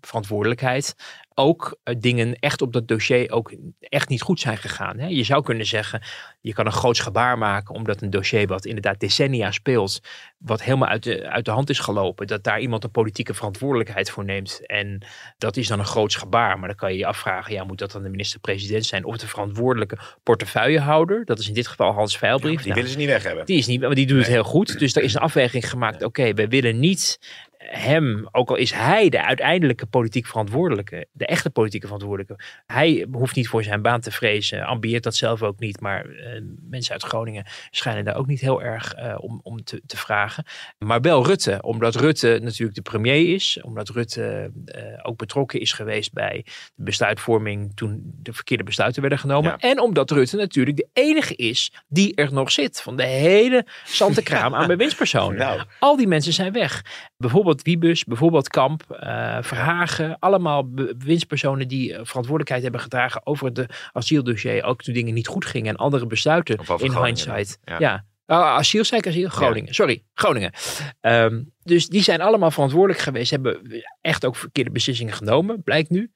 verantwoordelijkheid 0.00 0.94
ook 1.34 1.78
dingen 1.98 2.34
echt 2.34 2.62
op 2.62 2.72
dat 2.72 2.88
dossier 2.88 3.30
ook 3.30 3.52
echt 3.80 4.08
niet 4.08 4.22
goed 4.22 4.40
zijn 4.40 4.56
gegaan. 4.56 4.98
Hè? 4.98 5.06
Je 5.06 5.24
zou 5.24 5.42
kunnen 5.42 5.66
zeggen, 5.66 6.02
je 6.40 6.52
kan 6.52 6.66
een 6.66 6.72
groots 6.72 7.00
gebaar 7.00 7.38
maken 7.38 7.74
omdat 7.74 8.02
een 8.02 8.10
dossier 8.10 8.46
wat 8.46 8.64
inderdaad 8.64 9.00
decennia 9.00 9.50
speelt, 9.50 10.00
wat 10.38 10.62
helemaal 10.62 10.88
uit 10.88 10.99
de, 11.02 11.28
uit 11.28 11.44
de 11.44 11.50
hand 11.50 11.70
is 11.70 11.78
gelopen, 11.78 12.26
dat 12.26 12.44
daar 12.44 12.60
iemand 12.60 12.84
een 12.84 12.90
politieke 12.90 13.34
verantwoordelijkheid 13.34 14.10
voor 14.10 14.24
neemt. 14.24 14.60
En 14.66 15.02
dat 15.38 15.56
is 15.56 15.68
dan 15.68 15.78
een 15.78 15.84
groots 15.84 16.16
gebaar. 16.16 16.58
Maar 16.58 16.68
dan 16.68 16.76
kan 16.76 16.92
je 16.92 16.98
je 16.98 17.06
afvragen, 17.06 17.54
ja, 17.54 17.64
moet 17.64 17.78
dat 17.78 17.92
dan 17.92 18.02
de 18.02 18.08
minister-president 18.08 18.84
zijn 18.86 19.04
of 19.04 19.16
de 19.16 19.26
verantwoordelijke 19.26 19.98
portefeuillehouder? 20.22 21.24
Dat 21.24 21.38
is 21.38 21.48
in 21.48 21.54
dit 21.54 21.66
geval 21.66 21.92
Hans 21.92 22.18
Veilbrief. 22.18 22.56
Die 22.56 22.62
Nou, 22.62 22.74
willen 22.74 22.90
ze 22.90 22.96
niet 22.98 23.08
weg 23.08 23.22
hebben. 23.22 23.46
die 23.46 23.58
is 23.58 23.66
niet, 23.66 23.80
maar 23.80 23.94
die 23.94 24.06
doet 24.06 24.18
het 24.18 24.26
heel 24.26 24.44
goed. 24.44 24.78
Dus 24.78 24.96
er 24.96 25.02
is 25.02 25.14
een 25.14 25.20
afweging 25.20 25.68
gemaakt. 25.70 26.02
Oké, 26.04 26.34
wij 26.34 26.48
willen 26.48 26.78
niet 26.80 27.18
hem, 27.64 28.28
ook 28.32 28.50
al 28.50 28.56
is 28.56 28.72
hij 28.72 29.08
de 29.08 29.24
uiteindelijke 29.24 29.86
politiek 29.86 30.26
verantwoordelijke, 30.26 31.06
de 31.12 31.26
echte 31.26 31.50
politieke 31.50 31.86
verantwoordelijke. 31.86 32.44
Hij 32.66 33.06
hoeft 33.12 33.36
niet 33.36 33.48
voor 33.48 33.62
zijn 33.62 33.82
baan 33.82 34.00
te 34.00 34.10
vrezen, 34.10 34.64
ambieert 34.64 35.02
dat 35.02 35.14
zelf 35.16 35.42
ook 35.42 35.58
niet. 35.58 35.80
Maar 35.80 36.06
eh, 36.06 36.42
mensen 36.68 36.92
uit 36.92 37.02
Groningen 37.02 37.44
schijnen 37.70 38.04
daar 38.04 38.16
ook 38.16 38.26
niet 38.26 38.40
heel 38.40 38.62
erg 38.62 38.94
eh, 38.94 39.16
om, 39.18 39.40
om 39.42 39.64
te, 39.64 39.82
te 39.86 39.96
vragen. 39.96 40.44
Maar 40.78 41.00
wel 41.00 41.26
Rutte, 41.26 41.58
omdat 41.62 41.94
Rutte 41.94 42.38
natuurlijk 42.42 42.74
de 42.74 42.82
premier 42.82 43.34
is, 43.34 43.60
omdat 43.62 43.88
Rutte 43.88 44.52
eh, 44.64 44.82
ook 45.02 45.16
betrokken 45.16 45.60
is 45.60 45.72
geweest 45.72 46.12
bij 46.12 46.44
de 46.74 46.82
besluitvorming 46.82 47.72
toen 47.74 48.14
de 48.22 48.32
verkeerde 48.32 48.64
besluiten 48.64 49.00
werden 49.00 49.18
genomen. 49.18 49.50
Ja. 49.50 49.68
En 49.68 49.80
omdat 49.80 50.10
Rutte 50.10 50.36
natuurlijk 50.36 50.76
de 50.76 50.88
enige 50.92 51.36
is 51.36 51.72
die 51.88 52.14
er 52.14 52.32
nog 52.32 52.52
zit 52.52 52.80
van 52.80 52.96
de 52.96 53.06
hele 53.06 53.66
zantekraam 53.84 54.54
aan 54.54 54.66
bewindspersonen. 54.76 55.38
Nou, 55.38 55.60
Al 55.78 55.96
die 55.96 56.06
mensen 56.06 56.32
zijn 56.32 56.52
weg. 56.52 56.84
Bijvoorbeeld 57.16 57.49
Wiebus, 57.56 58.04
bijvoorbeeld 58.04 58.48
Kamp, 58.48 58.90
eh, 58.90 59.38
Verhagen. 59.40 60.18
Allemaal 60.18 60.70
bewindspersonen 60.70 61.68
die 61.68 61.90
eh, 61.90 62.00
verantwoordelijkheid 62.02 62.62
hebben 62.62 62.80
gedragen 62.80 63.26
over 63.26 63.46
het 63.46 63.66
asieldossier. 63.92 64.62
Ook 64.62 64.82
toen 64.82 64.94
dingen 64.94 65.14
niet 65.14 65.26
goed 65.26 65.44
gingen 65.44 65.68
en 65.68 65.76
andere 65.76 66.06
besluiten 66.06 66.56
in 66.56 66.64
Groningen 66.64 67.04
hindsight. 67.04 67.58
Ja. 67.64 67.76
ja. 67.78 68.04
Asiel, 68.26 68.84
zei 68.84 69.00
ik 69.00 69.06
asiel? 69.06 69.28
Groningen. 69.28 69.74
Sorry, 69.74 70.02
Groningen. 70.14 70.52
Ehm, 71.00 71.42
dus 71.62 71.86
die 71.86 72.02
zijn 72.02 72.20
allemaal 72.20 72.50
verantwoordelijk 72.50 73.00
geweest. 73.00 73.30
Hebben 73.30 73.84
echt 74.00 74.24
ook 74.26 74.36
verkeerde 74.36 74.70
beslissingen 74.70 75.14
genomen, 75.14 75.62
blijkt 75.62 75.90
nu. 75.90 76.10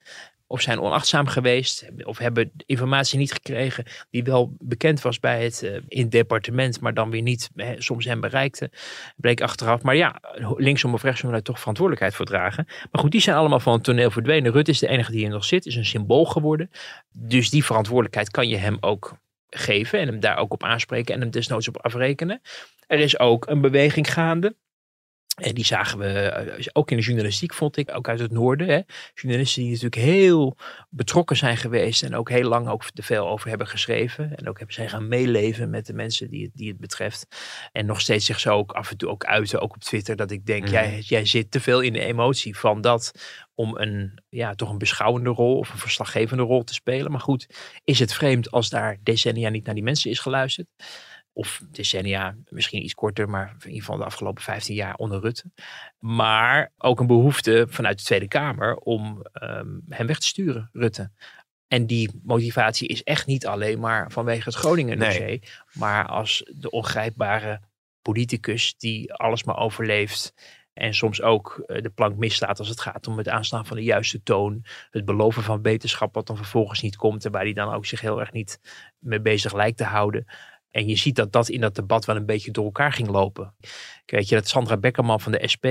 Of 0.47 0.61
zijn 0.61 0.79
onachtzaam 0.79 1.27
geweest. 1.27 1.85
Of 2.03 2.17
hebben 2.17 2.51
informatie 2.65 3.17
niet 3.17 3.33
gekregen 3.33 3.85
die 4.09 4.23
wel 4.23 4.55
bekend 4.59 5.01
was 5.01 5.19
bij 5.19 5.43
het, 5.43 5.63
eh, 5.63 5.73
in 5.87 6.01
het 6.01 6.11
departement. 6.11 6.79
Maar 6.79 6.93
dan 6.93 7.09
weer 7.09 7.21
niet 7.21 7.49
soms 7.77 8.05
hem 8.05 8.19
bereikte. 8.21 8.71
Bleek 9.15 9.41
achteraf. 9.41 9.81
Maar 9.81 9.95
ja, 9.95 10.21
linksom 10.55 10.93
of 10.93 11.03
rechtsom 11.03 11.31
daar 11.31 11.41
toch 11.41 11.59
verantwoordelijkheid 11.59 12.15
voor 12.15 12.25
dragen. 12.25 12.65
Maar 12.91 13.01
goed, 13.01 13.11
die 13.11 13.21
zijn 13.21 13.35
allemaal 13.35 13.59
van 13.59 13.73
het 13.73 13.83
toneel 13.83 14.11
verdwenen. 14.11 14.51
Rutte 14.51 14.71
is 14.71 14.79
de 14.79 14.87
enige 14.87 15.11
die 15.11 15.25
er 15.25 15.31
nog 15.31 15.45
zit. 15.45 15.65
Is 15.65 15.75
een 15.75 15.85
symbool 15.85 16.25
geworden. 16.25 16.69
Dus 17.11 17.49
die 17.49 17.65
verantwoordelijkheid 17.65 18.29
kan 18.29 18.47
je 18.47 18.57
hem 18.57 18.77
ook 18.79 19.17
geven. 19.49 19.99
En 19.99 20.07
hem 20.07 20.19
daar 20.19 20.37
ook 20.37 20.53
op 20.53 20.63
aanspreken. 20.63 21.13
En 21.13 21.21
hem 21.21 21.29
desnoods 21.29 21.67
op 21.67 21.77
afrekenen. 21.77 22.41
Er 22.87 22.99
is 22.99 23.19
ook 23.19 23.47
een 23.47 23.61
beweging 23.61 24.13
gaande. 24.13 24.55
En 25.35 25.53
die 25.53 25.65
zagen 25.65 25.99
we 25.99 26.05
eh, 26.05 26.65
ook 26.73 26.91
in 26.91 26.97
de 26.97 27.03
journalistiek, 27.03 27.53
vond 27.53 27.77
ik, 27.77 27.95
ook 27.95 28.09
uit 28.09 28.19
het 28.19 28.31
noorden. 28.31 28.67
Hè. 28.67 28.79
Journalisten 29.13 29.61
die 29.61 29.71
natuurlijk 29.71 30.01
heel 30.01 30.57
betrokken 30.89 31.37
zijn 31.37 31.57
geweest 31.57 32.03
en 32.03 32.15
ook 32.15 32.29
heel 32.29 32.49
lang 32.49 32.67
ook 32.67 32.83
er 32.93 33.03
veel 33.03 33.27
over 33.29 33.49
hebben 33.49 33.67
geschreven. 33.67 34.37
En 34.37 34.49
ook 34.49 34.57
hebben 34.57 34.75
zijn 34.75 34.89
gaan 34.89 35.07
meeleven 35.07 35.69
met 35.69 35.85
de 35.85 35.93
mensen 35.93 36.29
die 36.29 36.43
het, 36.43 36.51
die 36.53 36.69
het 36.69 36.79
betreft. 36.79 37.27
En 37.71 37.85
nog 37.85 38.01
steeds 38.01 38.25
zich 38.25 38.39
zo 38.39 38.57
ook 38.57 38.71
af 38.71 38.91
en 38.91 38.97
toe 38.97 39.09
ook 39.09 39.25
uiten, 39.25 39.61
ook 39.61 39.73
op 39.75 39.81
Twitter, 39.81 40.15
dat 40.15 40.31
ik 40.31 40.45
denk, 40.45 40.63
Mhm. 40.63 40.71
jij, 40.71 40.99
jij 40.99 41.25
zit 41.25 41.51
te 41.51 41.59
veel 41.59 41.81
in 41.81 41.93
de 41.93 42.05
emotie 42.05 42.57
van 42.57 42.81
dat 42.81 43.11
om 43.55 43.77
een, 43.77 44.19
ja, 44.29 44.55
toch 44.55 44.69
een 44.69 44.77
beschouwende 44.77 45.29
rol 45.29 45.57
of 45.57 45.71
een 45.71 45.79
verslaggevende 45.79 46.43
rol 46.43 46.63
te 46.63 46.73
spelen. 46.73 47.11
Maar 47.11 47.21
goed, 47.21 47.47
is 47.83 47.99
het 47.99 48.13
vreemd 48.13 48.51
als 48.51 48.69
daar 48.69 48.97
decennia 49.03 49.49
niet 49.49 49.65
naar 49.65 49.75
die 49.75 49.83
mensen 49.83 50.09
is 50.11 50.19
geluisterd? 50.19 50.67
Of 51.35 51.61
decennia, 51.71 52.35
misschien 52.49 52.83
iets 52.83 52.93
korter, 52.93 53.29
maar 53.29 53.49
in 53.59 53.67
ieder 53.67 53.79
geval 53.79 53.97
de 53.97 54.03
afgelopen 54.05 54.43
15 54.43 54.75
jaar 54.75 54.95
onder 54.95 55.19
Rutte. 55.19 55.51
Maar 55.99 56.71
ook 56.77 56.99
een 56.99 57.07
behoefte 57.07 57.65
vanuit 57.69 57.97
de 57.97 58.03
Tweede 58.03 58.27
Kamer 58.27 58.75
om 58.75 59.21
ehm, 59.33 59.79
hem 59.89 60.07
weg 60.07 60.19
te 60.19 60.27
sturen, 60.27 60.69
Rutte. 60.73 61.11
En 61.67 61.85
die 61.85 62.19
motivatie 62.23 62.87
is 62.87 63.03
echt 63.03 63.25
niet 63.25 63.47
alleen 63.47 63.79
maar 63.79 64.11
vanwege 64.11 64.49
het 64.49 64.55
Groningen 64.57 64.99
dossier, 64.99 65.63
maar 65.73 66.07
als 66.07 66.51
de 66.55 66.69
ongrijpbare 66.69 67.61
politicus 68.01 68.75
die 68.77 69.13
alles 69.13 69.43
maar 69.43 69.57
overleeft 69.57 70.33
en 70.75 70.93
soms 70.93 71.21
ook 71.21 71.63
eh, 71.65 71.81
de 71.81 71.89
plank 71.89 72.17
misstaat 72.17 72.59
als 72.59 72.69
het 72.69 72.81
gaat 72.81 73.07
om 73.07 73.17
het 73.17 73.29
aanslaan 73.29 73.65
van 73.65 73.77
de 73.77 73.83
juiste 73.83 74.23
toon. 74.23 74.65
Het 74.89 75.05
beloven 75.05 75.43
van 75.43 75.61
wetenschap 75.61 76.13
wat 76.13 76.27
dan 76.27 76.37
vervolgens 76.37 76.81
niet 76.81 76.95
komt. 76.95 77.25
En 77.25 77.31
waar 77.31 77.43
hij 77.43 77.53
dan 77.53 77.73
ook 77.73 77.85
zich 77.85 78.01
heel 78.01 78.19
erg 78.19 78.31
niet 78.31 78.59
mee 78.99 79.21
bezig 79.21 79.53
lijkt 79.53 79.77
te 79.77 79.83
houden. 79.83 80.25
En 80.75 80.87
je 80.87 80.95
ziet 80.95 81.15
dat 81.15 81.31
dat 81.31 81.49
in 81.49 81.61
dat 81.61 81.75
debat 81.75 82.05
wel 82.05 82.15
een 82.15 82.25
beetje 82.25 82.51
door 82.51 82.65
elkaar 82.65 82.93
ging 82.93 83.07
lopen. 83.07 83.55
Weet 84.05 84.29
je, 84.29 84.35
dat 84.35 84.47
Sandra 84.47 84.77
Beckerman 84.77 85.21
van 85.21 85.31
de 85.31 85.47
SP 85.53 85.65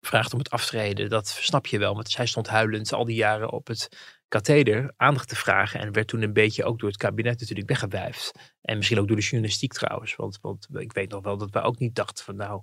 vraagt 0.00 0.32
om 0.32 0.38
het 0.38 0.50
aftreden. 0.50 1.08
Dat 1.08 1.28
snap 1.28 1.66
je 1.66 1.78
wel, 1.78 1.94
want 1.94 2.10
zij 2.10 2.26
stond 2.26 2.48
huilend 2.48 2.92
al 2.92 3.04
die 3.04 3.16
jaren 3.16 3.52
op 3.52 3.66
het 3.66 3.88
katheder 4.34 4.92
aandacht 4.96 5.28
te 5.28 5.36
vragen. 5.36 5.80
En 5.80 5.92
werd 5.92 6.08
toen 6.08 6.22
een 6.22 6.32
beetje 6.32 6.64
ook 6.64 6.78
door 6.78 6.88
het 6.88 6.98
kabinet 6.98 7.40
natuurlijk 7.40 7.68
weggewijfd. 7.68 8.32
En 8.60 8.76
misschien 8.76 8.98
ook 8.98 9.06
door 9.06 9.16
de 9.16 9.22
journalistiek 9.22 9.72
trouwens. 9.72 10.16
Want, 10.16 10.38
want 10.40 10.68
ik 10.72 10.92
weet 10.92 11.10
nog 11.10 11.22
wel 11.22 11.36
dat 11.36 11.50
wij 11.50 11.62
ook 11.62 11.78
niet 11.78 11.94
dachten 11.94 12.24
van 12.24 12.36
nou, 12.36 12.62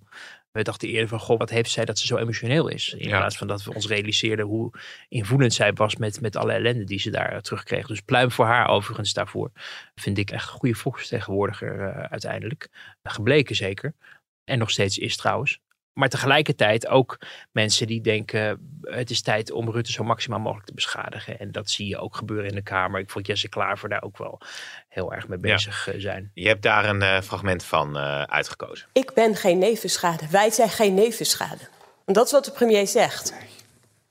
we 0.52 0.64
dachten 0.64 0.88
eerder 0.88 1.08
van, 1.08 1.20
goh, 1.20 1.38
wat 1.38 1.50
heeft 1.50 1.72
zij 1.72 1.86
dat 1.86 2.00
ze 2.00 2.06
zo 2.06 2.18
emotioneel 2.18 2.68
is? 2.68 2.94
In 2.94 3.10
plaats 3.10 3.38
van 3.38 3.48
dat 3.48 3.64
we 3.64 3.74
ons 3.74 3.88
realiseerden 3.88 4.46
hoe 4.46 4.74
invoelend 5.08 5.54
zij 5.54 5.74
was 5.74 5.96
met, 5.96 6.22
met 6.22 6.36
alle 6.36 6.52
ellende 6.52 6.84
die 6.84 7.00
ze 7.00 7.10
daar 7.10 7.42
terugkreeg. 7.42 7.88
Dus 7.88 8.02
pluim 8.02 8.32
voor 8.32 8.46
haar 8.46 8.68
overigens 8.68 9.14
daarvoor. 9.14 9.52
Vind 9.96 10.18
ik 10.18 10.32
echt 10.32 10.48
een 10.48 10.58
goede 10.58 10.76
volksvertegenwoordiger 10.76 11.80
uh, 11.80 12.04
uiteindelijk. 12.04 12.70
Gebleken 13.04 13.56
zeker. 13.56 13.96
En 14.44 14.60
nog 14.60 14.72
steeds 14.72 14.98
is 14.98 15.18
trouwens. 15.18 15.60
Maar 16.02 16.10
tegelijkertijd 16.10 16.88
ook 16.88 17.18
mensen 17.52 17.88
die 17.88 18.02
denken: 18.02 18.72
het 18.82 19.10
is 19.10 19.22
tijd 19.22 19.52
om 19.52 19.72
Rutte 19.72 19.92
zo 19.92 20.04
maximaal 20.04 20.40
mogelijk 20.40 20.68
te 20.68 20.74
beschadigen. 20.74 21.40
En 21.40 21.52
dat 21.52 21.70
zie 21.70 21.88
je 21.88 21.98
ook 21.98 22.16
gebeuren 22.16 22.50
in 22.50 22.56
de 22.56 22.62
Kamer. 22.62 23.00
Ik 23.00 23.10
vond 23.10 23.28
Jesse 23.28 23.50
Klaver 23.50 23.90
daar 23.90 24.04
ook 24.04 24.18
wel 24.18 24.42
heel 24.90 25.14
erg 25.14 25.28
mee 25.28 25.38
bezig 25.38 25.86
ja. 25.94 26.00
zijn. 26.00 26.32
Je 26.34 26.48
hebt 26.48 26.62
daar 26.62 26.86
een 26.86 27.02
uh, 27.02 27.22
fragment 27.22 27.64
van 27.64 27.98
uh, 27.98 28.24
uitgekozen. 28.24 28.88
Ik 28.94 29.14
ben 29.14 29.36
geen 29.36 29.58
nevenschade. 29.58 30.28
Wij 30.30 30.50
zijn 30.50 30.70
geen 30.70 30.94
nevenschade. 30.94 31.64
En 32.06 32.14
dat 32.14 32.26
is 32.26 32.32
wat 32.32 32.46
de 32.46 32.52
premier 32.52 32.88
zegt. 32.88 33.34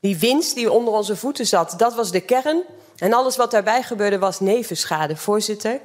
Die 0.00 0.18
winst 0.18 0.55
die 0.55 0.70
onder 0.70 0.94
onze 0.94 1.16
voeten 1.16 1.46
zat, 1.46 1.74
dat 1.79 1.94
was 1.94 2.11
de 2.11 2.20
kern. 2.20 2.62
En 2.96 3.12
alles 3.12 3.37
wat 3.37 3.50
daarbij 3.50 3.83
gebeurde 3.83 4.18
was 4.18 4.40
nevenschade. 4.40 5.16
Voorzitter, 5.16 5.81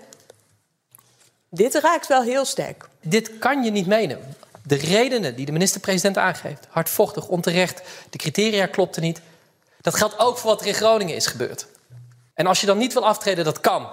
dit 1.50 1.76
raakt 1.76 2.08
wel 2.08 2.22
heel 2.22 2.46
sterk. 2.46 2.88
Dit 3.02 3.38
kan 3.40 3.64
je 3.64 3.72
niet 3.72 3.88
menen 3.88 4.36
de 4.66 4.76
redenen 4.76 5.36
die 5.36 5.46
de 5.46 5.52
minister-president 5.52 6.18
aangeeft, 6.18 6.68
hardvochtig, 6.70 7.28
onterecht, 7.28 7.82
de 8.10 8.18
criteria 8.18 8.66
klopten 8.66 9.02
niet. 9.02 9.22
Dat 9.82 9.96
geldt 9.96 10.20
ook 10.20 10.38
voor 10.38 10.50
wat 10.50 10.62
er 10.62 10.68
in 10.68 10.74
Groningen 10.74 11.16
is 11.16 11.28
gebeurd. 11.28 11.68
En 12.34 12.48
als 12.48 12.62
je 12.62 12.66
dan 12.66 12.78
niet 12.78 12.94
wil 12.94 13.06
aftreden, 13.06 13.44
dat 13.46 13.60
kan. 13.60 13.90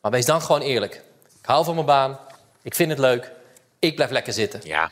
Maar 0.00 0.10
wees 0.10 0.26
dan 0.26 0.42
gewoon 0.42 0.60
eerlijk. 0.60 0.94
Ik 1.40 1.46
hou 1.46 1.64
van 1.64 1.74
mijn 1.74 1.86
baan, 1.86 2.18
ik 2.62 2.74
vind 2.74 2.90
het 2.90 2.98
leuk, 2.98 3.32
ik 3.78 3.94
blijf 3.94 4.10
lekker 4.10 4.32
zitten. 4.32 4.60
Ja. 4.64 4.90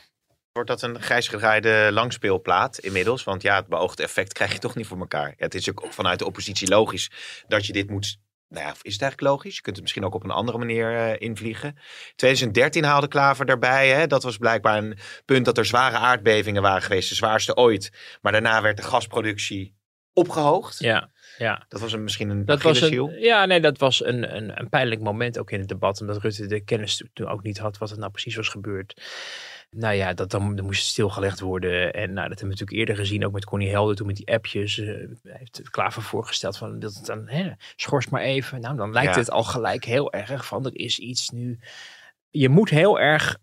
Wordt 0.51 0.69
dat 0.69 0.81
een 0.81 1.01
grijs 1.01 1.27
gedraaide 1.27 1.89
langspeelplaat 1.91 2.77
inmiddels? 2.77 3.23
Want 3.23 3.41
ja, 3.41 3.55
het 3.55 3.67
beoogde 3.67 4.03
effect 4.03 4.33
krijg 4.33 4.51
je 4.51 4.59
toch 4.59 4.75
niet 4.75 4.87
voor 4.87 4.99
elkaar. 4.99 5.33
Het 5.37 5.55
is 5.55 5.69
ook 5.69 5.85
vanuit 5.89 6.19
de 6.19 6.25
oppositie 6.25 6.67
logisch 6.67 7.11
dat 7.47 7.65
je 7.65 7.73
dit 7.73 7.89
moet 7.89 8.17
nou 8.53 8.65
ja, 8.65 8.71
is 8.81 8.93
het 8.93 9.01
eigenlijk 9.01 9.21
logisch? 9.21 9.55
Je 9.55 9.61
kunt 9.61 9.75
het 9.75 9.83
misschien 9.83 10.05
ook 10.05 10.15
op 10.15 10.23
een 10.23 10.31
andere 10.31 10.57
manier 10.57 10.91
uh, 10.91 11.13
invliegen. 11.17 11.77
2013 12.15 12.83
haalde 12.83 13.07
Klaver 13.07 13.45
daarbij. 13.45 13.89
Hè? 13.89 14.07
Dat 14.07 14.23
was 14.23 14.37
blijkbaar 14.37 14.77
een 14.77 14.97
punt 15.25 15.45
dat 15.45 15.57
er 15.57 15.65
zware 15.65 15.97
aardbevingen 15.97 16.61
waren 16.61 16.81
geweest. 16.81 17.09
De 17.09 17.15
zwaarste 17.15 17.55
ooit. 17.55 17.91
Maar 18.21 18.31
daarna 18.31 18.61
werd 18.61 18.77
de 18.77 18.83
gasproductie 18.83 19.75
opgehoogd. 20.13 20.79
Ja, 20.79 21.09
ja. 21.37 21.65
Dat 21.67 21.79
was 21.79 21.93
een, 21.93 22.03
misschien 22.03 22.29
een 22.29 22.45
dat 22.45 22.61
was 22.61 22.81
een, 22.81 23.19
Ja, 23.19 23.45
nee, 23.45 23.59
dat 23.59 23.77
was 23.77 24.05
een, 24.05 24.35
een, 24.35 24.59
een 24.59 24.69
pijnlijk 24.69 25.01
moment 25.01 25.39
ook 25.39 25.51
in 25.51 25.59
het 25.59 25.67
debat. 25.67 26.01
Omdat 26.01 26.21
Rutte 26.21 26.45
de 26.45 26.63
kennis 26.63 27.03
toen 27.13 27.27
ook 27.27 27.43
niet 27.43 27.57
had 27.57 27.77
wat 27.77 27.91
er 27.91 27.97
nou 27.97 28.11
precies 28.11 28.35
was 28.35 28.47
gebeurd. 28.47 29.01
Nou 29.73 29.95
ja, 29.95 30.13
dat 30.13 30.31
dan, 30.31 30.55
dan 30.55 30.65
moest 30.65 30.85
stilgelegd 30.85 31.39
worden. 31.39 31.93
En 31.93 32.13
nou, 32.13 32.29
dat 32.29 32.39
hebben 32.39 32.39
we 32.39 32.45
natuurlijk 32.45 32.77
eerder 32.77 32.95
gezien, 32.95 33.25
ook 33.25 33.33
met 33.33 33.45
Connie 33.45 33.69
Helder, 33.69 33.95
toen 33.95 34.07
met 34.07 34.15
die 34.15 34.33
appjes. 34.33 34.77
Uh, 34.77 35.07
heeft 35.23 35.69
Klaver 35.69 36.01
voorgesteld 36.01 36.57
van, 36.57 36.79
dat 36.79 36.93
het 36.93 37.05
dan, 37.05 37.27
hè, 37.27 37.51
schors 37.75 38.09
maar 38.09 38.21
even. 38.21 38.61
Nou, 38.61 38.75
dan 38.75 38.91
lijkt 38.91 39.13
ja. 39.13 39.19
het 39.19 39.31
al 39.31 39.43
gelijk 39.43 39.85
heel 39.85 40.13
erg 40.13 40.45
van, 40.45 40.65
er 40.65 40.75
is 40.75 40.99
iets 40.99 41.29
nu. 41.29 41.59
Je 42.29 42.49
moet 42.49 42.69
heel 42.69 42.99
erg 42.99 43.37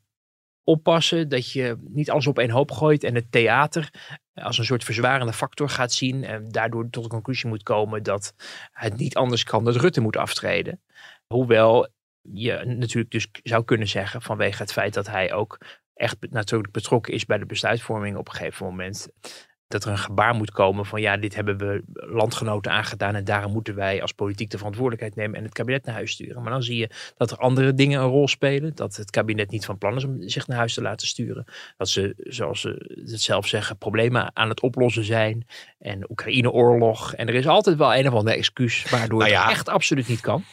oppassen 0.64 1.28
dat 1.28 1.52
je 1.52 1.76
niet 1.80 2.10
alles 2.10 2.26
op 2.26 2.38
één 2.38 2.50
hoop 2.50 2.70
gooit 2.70 3.04
en 3.04 3.14
het 3.14 3.32
theater 3.32 3.90
als 4.34 4.58
een 4.58 4.64
soort 4.64 4.84
verzwarende 4.84 5.32
factor 5.32 5.68
gaat 5.68 5.92
zien. 5.92 6.24
En 6.24 6.48
daardoor 6.50 6.90
tot 6.90 7.02
de 7.02 7.08
conclusie 7.10 7.48
moet 7.48 7.62
komen 7.62 8.02
dat 8.02 8.34
het 8.72 8.96
niet 8.96 9.16
anders 9.16 9.44
kan 9.44 9.64
dat 9.64 9.76
Rutte 9.76 10.00
moet 10.00 10.16
aftreden. 10.16 10.80
Hoewel 11.26 11.88
je 12.22 12.64
natuurlijk 12.64 13.10
dus 13.10 13.28
zou 13.42 13.64
kunnen 13.64 13.88
zeggen 13.88 14.22
vanwege 14.22 14.62
het 14.62 14.72
feit 14.72 14.94
dat 14.94 15.06
hij 15.06 15.32
ook 15.32 15.58
echt 16.00 16.16
natuurlijk 16.30 16.72
betrokken 16.72 17.12
is 17.12 17.26
bij 17.26 17.38
de 17.38 17.46
besluitvorming 17.46 18.16
op 18.16 18.28
een 18.28 18.34
gegeven 18.34 18.66
moment. 18.66 19.08
Dat 19.66 19.84
er 19.84 19.90
een 19.90 19.98
gebaar 19.98 20.34
moet 20.34 20.50
komen 20.50 20.86
van 20.86 21.00
ja, 21.00 21.16
dit 21.16 21.34
hebben 21.34 21.58
we 21.58 21.82
landgenoten 21.92 22.72
aangedaan 22.72 23.14
en 23.14 23.24
daarom 23.24 23.52
moeten 23.52 23.74
wij 23.74 24.02
als 24.02 24.12
politiek 24.12 24.50
de 24.50 24.56
verantwoordelijkheid 24.56 25.16
nemen 25.16 25.38
en 25.38 25.44
het 25.44 25.52
kabinet 25.52 25.84
naar 25.84 25.94
huis 25.94 26.10
sturen. 26.10 26.42
Maar 26.42 26.52
dan 26.52 26.62
zie 26.62 26.76
je 26.76 26.90
dat 27.16 27.30
er 27.30 27.36
andere 27.36 27.74
dingen 27.74 28.00
een 28.00 28.08
rol 28.08 28.28
spelen. 28.28 28.74
Dat 28.74 28.96
het 28.96 29.10
kabinet 29.10 29.50
niet 29.50 29.64
van 29.64 29.78
plan 29.78 29.96
is 29.96 30.04
om 30.04 30.28
zich 30.28 30.46
naar 30.46 30.58
huis 30.58 30.74
te 30.74 30.82
laten 30.82 31.06
sturen. 31.06 31.44
Dat 31.76 31.88
ze, 31.88 32.14
zoals 32.16 32.60
ze 32.60 33.00
het 33.04 33.20
zelf 33.20 33.46
zeggen, 33.46 33.78
problemen 33.78 34.36
aan 34.36 34.48
het 34.48 34.60
oplossen 34.60 35.04
zijn. 35.04 35.46
En 35.78 36.10
Oekraïne-oorlog. 36.10 37.14
En 37.14 37.28
er 37.28 37.34
is 37.34 37.46
altijd 37.46 37.76
wel 37.76 37.94
een 37.94 38.08
of 38.08 38.14
ander 38.14 38.34
excuus 38.34 38.90
waardoor 38.90 39.18
nou 39.18 39.30
ja. 39.30 39.42
het 39.42 39.50
echt 39.50 39.68
absoluut 39.68 40.08
niet 40.08 40.20
kan. 40.20 40.44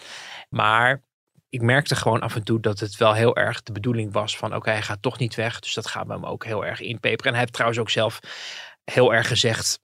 Maar 0.50 1.04
ik 1.50 1.62
merkte 1.62 1.96
gewoon 1.96 2.22
af 2.22 2.36
en 2.36 2.44
toe 2.44 2.60
dat 2.60 2.80
het 2.80 2.98
wel 2.98 3.14
heel 3.14 3.36
erg 3.36 3.64
de 3.64 3.72
bedoeling 3.72 4.14
was 4.14 4.38
van 4.38 4.56
oké, 4.56 4.70
hij 4.70 4.82
gaat 4.82 5.02
toch 5.02 5.18
niet 5.18 5.36
weg. 5.36 5.60
Dus 5.60 5.74
dat 5.74 5.88
gaat 5.88 6.08
we 6.08 6.14
hem 6.14 6.26
ook 6.26 6.46
heel 6.46 6.66
erg 6.66 6.80
inpeperen. 6.80 7.26
En 7.26 7.32
hij 7.32 7.40
heeft 7.40 7.54
trouwens 7.54 7.80
ook 7.80 7.90
zelf 7.90 8.20
heel 8.84 9.14
erg 9.14 9.28
gezegd, 9.28 9.80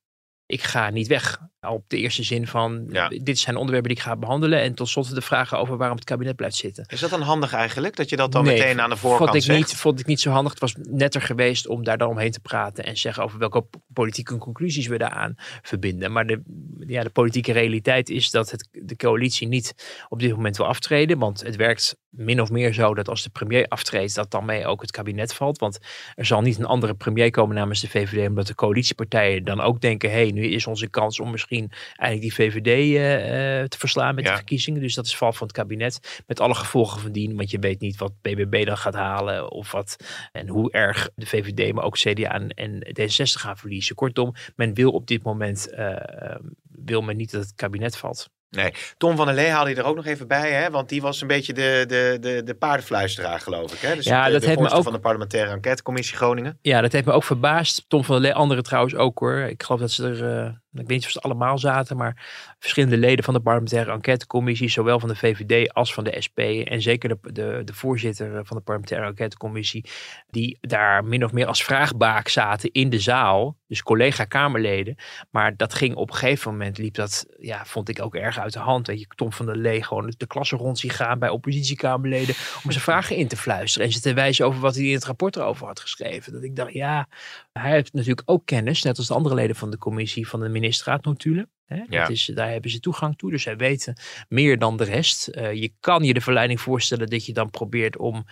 ik 0.46 0.64
ga 0.64 0.90
niet 0.90 1.08
weg. 1.08 1.40
Op 1.62 1.84
de 1.88 1.98
eerste 1.98 2.24
zin 2.24 2.48
van, 2.48 2.86
ja. 2.90 3.08
dit 3.08 3.40
zijn 3.40 3.56
onderwerpen 3.56 3.90
die 3.90 4.00
ik 4.00 4.04
ga 4.04 4.16
behandelen. 4.16 4.62
En 4.62 4.74
tot 4.74 4.90
slot 4.90 5.16
de 5.16 5.22
vragen 5.22 5.58
over 5.58 5.78
waarom 5.78 5.98
het 5.98 6.06
kabinet 6.06 6.36
blijft 6.36 6.56
zitten. 6.56 6.86
Is 6.88 7.00
dat 7.00 7.10
dan 7.10 7.22
handig 7.22 7.54
eigenlijk? 7.54 7.96
Dat 7.96 8.10
je 8.10 8.16
dat 8.16 8.32
dan 8.32 8.44
nee, 8.44 8.58
meteen 8.58 8.82
aan 8.82 8.90
de 8.90 8.98
voorkant 8.98 9.30
vond 9.30 9.36
ik 9.36 9.42
zegt? 9.42 9.58
Niet, 9.58 9.76
vond 9.76 10.00
ik 10.00 10.06
niet 10.06 10.20
zo 10.20 10.30
handig. 10.30 10.52
Het 10.52 10.62
was 10.62 10.76
netter 10.78 11.22
geweest 11.22 11.68
om 11.68 11.84
daar 11.84 11.98
dan 11.98 12.10
omheen 12.10 12.32
te 12.32 12.40
praten. 12.40 12.84
En 12.84 12.98
zeggen 12.98 13.24
over 13.24 13.40
welke 13.40 13.66
politieke 13.94 14.38
conclusies 14.38 14.88
we 14.88 14.98
daaraan 14.98 15.34
verbinden. 15.62 16.12
Maar 16.12 16.28
de, 16.28 16.42
ja, 16.88 17.04
de 17.04 17.10
politieke 17.10 17.52
realiteit 17.52 18.10
is 18.10 18.32
dat 18.32 18.52
het, 18.52 18.68
de 18.72 18.96
coalitie 18.96 19.48
niet 19.48 19.74
op 20.10 20.20
dit 20.20 20.32
moment 20.32 20.58
wil 20.58 20.68
aftreden. 20.68 21.20
Want 21.20 21.44
het 21.44 21.56
werkt 21.56 21.98
min 22.10 22.42
of 22.42 22.50
meer 22.50 22.74
zo 22.74 22.94
dat 22.94 23.10
als 23.10 23.24
de 23.24 23.30
premier 23.30 23.68
aftreedt, 23.68 24.16
dat 24.16 24.32
dan 24.32 24.46
mee 24.46 24.66
ook 24.66 24.82
het 24.82 24.92
kabinet 24.92 25.34
valt. 25.34 25.60
Want 25.60 25.80
er 26.16 26.26
zal 26.26 26.42
niet 26.42 26.58
een 26.58 26.66
andere 26.66 26.94
premier 26.94 27.30
komen 27.30 27.56
namens 27.56 27.82
de 27.82 27.90
VVD, 27.90 28.28
omdat 28.28 28.48
de 28.48 28.56
coalitiepartijen 28.56 29.44
dan 29.44 29.62
ook 29.62 29.82
denken: 29.82 30.10
hé, 30.10 30.16
hey, 30.16 30.32
nu 30.34 30.46
is 30.48 30.68
onze 30.68 30.90
kans 30.90 31.20
om 31.20 31.32
misschien 31.32 31.72
eigenlijk 31.96 32.22
die 32.22 32.34
VVD 32.34 32.68
uh, 32.68 33.68
te 33.68 33.78
verslaan 33.78 34.16
met 34.16 34.24
ja. 34.24 34.30
de 34.30 34.36
verkiezingen. 34.36 34.82
Dus 34.82 34.96
dat 34.96 35.06
is 35.06 35.18
val 35.18 35.34
van 35.34 35.48
het 35.48 35.56
kabinet, 35.56 36.24
met 36.28 36.40
alle 36.40 36.56
gevolgen 36.56 37.02
van 37.02 37.12
dien. 37.12 37.36
Want 37.36 37.52
je 37.52 37.60
weet 37.60 37.80
niet 37.80 37.98
wat 37.98 38.22
BBB 38.22 38.66
dan 38.66 38.78
gaat 38.78 38.94
halen 38.94 39.52
of 39.52 39.72
wat 39.72 39.96
en 40.32 40.48
hoe 40.48 40.72
erg 40.72 41.10
de 41.16 41.26
VVD, 41.26 41.74
maar 41.74 41.84
ook 41.84 41.98
CDA 41.98 42.48
en 42.48 42.88
D66 43.00 43.24
gaan 43.24 43.58
verliezen. 43.58 43.96
Kortom, 43.96 44.34
men 44.56 44.74
wil 44.74 44.92
op 44.92 45.08
dit 45.08 45.24
moment 45.24 45.74
uh, 45.78 46.36
wil 46.62 47.02
men 47.02 47.18
niet 47.18 47.32
dat 47.32 47.42
het 47.42 47.56
kabinet 47.56 47.98
valt. 47.98 48.30
Nee, 48.56 48.74
Tom 48.98 49.16
van 49.16 49.26
der 49.26 49.36
Lee 49.36 49.50
haalde 49.50 49.70
je 49.70 49.76
er 49.76 49.84
ook 49.84 49.96
nog 49.96 50.06
even 50.06 50.28
bij, 50.28 50.52
hè? 50.52 50.70
want 50.70 50.90
die 50.90 51.02
was 51.02 51.22
een 51.22 51.28
beetje 51.28 51.54
de, 51.54 51.86
de, 51.88 52.18
de, 52.22 52.44
de 52.44 52.54
paardenfluisteraar, 52.54 53.40
geloof 53.40 53.74
ik. 53.74 53.80
Hè? 53.80 53.96
Dus 53.96 54.06
ja, 54.06 54.26
de, 54.26 54.32
dat 54.32 54.42
de 54.42 54.48
heeft 54.48 54.60
me 54.60 54.70
ook 54.70 54.84
van 54.84 54.94
de 54.94 55.00
parlementaire 55.00 55.52
enquêtecommissie 55.52 56.18
Groningen. 56.18 56.58
Ja, 56.62 56.82
dat 56.82 56.92
heeft 56.92 57.06
me 57.06 57.12
ook 57.12 57.24
verbaasd. 57.24 57.86
Tom 57.88 58.04
van 58.04 58.16
der 58.16 58.24
Lee, 58.24 58.34
anderen 58.34 58.64
trouwens 58.64 58.96
ook 58.96 59.20
hoor. 59.20 59.38
Ik 59.38 59.64
geloof 59.64 59.82
dat 59.82 59.92
ze 59.92 60.08
er, 60.08 60.46
uh, 60.46 60.50
ik 60.74 60.88
weet 60.88 60.98
niet 60.98 61.06
of 61.06 61.12
ze 61.12 61.20
allemaal 61.20 61.58
zaten, 61.58 61.98
maar 61.98 62.26
verschillende 62.60 62.98
leden 62.98 63.24
van 63.24 63.34
de 63.34 63.40
parlementaire 63.40 63.92
enquêtecommissie, 63.92 64.70
zowel 64.70 65.00
van 65.00 65.10
de 65.10 65.16
VVD 65.16 65.74
als 65.74 65.94
van 65.94 66.04
de 66.04 66.22
SP 66.26 66.40
en 66.40 66.82
zeker 66.82 67.10
de, 67.10 67.18
de, 67.34 67.62
de 67.66 67.74
voorzitter 67.74 68.46
van 68.46 68.58
de 68.58 68.64
parlementaire 68.64 69.08
enquêtecommissie, 69.08 69.86
die 70.30 70.58
daar 70.62 71.06
min 71.06 71.24
of 71.24 71.32
meer 71.32 71.46
als 71.46 71.64
vraagbaak 71.64 72.28
zaten 72.28 72.72
in 72.72 72.90
de 72.90 73.00
zaal, 73.00 73.58
dus 73.68 73.84
collega-Kamerleden. 73.84 74.96
Maar 75.32 75.56
dat 75.56 75.74
ging 75.74 75.96
op 75.96 76.10
een 76.10 76.16
gegeven 76.16 76.52
moment, 76.52 76.78
liep 76.78 76.94
dat, 76.94 77.26
ja, 77.40 77.66
vond 77.66 77.90
ik 77.90 78.02
ook 78.02 78.16
erg 78.16 78.40
uit 78.40 78.54
de 78.54 78.60
hand. 78.60 78.88
Weet 78.88 79.00
je, 79.00 79.08
Tom 79.16 79.34
van 79.34 79.46
der 79.46 79.58
Lee 79.58 79.84
gewoon 79.84 80.14
de 80.18 80.28
klasse 80.28 80.56
rond 80.56 80.80
zien 80.80 80.92
gaan 80.92 81.20
bij 81.20 81.30
oppositiekamerleden 81.30 82.36
om 82.64 82.72
zijn 82.72 82.84
vragen 82.92 83.16
in 83.16 83.28
te 83.28 83.38
fluisteren 83.38 83.88
en 83.88 83.94
ze 83.94 84.02
te 84.02 84.14
wijzen 84.14 84.46
over 84.46 84.60
wat 84.60 84.76
hij 84.76 84.84
in 84.84 84.94
het 84.94 85.06
rapport 85.06 85.36
erover 85.36 85.68
had 85.68 85.80
geschreven. 85.80 86.34
Dat 86.34 86.44
ik 86.44 86.56
dacht, 86.56 86.74
ja, 86.74 87.08
hij 87.54 87.72
heeft 87.72 87.94
natuurlijk 87.94 88.30
ook 88.30 88.46
kennis, 88.46 88.82
net 88.84 88.98
als 88.98 89.08
de 89.08 89.14
andere 89.14 89.36
leden 89.36 89.56
van 89.56 89.72
de 89.72 89.78
commissie 89.78 90.28
van 90.28 90.40
de 90.40 90.50
ministerraadnotulen. 90.50 91.50
Hè? 91.66 91.76
Ja. 91.76 92.00
Dat 92.00 92.10
is, 92.10 92.32
daar 92.36 92.52
hebben 92.52 92.72
ze 92.72 92.80
toegang 92.80 93.18
toe, 93.18 93.32
dus 93.32 93.44
zij 93.44 93.58
weten 93.58 93.98
meer 94.30 94.60
dan 94.60 94.78
de 94.78 94.84
rest. 94.84 95.30
Uh, 95.32 95.54
je 95.54 95.74
kan 95.80 96.04
je 96.04 96.14
de 96.14 96.22
verleiding 96.22 96.62
voorstellen 96.62 97.08
dat 97.08 97.26
je 97.26 97.34
dan 97.34 97.50
probeert 97.50 97.98
om 97.98 98.26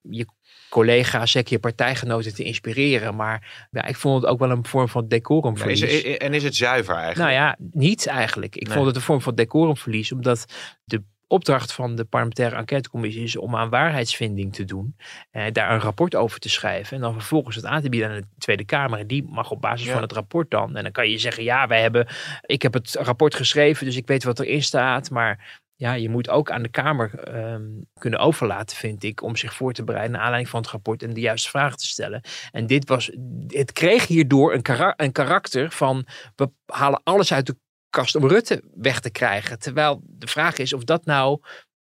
je 0.00 0.26
collega's, 0.68 1.30
zeker 1.30 1.52
je 1.52 1.58
partijgenoten 1.58 2.34
te 2.34 2.44
inspireren. 2.44 3.16
Maar 3.16 3.68
ja, 3.70 3.84
ik 3.84 3.96
vond 3.96 4.22
het 4.22 4.30
ook 4.30 4.38
wel 4.38 4.50
een 4.50 4.66
vorm 4.66 4.88
van 4.88 5.08
decorumverlies. 5.08 5.80
Is, 5.80 6.16
en 6.16 6.34
is 6.34 6.42
het 6.42 6.56
zuiver 6.56 6.94
eigenlijk? 6.94 7.30
Nou 7.30 7.32
ja, 7.32 7.56
niet 7.70 8.06
eigenlijk. 8.06 8.56
Ik 8.56 8.66
Nee. 8.66 8.74
vond 8.74 8.86
het 8.86 8.96
een 8.96 9.02
vorm 9.02 9.20
van 9.20 9.34
decorumverlies, 9.34 10.12
omdat 10.12 10.44
de 10.84 11.02
opdracht 11.28 11.72
van 11.72 11.94
de 11.96 12.04
parlementaire 12.04 12.56
enquêtecommissie 12.56 13.22
is 13.22 13.36
om 13.36 13.56
aan 13.56 13.68
waarheidsvinding 13.70 14.54
te 14.54 14.64
doen. 14.64 14.96
Eh, 15.30 15.44
daar 15.52 15.70
een 15.72 15.80
rapport 15.80 16.14
over 16.14 16.38
te 16.40 16.48
schrijven. 16.48 16.96
En 16.96 17.02
dan 17.02 17.12
vervolgens 17.12 17.56
het 17.56 17.64
aan 17.64 17.82
te 17.82 17.88
bieden 17.88 18.08
aan 18.10 18.16
de 18.16 18.26
Tweede 18.38 18.64
Kamer. 18.64 18.98
En 18.98 19.06
die 19.06 19.24
mag 19.28 19.50
op 19.50 19.60
basis 19.60 19.86
Ja. 19.86 19.92
van 19.92 20.02
het 20.02 20.12
rapport 20.12 20.50
dan. 20.50 20.76
En 20.76 20.82
dan 20.82 20.92
kan 20.92 21.10
je 21.10 21.18
zeggen, 21.18 21.44
ja, 21.44 21.66
wij 21.66 21.80
hebben, 21.80 22.06
ik 22.40 22.62
heb 22.62 22.72
het 22.72 22.94
rapport 23.00 23.34
geschreven, 23.34 23.86
dus 23.86 23.96
ik 23.96 24.06
weet 24.06 24.24
wat 24.24 24.40
erin 24.40 24.62
staat. 24.62 25.10
Maar 25.10 25.62
ja, 25.76 25.92
je 25.92 26.08
moet 26.08 26.28
ook 26.28 26.50
aan 26.50 26.62
de 26.62 26.68
Kamer 26.68 27.18
ehm, 27.18 27.62
kunnen 27.98 28.18
overlaten, 28.20 28.76
vind 28.76 29.02
ik, 29.02 29.22
om 29.22 29.36
zich 29.36 29.54
voor 29.54 29.72
te 29.72 29.84
bereiden 29.84 30.12
naar 30.12 30.20
aanleiding 30.20 30.50
van 30.50 30.60
het 30.60 30.70
rapport 30.70 31.02
en 31.02 31.14
de 31.14 31.20
juiste 31.20 31.48
vragen 31.48 31.76
te 31.78 31.86
stellen. 31.86 32.20
En 32.52 32.66
dit 32.66 32.88
was, 32.88 33.10
het 33.46 33.72
kreeg 33.72 34.06
hierdoor 34.06 34.54
een, 34.54 34.62
kara- 34.62 34.94
een 34.96 35.12
karakter 35.12 35.70
van, 35.70 36.06
we 36.36 36.50
halen 36.66 37.00
alles 37.04 37.32
uit 37.32 37.46
de 37.46 37.56
kast 37.94 38.14
om 38.14 38.28
Rutte 38.28 38.62
weg 38.74 39.00
te 39.00 39.10
krijgen. 39.10 39.58
Terwijl 39.58 40.02
de 40.04 40.26
vraag 40.26 40.56
is 40.58 40.72
of 40.72 40.84
dat 40.84 41.04
nou, 41.04 41.40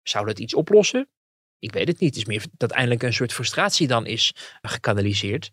zou 0.04 0.26
dat 0.26 0.40
iets 0.40 0.54
oplossen? 0.54 1.10
Ik 1.60 1.72
weet 1.72 1.88
het 1.88 2.00
niet. 2.00 2.10
Het 2.10 2.18
is 2.18 2.26
meer 2.26 2.46
dat 2.52 2.72
eindelijk 2.72 3.04
een 3.04 3.14
soort 3.14 3.34
frustratie 3.34 3.88
dan 3.88 4.06
is 4.06 4.34
gekanaliseerd. 4.62 5.52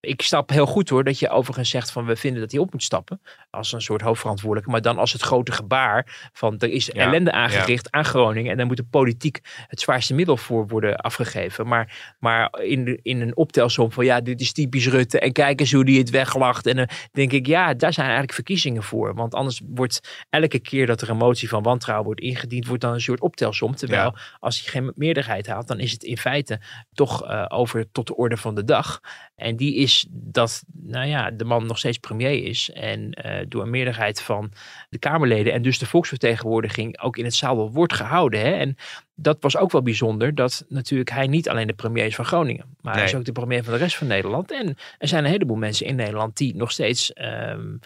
Ik 0.00 0.22
snap 0.22 0.50
heel 0.50 0.66
goed 0.66 0.88
hoor 0.88 1.04
dat 1.04 1.18
je 1.18 1.28
overigens 1.28 1.70
zegt 1.70 1.90
van 1.90 2.06
we 2.06 2.16
vinden 2.16 2.40
dat 2.40 2.50
hij 2.50 2.60
op 2.60 2.72
moet 2.72 2.82
stappen. 2.82 3.20
Als 3.50 3.72
een 3.72 3.80
soort 3.80 4.00
hoofdverantwoordelijke. 4.00 4.70
Maar 4.70 4.82
dan 4.82 4.98
als 4.98 5.12
het 5.12 5.22
grote 5.22 5.52
gebaar 5.52 6.30
van 6.32 6.58
er 6.58 6.68
is 6.68 6.86
Ja, 6.86 7.06
ellende 7.06 7.32
aangericht 7.32 7.90
aan 7.90 8.04
Groningen. 8.04 8.50
En 8.50 8.56
daar 8.56 8.66
moet 8.66 8.76
de 8.76 8.86
politiek 8.90 9.40
het 9.66 9.80
zwaarste 9.80 10.14
middel 10.14 10.36
voor 10.36 10.66
worden 10.66 10.96
afgegeven. 10.96 11.66
Maar, 11.66 12.14
maar 12.18 12.60
in, 12.60 13.00
in 13.02 13.20
een 13.20 13.36
optelsom 13.36 13.92
van 13.92 14.04
ja 14.04 14.20
dit 14.20 14.40
is 14.40 14.52
typisch 14.52 14.88
Rutte. 14.88 15.18
En 15.18 15.32
kijk 15.32 15.60
eens 15.60 15.72
hoe 15.72 15.84
die 15.84 15.98
het 15.98 16.10
weglacht. 16.10 16.66
En 16.66 16.76
dan 16.76 16.88
denk 17.12 17.32
ik 17.32 17.46
ja 17.46 17.74
daar 17.74 17.92
zijn 17.92 18.06
eigenlijk 18.06 18.34
verkiezingen 18.34 18.82
voor. 18.82 19.14
Want 19.14 19.34
anders 19.34 19.60
wordt 19.66 20.24
elke 20.30 20.58
keer 20.58 20.86
dat 20.86 21.00
er 21.00 21.10
een 21.10 21.16
motie 21.16 21.48
van 21.48 21.62
wantrouwen 21.62 22.06
wordt 22.06 22.20
ingediend. 22.20 22.66
Wordt 22.66 22.82
dan 22.82 22.92
een 22.92 23.00
soort 23.00 23.20
optelsom. 23.20 23.74
Terwijl 23.74 24.16
als 24.38 24.60
hij 24.60 24.70
geen 24.72 24.92
meerderheid 24.94 25.46
haalt. 25.46 25.68
Dan 25.68 25.78
is 25.78 25.92
het 25.92 26.02
in 26.02 26.18
feite 26.18 26.60
toch 26.92 27.26
eh, 27.26 27.44
over 27.48 27.90
tot 27.92 28.06
de 28.06 28.16
orde 28.16 28.36
van 28.36 28.54
de 28.54 28.64
dag. 28.64 29.00
En 29.34 29.56
die 29.56 29.74
is 29.74 29.87
dat 30.10 30.64
nou 30.82 31.06
ja, 31.06 31.30
de 31.30 31.44
man 31.44 31.66
nog 31.66 31.78
steeds 31.78 31.98
premier 31.98 32.44
is. 32.44 32.70
En 32.70 33.12
eh, 33.12 33.46
door 33.48 33.62
een 33.62 33.70
meerderheid 33.70 34.20
van 34.20 34.52
de 34.88 34.98
Kamerleden 34.98 35.52
en 35.52 35.62
dus 35.62 35.78
de 35.78 35.86
volksvertegenwoordiging 35.86 37.00
ook 37.00 37.16
in 37.16 37.24
het 37.24 37.34
zadel 37.34 37.70
wordt 37.70 37.92
gehouden. 37.92 38.40
Hè? 38.40 38.50
En 38.50 38.76
dat 39.14 39.36
was 39.40 39.56
ook 39.56 39.72
wel 39.72 39.82
bijzonder 39.82 40.34
dat 40.34 40.64
natuurlijk 40.68 41.10
hij 41.10 41.26
niet 41.26 41.48
alleen 41.48 41.66
de 41.66 41.72
premier 41.72 42.06
is 42.06 42.14
van 42.14 42.24
Groningen. 42.24 42.76
Maar 42.80 42.94
hij 42.94 43.04
is 43.04 43.14
ook 43.14 43.24
de 43.24 43.32
premier 43.32 43.64
van 43.64 43.72
de 43.72 43.78
rest 43.78 43.96
van 43.96 44.06
Nederland. 44.06 44.52
En 44.52 44.76
er 44.98 45.08
zijn 45.08 45.24
een 45.24 45.30
heleboel 45.30 45.56
mensen 45.56 45.86
in 45.86 45.96
Nederland 45.96 46.36
die 46.36 46.56
nog 46.56 46.70
steeds 46.70 47.12
ehm, 47.12 47.76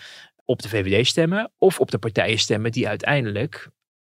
op 0.45 0.63
de 0.63 0.69
VVD 0.69 1.07
stemmen. 1.07 1.51
Of 1.59 1.81
op 1.81 1.91
de 1.91 1.99
partijen 1.99 2.39
stemmen 2.39 2.73
die 2.73 2.89
uiteindelijk 2.89 3.69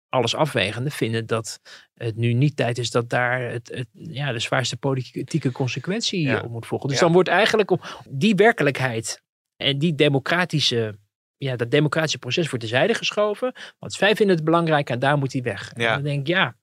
alles 0.10 0.36
afwegende 0.36 0.90
vinden 0.92 1.26
dat 1.26 1.60
het 1.94 2.16
nu 2.16 2.34
niet 2.34 2.56
tijd 2.56 2.78
is 2.78 2.92
dat 2.92 3.10
daar 3.10 3.42
het, 3.42 3.70
het, 3.74 3.88
ja, 3.94 4.32
de 4.32 4.40
zwaarste 4.40 4.78
politieke 4.78 5.52
consequentie 5.52 6.22
Ja. 6.22 6.42
op 6.42 6.50
moet 6.50 6.66
volgen. 6.66 6.88
Dus 6.90 6.98
Ja. 6.98 7.04
dan 7.04 7.14
wordt 7.14 7.30
eigenlijk 7.30 7.72
op 7.72 8.02
die 8.10 8.36
werkelijkheid 8.36 9.22
en 9.58 9.78
die 9.80 9.96
democratische, 9.96 10.98
ja, 11.38 11.56
dat 11.56 11.72
democratische 11.72 12.18
proces 12.20 12.50
wordt 12.50 12.60
terzijde 12.66 12.94
geschoven. 12.94 13.54
Want 13.80 13.98
wij 13.98 14.16
vinden 14.16 14.36
het 14.36 14.46
belangrijk 14.46 14.90
en 14.90 15.00
daar 15.00 15.18
moet 15.18 15.34
hij 15.34 15.42
weg. 15.42 15.72
En 15.74 15.82
Ja. 15.82 15.94
dan 15.94 16.04
denk 16.04 16.20
ik, 16.20 16.28
ja, 16.28 16.56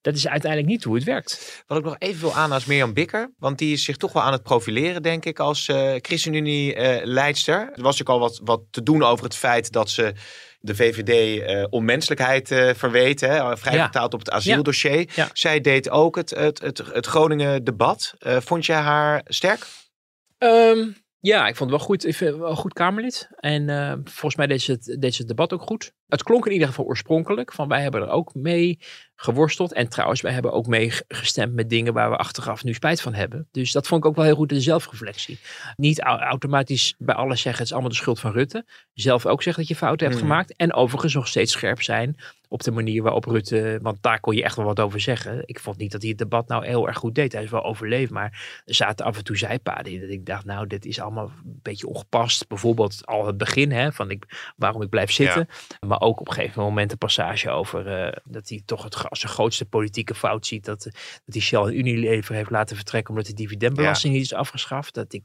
dat 0.00 0.16
is 0.16 0.28
uiteindelijk 0.28 0.70
niet 0.70 0.84
hoe 0.84 0.94
het 0.94 1.04
werkt. 1.04 1.62
Wat 1.66 1.78
ik 1.78 1.84
nog 1.84 1.96
even 1.98 2.20
wil 2.20 2.34
aan 2.34 2.52
als 2.52 2.64
Mirjam 2.64 2.92
Bikker. 2.94 3.32
Want 3.38 3.58
die 3.58 3.72
is 3.72 3.84
zich 3.84 3.96
toch 3.96 4.12
wel 4.12 4.22
aan 4.22 4.32
het 4.32 4.42
profileren, 4.42 5.02
denk 5.02 5.24
ik, 5.24 5.38
als 5.38 5.68
eh 5.68 5.94
ChristenUnie-leidster. 6.00 7.54
er 7.60 7.66
was 7.82 7.98
natuurlijk 7.98 8.08
al 8.08 8.18
wat, 8.18 8.40
wat 8.44 8.60
te 8.70 8.82
doen 8.82 9.02
over 9.02 9.24
het 9.24 9.36
feit 9.36 9.72
dat 9.72 9.90
ze 9.90 10.12
de 10.60 10.74
VVD 10.74 11.42
eh, 11.42 11.64
onmenselijkheid 11.70 12.50
eh 12.50 12.74
verweet. 12.74 13.20
Hè, 13.20 13.56
vrij 13.56 13.74
Ja. 13.74 13.82
vertaald 13.82 14.14
op 14.14 14.18
het 14.18 14.30
asieldossier. 14.30 15.10
Ja. 15.14 15.28
Zij 15.32 15.60
deed 15.60 15.90
ook 15.90 16.16
het, 16.16 16.30
het, 16.30 16.60
het, 16.60 16.82
het 16.92 17.06
Groningen-debat. 17.06 18.14
Eh, 18.18 18.36
vond 18.40 18.66
jij 18.66 18.76
haar 18.80 19.20
sterk? 19.24 19.66
Ehm, 20.38 20.88
ja, 21.20 21.48
ik 21.48 21.56
vond 21.56 21.70
het 21.70 21.78
wel 21.78 21.88
goed. 21.88 22.06
Ik 22.06 22.14
vind 22.14 22.30
het 22.30 22.40
wel 22.40 22.56
goed 22.56 22.72
Kamerlid. 22.72 23.28
En 23.36 23.68
eh, 23.68 23.92
volgens 24.04 24.36
mij 24.36 24.46
deed 24.46 24.62
ze, 24.62 24.72
het, 24.72 24.96
deed 25.00 25.12
ze 25.14 25.18
het 25.18 25.28
debat 25.28 25.52
ook 25.52 25.62
goed. 25.62 25.92
Het 26.06 26.22
klonk 26.22 26.46
in 26.46 26.52
ieder 26.52 26.68
geval 26.68 26.84
oorspronkelijk. 26.84 27.52
Van 27.52 27.68
wij 27.68 27.82
hebben 27.82 28.00
er 28.02 28.08
ook 28.08 28.34
mee 28.34 28.78
geworsteld. 29.14 29.72
En 29.72 29.88
trouwens, 29.88 30.20
wij 30.20 30.32
hebben 30.32 30.52
ook 30.52 30.66
mee 30.66 30.90
ge- 30.90 31.04
gestemd 31.08 31.54
met 31.54 31.70
dingen 31.70 31.92
waar 31.92 32.10
we 32.10 32.16
achteraf 32.16 32.64
nu 32.64 32.74
spijt 32.74 33.00
van 33.00 33.14
hebben. 33.14 33.48
Dus 33.50 33.72
dat 33.72 33.86
vond 33.86 34.02
ik 34.02 34.08
ook 34.10 34.16
wel 34.16 34.24
heel 34.24 34.34
goed 34.34 34.52
in 34.52 34.60
zelfreflectie. 34.60 35.38
Niet 35.76 36.00
au- 36.00 36.18
automatisch 36.20 36.94
bij 36.98 37.14
alles 37.14 37.40
zeggen 37.40 37.52
het 37.62 37.66
is 37.66 37.72
allemaal 37.72 37.90
de 37.90 37.96
schuld 37.96 38.20
van 38.20 38.32
Rutte. 38.32 38.64
Zelf 38.94 39.26
ook 39.26 39.42
zeggen 39.42 39.62
dat 39.62 39.70
je 39.72 39.78
fouten 39.78 40.06
hebt 40.06 40.18
Mhm. 40.18 40.28
gemaakt. 40.28 40.56
En 40.56 40.72
overigens 40.74 41.14
nog 41.14 41.26
steeds 41.28 41.52
scherp 41.52 41.82
zijn 41.82 42.16
op 42.48 42.62
de 42.62 42.70
manier 42.70 43.02
waarop 43.02 43.24
Rutte, 43.24 43.78
want 43.82 44.02
daar 44.02 44.20
kon 44.20 44.36
je 44.36 44.42
echt 44.42 44.56
wel 44.56 44.64
wat 44.64 44.80
over 44.80 45.00
zeggen. 45.00 45.42
Ik 45.44 45.60
vond 45.60 45.76
niet 45.76 45.92
dat 45.92 46.00
hij 46.00 46.10
het 46.10 46.18
debat 46.18 46.48
nou 46.48 46.66
heel 46.66 46.86
erg 46.86 46.96
goed 46.96 47.14
deed. 47.14 47.32
Hij 47.32 47.42
is 47.42 47.50
wel 47.50 47.64
overleefd, 47.64 48.10
maar 48.10 48.62
er 48.64 48.74
zaten 48.74 49.06
af 49.06 49.16
en 49.16 49.24
toe 49.24 49.36
zijpaden 49.36 49.92
in. 49.92 50.00
Dat 50.00 50.10
ik 50.10 50.26
dacht, 50.26 50.44
nou, 50.44 50.66
dit 50.66 50.86
is 50.86 51.00
allemaal 51.00 51.24
een 51.24 51.60
beetje 51.62 51.86
ongepast. 51.86 52.48
Bijvoorbeeld 52.48 53.06
al 53.06 53.26
het 53.26 53.36
begin, 53.36 53.72
hè, 53.72 53.92
van 53.92 54.10
ik, 54.10 54.52
waarom 54.56 54.82
ik 54.82 54.88
blijf 54.88 55.10
zitten. 55.10 55.48
Maar 55.86 56.00
ook 56.00 56.20
op 56.20 56.28
een 56.28 56.34
gegeven 56.34 56.62
moment 56.62 56.92
een 56.92 56.98
passage 56.98 57.50
over 57.50 57.86
eh, 57.86 58.16
dat 58.24 58.48
hij 58.48 58.62
toch 58.64 58.82
het, 58.82 59.08
als 59.08 59.20
zijn 59.20 59.32
grootste 59.32 59.64
politieke 59.64 60.14
fout 60.14 60.46
ziet. 60.46 60.64
Dat, 60.64 60.82
dat 60.84 60.94
hij 61.24 61.40
Shell 61.40 61.62
en 61.62 61.78
Unilever 61.78 62.34
heeft 62.34 62.50
laten 62.50 62.76
vertrekken 62.76 63.10
omdat 63.10 63.26
de 63.26 63.34
dividendbelasting 63.34 64.14
niet 64.14 64.22
is 64.22 64.34
afgeschaft. 64.34 64.94
Dat 64.94 65.12
ik 65.12 65.22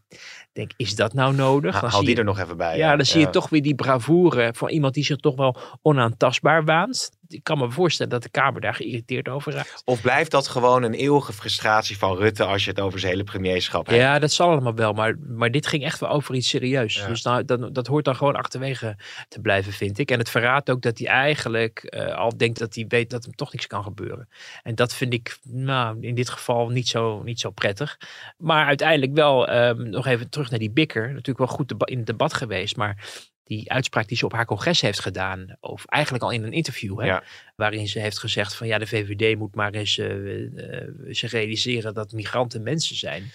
denk, 0.54 0.72
is 0.78 0.96
dat 0.96 1.14
nou 1.14 1.36
nodig? 1.36 1.80
Dan 1.80 1.90
Haal 1.90 2.04
die 2.04 2.16
er 2.16 2.24
nog 2.24 2.40
even 2.40 2.58
bij. 2.58 2.78
ja, 2.78 2.96
dan 2.96 3.06
zie 3.06 3.20
je 3.20 3.30
toch 3.30 3.50
weer 3.50 3.62
die 3.62 3.76
bravoure 3.76 4.54
van 4.56 4.70
iemand 4.70 4.94
die 4.94 5.04
zich 5.04 5.18
toch 5.18 5.36
wel 5.36 5.58
onaantastbaar 5.82 6.66
waant. 6.66 7.12
Ik 7.28 7.44
kan 7.44 7.58
me 7.58 7.72
voorstellen 7.72 8.12
dat 8.12 8.24
de 8.24 8.30
Kamer 8.30 8.62
daar 8.62 8.74
geïrriteerd 8.74 9.30
over 9.30 9.54
raakt. 9.54 9.82
Of 9.86 10.02
blijft 10.02 10.32
dat 10.32 10.48
gewoon 10.48 10.84
een 10.84 10.94
eeuwige 10.94 11.34
frustratie 11.34 11.98
van 11.98 12.18
Rutte 12.18 12.44
als 12.44 12.64
je 12.64 12.70
het 12.70 12.80
over 12.80 13.00
zijn 13.00 13.12
hele 13.12 13.24
premierschap 13.24 13.86
hebt? 13.86 13.98
Ja, 13.98 14.20
dat 14.20 14.32
zal 14.32 14.50
allemaal 14.50 14.76
wel. 14.76 14.94
Maar, 14.94 15.18
maar 15.20 15.52
dit 15.52 15.68
ging 15.68 15.84
echt 15.84 16.00
wel 16.00 16.10
over 16.10 16.36
iets 16.36 16.50
serieus. 16.50 16.96
Ja. 16.96 17.08
Dus 17.08 17.22
nou, 17.22 17.46
dat, 17.46 17.76
dat 17.76 17.88
hoort 17.88 18.06
dan 18.06 18.16
gewoon 18.16 18.36
achterwege 18.36 18.98
te 19.28 19.40
blijven, 19.40 19.74
vind 19.74 20.00
ik. 20.00 20.12
En 20.12 20.20
het 20.20 20.30
verraadt 20.30 20.70
ook 20.70 20.82
dat 20.82 20.98
hij 20.98 21.08
eigenlijk 21.08 21.80
eh, 21.80 22.16
al 22.16 22.38
denkt 22.38 22.60
dat 22.60 22.76
hij 22.76 22.86
weet 22.88 23.10
dat 23.10 23.24
hem 23.24 23.36
toch 23.36 23.52
niks 23.52 23.68
kan 23.68 23.84
gebeuren. 23.84 24.30
En 24.64 24.76
dat 24.76 24.94
vind 24.94 25.14
ik 25.14 25.38
nou, 25.44 25.98
in 26.02 26.16
dit 26.16 26.30
geval 26.30 26.70
niet 26.70 26.88
zo, 26.88 27.22
niet 27.24 27.40
zo 27.40 27.52
prettig. 27.52 27.98
Maar 28.38 28.66
uiteindelijk 28.66 29.14
wel, 29.14 29.48
ehm, 29.48 29.90
nog 29.90 30.06
even 30.06 30.30
terug 30.30 30.50
naar 30.50 30.60
die 30.60 30.72
bikker. 30.72 31.08
Natuurlijk 31.08 31.38
wel 31.38 31.48
goed 31.48 31.74
in 31.84 31.98
het 31.98 32.06
debat 32.06 32.34
geweest. 32.34 32.76
Maar 32.76 33.22
die 33.58 33.72
uitspraak 33.72 34.08
die 34.08 34.18
ze 34.18 34.26
op 34.26 34.32
haar 34.34 34.46
congres 34.46 34.82
heeft 34.82 35.00
gedaan, 35.00 35.58
of 35.60 35.86
eigenlijk 35.86 36.24
al 36.24 36.32
in 36.32 36.44
een 36.44 36.54
interview, 36.54 37.00
hè, 37.00 37.06
Ja. 37.06 37.24
waarin 37.56 37.88
ze 37.88 38.00
heeft 38.00 38.20
gezegd 38.20 38.56
van 38.56 38.68
ja, 38.68 38.78
de 38.78 38.88
VVD 38.88 39.38
moet 39.38 39.56
maar 39.56 39.74
eens 39.74 39.98
eh, 39.98 40.44
eh, 40.44 40.90
zich 41.10 41.32
realiseren 41.32 41.94
dat 41.94 42.12
migranten 42.12 42.64
mensen 42.64 42.96
zijn. 42.96 43.32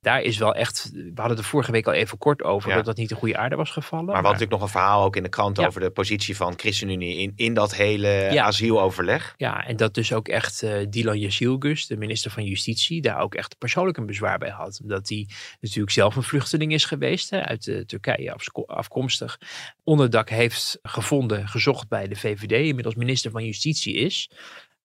Daar 0.00 0.22
is 0.22 0.38
wel 0.38 0.54
echt, 0.54 0.90
we 0.92 1.00
hadden 1.14 1.28
het 1.36 1.38
er 1.38 1.44
vorige 1.44 1.72
week 1.72 1.86
al 1.86 1.92
even 1.92 2.18
kort 2.18 2.42
over, 2.42 2.68
Ja. 2.70 2.76
dat 2.76 2.84
dat 2.84 2.96
niet 2.96 3.08
de 3.08 3.14
goede 3.14 3.36
aarde 3.36 3.56
was 3.56 3.70
gevallen. 3.70 4.04
Maar 4.04 4.14
we 4.14 4.20
hadden 4.26 4.32
natuurlijk 4.40 4.60
nog 4.60 4.74
een 4.74 4.80
verhaal 4.80 5.04
ook 5.04 5.16
in 5.16 5.22
de 5.22 5.28
krant 5.28 5.56
Ja. 5.56 5.66
over 5.66 5.80
de 5.80 5.90
positie 5.90 6.36
van 6.36 6.54
ChristenUnie 6.56 7.16
in, 7.18 7.32
in 7.36 7.54
dat 7.54 7.74
hele 7.74 8.08
Ja. 8.08 8.44
asieloverleg. 8.44 9.34
Ja, 9.36 9.66
en 9.66 9.76
dat 9.76 9.94
dus 9.94 10.12
ook 10.12 10.28
echt 10.28 10.62
eh 10.62 10.86
Dilan 10.88 11.18
Yazilgus, 11.18 11.86
de 11.86 11.96
minister 11.96 12.30
van 12.30 12.44
Justitie, 12.44 13.00
daar 13.02 13.18
ook 13.20 13.34
echt 13.34 13.58
persoonlijk 13.58 13.96
een 13.96 14.06
bezwaar 14.06 14.38
bij 14.38 14.50
had. 14.50 14.78
Omdat 14.82 15.08
hij 15.08 15.26
natuurlijk 15.60 15.90
zelf 15.92 16.16
een 16.16 16.22
vluchteling 16.22 16.72
is 16.72 16.84
geweest, 16.84 17.30
hè, 17.30 17.42
uit 17.44 17.66
eh, 17.66 17.80
Turkije 17.84 18.36
afkomstig. 18.66 19.38
Onderdak 19.84 20.28
heeft 20.30 20.78
gevonden, 20.82 21.48
gezocht 21.48 21.88
bij 21.88 22.08
de 22.08 22.16
VVD, 22.16 22.52
inmiddels 22.66 22.94
minister 22.94 23.30
van 23.30 23.44
Justitie 23.44 23.94
is. 23.94 24.30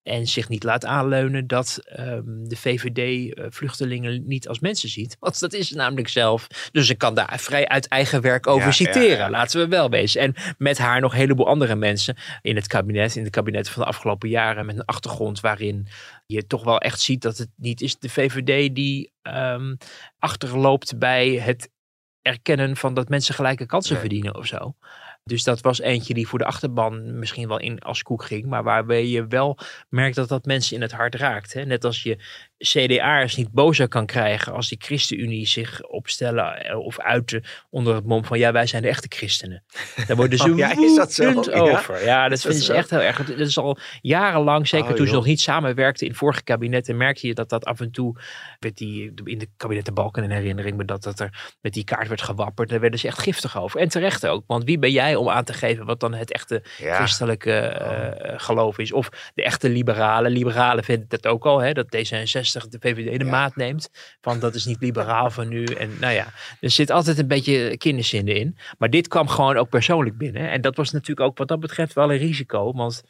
En 0.03 0.27
zich 0.27 0.49
niet 0.49 0.63
laat 0.63 0.85
aanleunen 0.85 1.47
dat 1.47 1.81
ehm, 1.85 2.23
de 2.25 2.55
VVD 2.55 3.33
eh, 3.33 3.45
vluchtelingen 3.49 4.27
niet 4.27 4.47
als 4.47 4.59
mensen 4.59 4.89
ziet. 4.89 5.15
Want 5.19 5.39
dat 5.39 5.53
is 5.53 5.71
namelijk 5.71 6.07
zelf. 6.07 6.47
Dus 6.71 6.89
ik 6.89 6.97
kan 6.97 7.15
daar 7.15 7.39
vrij 7.39 7.67
uit 7.67 7.87
eigen 7.87 8.21
werk 8.21 8.47
over 8.47 8.65
Ja, 8.65 8.71
citeren. 8.71 9.07
ja, 9.09 9.17
ja. 9.17 9.29
Laten 9.29 9.59
we 9.59 9.67
wel 9.67 9.89
wezen. 9.89 10.21
En 10.21 10.33
met 10.57 10.77
haar 10.77 11.01
nog 11.01 11.11
een 11.11 11.17
heleboel 11.17 11.47
andere 11.47 11.75
mensen 11.75 12.17
in 12.41 12.55
het 12.55 12.67
kabinet. 12.67 13.15
In 13.15 13.23
de 13.23 13.29
kabinetten 13.29 13.73
van 13.73 13.81
de 13.81 13.87
afgelopen 13.89 14.29
jaren. 14.29 14.65
Met 14.65 14.75
een 14.75 14.85
achtergrond 14.85 15.39
waarin 15.39 15.87
je 16.25 16.47
toch 16.47 16.63
wel 16.63 16.77
echt 16.79 16.99
ziet 16.99 17.21
dat 17.21 17.37
het 17.37 17.49
niet 17.55 17.81
is 17.81 17.99
de 17.99 18.09
VVD 18.09 18.75
die 18.75 19.11
ehm, 19.21 19.75
achterloopt 20.19 20.97
bij 20.97 21.29
het 21.29 21.69
erkennen 22.21 22.77
van 22.77 22.93
dat 22.93 23.09
mensen 23.09 23.35
gelijke 23.35 23.65
kansen 23.65 23.99
verdienen 23.99 24.35
of 24.35 24.45
zo. 24.45 24.75
Dus 25.23 25.43
dat 25.43 25.61
was 25.61 25.79
eentje 25.79 26.13
die 26.13 26.27
voor 26.27 26.39
de 26.39 26.45
achterban 26.45 27.19
misschien 27.19 27.47
wel 27.47 27.59
in 27.59 27.79
als 27.79 28.03
koek 28.03 28.23
ging. 28.23 28.45
Maar 28.45 28.63
waarbij 28.63 29.07
je 29.07 29.27
wel 29.27 29.57
merkt 29.89 30.15
dat 30.15 30.29
dat 30.29 30.45
mensen 30.45 30.75
in 30.75 30.81
het 30.81 30.91
hart 30.91 31.15
raakt. 31.15 31.53
Hè? 31.53 31.65
Net 31.65 31.85
als 31.85 32.03
je 32.03 32.17
CDA'ers 32.63 33.35
niet 33.35 33.51
bozer 33.51 33.87
kan 33.87 34.05
krijgen 34.05 34.53
als 34.53 34.69
die 34.69 34.77
ChristenUnie 34.81 35.47
zich 35.47 35.81
opstellen 35.81 36.65
eh, 36.65 36.77
of 36.79 36.99
uiten 36.99 37.43
onder 37.69 37.95
het 37.95 38.05
mom 38.05 38.25
van 38.25 38.39
ja, 38.39 38.51
wij 38.51 38.65
zijn 38.65 38.81
de 38.81 38.87
echte 38.87 39.07
christenen. 39.09 39.63
Daar 40.07 40.15
worden 40.15 40.37
ze 40.39 40.51
Oh 40.51 40.57
ja, 40.57 40.71
is 40.81 40.95
dat 40.95 41.13
zo? 41.13 41.23
Ja? 41.23 41.59
over. 41.59 42.03
Ja, 42.05 42.29
dat 42.29 42.45
Is 42.45 42.57
ze 42.57 42.63
zo? 42.63 42.73
echt 42.73 42.89
heel 42.89 43.01
erg. 43.01 43.17
Dat 43.25 43.39
is 43.39 43.57
al 43.57 43.77
jarenlang, 44.01 44.67
zeker 44.67 44.89
Oh, 44.89 44.95
toen 44.95 45.07
ze 45.07 45.13
nog 45.13 45.25
niet 45.25 45.41
samenwerkten 45.41 46.05
in 46.05 46.11
het 46.11 46.19
vorige 46.21 46.43
kabinet, 46.43 46.89
en 46.89 46.97
merkte 46.97 47.27
je 47.27 47.33
dat 47.33 47.49
dat 47.49 47.65
af 47.65 47.79
en 47.79 47.91
toe 47.91 48.15
werd 48.59 48.77
die 48.77 49.11
in 49.23 49.37
de 49.37 49.47
kabinetten 49.57 49.93
Balken 49.93 50.23
in 50.23 50.31
herinnering, 50.31 50.75
maar 50.75 50.85
dat, 50.85 51.03
dat 51.03 51.19
er 51.19 51.55
met 51.61 51.73
die 51.73 51.83
kaart 51.83 52.07
werd 52.07 52.21
gewapperd. 52.21 52.69
Daar 52.69 52.79
werden 52.79 52.99
ze 52.99 53.07
echt 53.07 53.19
giftig 53.19 53.57
over. 53.57 53.79
En 53.79 53.87
terecht 53.89 54.27
ook, 54.27 54.43
want 54.47 54.63
wie 54.63 54.79
ben 54.79 54.91
jij 54.91 55.15
om 55.15 55.29
aan 55.29 55.43
te 55.43 55.53
geven 55.53 55.85
wat 55.85 55.99
dan 55.99 56.13
het 56.13 56.31
echte 56.31 56.63
Ja. 56.77 56.95
christelijke 56.95 57.51
eh, 57.53 58.33
geloof 58.37 58.77
is. 58.77 58.91
Of 58.91 59.09
de 59.33 59.43
echte 59.43 59.69
liberalen. 59.69 60.31
Liberalen 60.31 60.83
vinden 60.83 61.05
dat 61.09 61.27
ook 61.27 61.45
al, 61.45 61.59
hè, 61.59 61.71
dat 61.73 61.85
D66 61.85 62.52
de 62.61 62.77
VVD 62.79 63.19
de 63.19 63.25
Ja. 63.25 63.31
maat 63.31 63.55
neemt. 63.55 63.89
Van 64.21 64.39
dat 64.39 64.55
is 64.55 64.65
niet 64.65 64.81
liberaal 64.81 65.29
van 65.29 65.47
nu. 65.47 65.63
En 65.63 65.89
nou 65.99 66.13
ja, 66.13 66.27
er 66.59 66.69
zit 66.69 66.89
altijd 66.89 67.17
een 67.19 67.27
beetje 67.27 67.77
kinderzinden 67.77 68.35
in. 68.35 68.57
Maar 68.77 68.89
dit 68.89 69.07
kwam 69.07 69.27
gewoon 69.27 69.57
ook 69.57 69.69
persoonlijk 69.69 70.17
binnen. 70.17 70.51
En 70.51 70.61
dat 70.61 70.75
was 70.75 70.91
natuurlijk 70.91 71.27
ook 71.27 71.37
wat 71.37 71.47
dat 71.47 71.59
betreft 71.59 71.93
wel 71.93 72.11
een 72.11 72.17
risico. 72.17 72.73
Want 72.73 73.03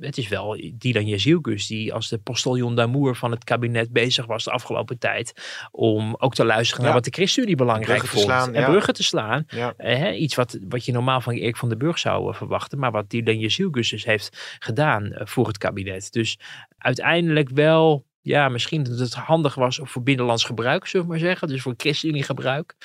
het 0.00 0.18
is 0.18 0.28
wel 0.28 0.60
Dylan 0.74 1.06
Jezielkus 1.06 1.66
die 1.66 1.92
als 1.94 2.08
de 2.08 2.18
postillon 2.18 2.74
d'amour 2.74 3.16
van 3.16 3.30
het 3.30 3.44
kabinet 3.44 3.92
bezig 3.92 4.26
was 4.26 4.44
de 4.44 4.50
afgelopen 4.50 4.98
tijd. 4.98 5.32
Om 5.70 6.16
ook 6.18 6.34
te 6.34 6.44
luisteren 6.44 6.80
Ja. 6.80 6.84
naar 6.86 6.94
wat 6.94 7.04
de 7.04 7.10
ChristenUnie 7.10 7.56
belangrijk 7.56 8.06
vond. 8.06 8.22
slaan, 8.22 8.54
en 8.54 8.60
ja. 8.60 8.66
bruggen 8.68 8.94
te 8.94 9.02
slaan. 9.02 9.44
Eh, 9.76 10.20
iets 10.20 10.34
wat, 10.34 10.58
wat 10.68 10.84
je 10.84 10.92
normaal 10.92 11.20
van 11.20 11.32
Erik 11.32 11.56
van 11.56 11.68
den 11.68 11.78
Burg 11.78 11.98
zou 11.98 12.30
eh, 12.30 12.36
verwachten. 12.36 12.78
Maar 12.78 12.90
wat 12.90 13.10
Dylan 13.10 13.38
Jezielkus 13.38 13.90
dus 13.90 14.04
heeft 14.04 14.56
gedaan 14.58 15.12
eh, 15.12 15.26
voor 15.26 15.46
het 15.46 15.58
kabinet. 15.58 16.12
Dus 16.12 16.38
uiteindelijk 16.78 17.48
wel, 17.48 18.04
ja, 18.24 18.48
misschien 18.48 18.82
dat 18.82 18.98
het 18.98 19.14
handig 19.14 19.54
was 19.54 19.80
voor 19.82 20.02
binnenlands 20.02 20.44
gebruik, 20.44 20.86
zullen 20.86 21.06
we 21.06 21.12
maar 21.12 21.22
zeggen. 21.22 21.48
Dus 21.48 21.62
voor 21.62 21.74
ChristenUnie 21.76 22.22
gebruik. 22.22 22.76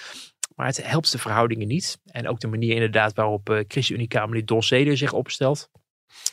Maar 0.55 0.67
het 0.67 0.83
helpt 0.87 1.11
de 1.11 1.17
verhoudingen 1.17 1.67
niet. 1.67 1.99
En 2.05 2.27
ook 2.27 2.39
de 2.39 2.47
manier 2.47 2.73
inderdaad 2.73 3.13
waarop 3.15 3.49
eh 3.49 3.63
ChristenUnie-Kamerlid 3.67 4.47
Don 4.47 4.63
Zeder 4.63 4.97
zich 4.97 5.13
opstelt. 5.13 5.69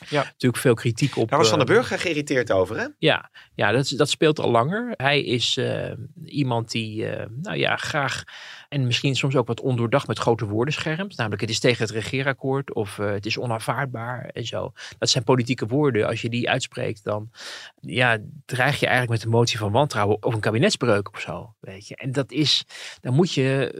Ja. 0.09 0.23
Natuurlijk 0.23 0.61
veel 0.61 0.73
kritiek 0.73 1.15
op. 1.17 1.29
Daar 1.29 1.39
was 1.39 1.49
Van 1.49 1.59
eh, 1.59 1.65
den 1.65 1.75
Burg 1.75 2.01
geïrriteerd 2.01 2.51
over, 2.51 2.77
hè? 2.77 2.87
ja, 2.97 3.31
ja 3.55 3.71
dat, 3.71 3.93
dat 3.95 4.09
speelt 4.09 4.39
al 4.39 4.51
langer. 4.51 4.93
Hij 4.95 5.23
is 5.23 5.57
eh, 5.57 5.91
iemand 6.25 6.71
die, 6.71 7.09
eh, 7.09 7.25
nou 7.41 7.57
ja, 7.57 7.75
graag 7.75 8.23
en 8.69 8.85
misschien 8.85 9.15
soms 9.15 9.35
ook 9.35 9.47
wat 9.47 9.61
ondoordacht 9.61 10.07
met 10.07 10.19
grote 10.19 10.45
woorden 10.45 10.73
schermt. 10.73 11.17
Namelijk, 11.17 11.41
het 11.41 11.49
is 11.49 11.59
tegen 11.59 11.83
het 11.83 11.91
regeerakkoord 11.91 12.73
of 12.73 12.99
eh, 12.99 13.09
het 13.09 13.25
is 13.25 13.37
onaanvaardbaar 13.37 14.25
en 14.25 14.45
zo. 14.45 14.73
Dat 14.97 15.09
zijn 15.09 15.23
politieke 15.23 15.65
woorden. 15.65 16.07
Als 16.07 16.21
je 16.21 16.29
die 16.29 16.49
uitspreekt, 16.49 17.03
dan 17.03 17.29
ja, 17.81 18.17
dreig 18.45 18.79
je 18.79 18.85
eigenlijk 18.85 19.09
met 19.09 19.31
de 19.31 19.37
motie 19.37 19.57
van 19.57 19.71
wantrouwen 19.71 20.23
of 20.23 20.33
een 20.33 20.39
kabinetsbreuk 20.39 21.13
of 21.13 21.19
zo. 21.19 21.53
Weet 21.59 21.87
je. 21.87 21.95
En 21.95 22.11
dat 22.11 22.31
is, 22.31 22.65
dan 23.01 23.13
moet 23.13 23.33
je, 23.33 23.71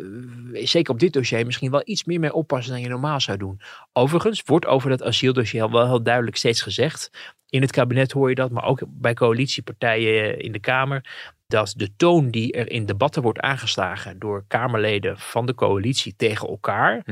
eh, 0.53 0.65
zeker 0.65 0.93
op 0.93 0.99
dit 0.99 1.13
dossier, 1.13 1.45
misschien 1.45 1.71
wel 1.71 1.81
iets 1.85 2.03
meer 2.03 2.19
mee 2.19 2.33
oppassen 2.33 2.73
dan 2.73 2.81
je 2.81 2.89
normaal 2.89 3.21
zou 3.21 3.38
doen. 3.38 3.61
Overigens 3.93 4.41
wordt 4.45 4.65
over 4.65 4.89
dat 4.89 5.03
asieldossier 5.03 5.69
wel 5.69 5.85
heel 5.88 6.03
duidelijk 6.03 6.38
steeds 6.38 6.61
gezegd. 6.61 7.09
In 7.49 7.61
het 7.61 7.71
kabinet 7.71 8.11
hoor 8.11 8.29
je 8.29 8.35
dat, 8.35 8.51
maar 8.51 8.63
ook 8.63 8.81
bij 8.88 9.13
coalitiepartijen 9.13 10.39
in 10.39 10.51
de 10.51 10.59
Kamer. 10.59 11.33
Dat 11.48 11.74
de 11.78 11.95
toon 11.95 12.30
die 12.30 12.52
er 12.54 12.70
in 12.72 12.86
debatten 12.86 13.22
wordt 13.22 13.39
aangeslagen 13.39 14.20
door 14.20 14.45
Kamerleden 14.48 15.18
van 15.18 15.45
de 15.45 15.54
coalitie 15.56 16.16
tegen 16.16 16.48
elkaar, 16.48 17.04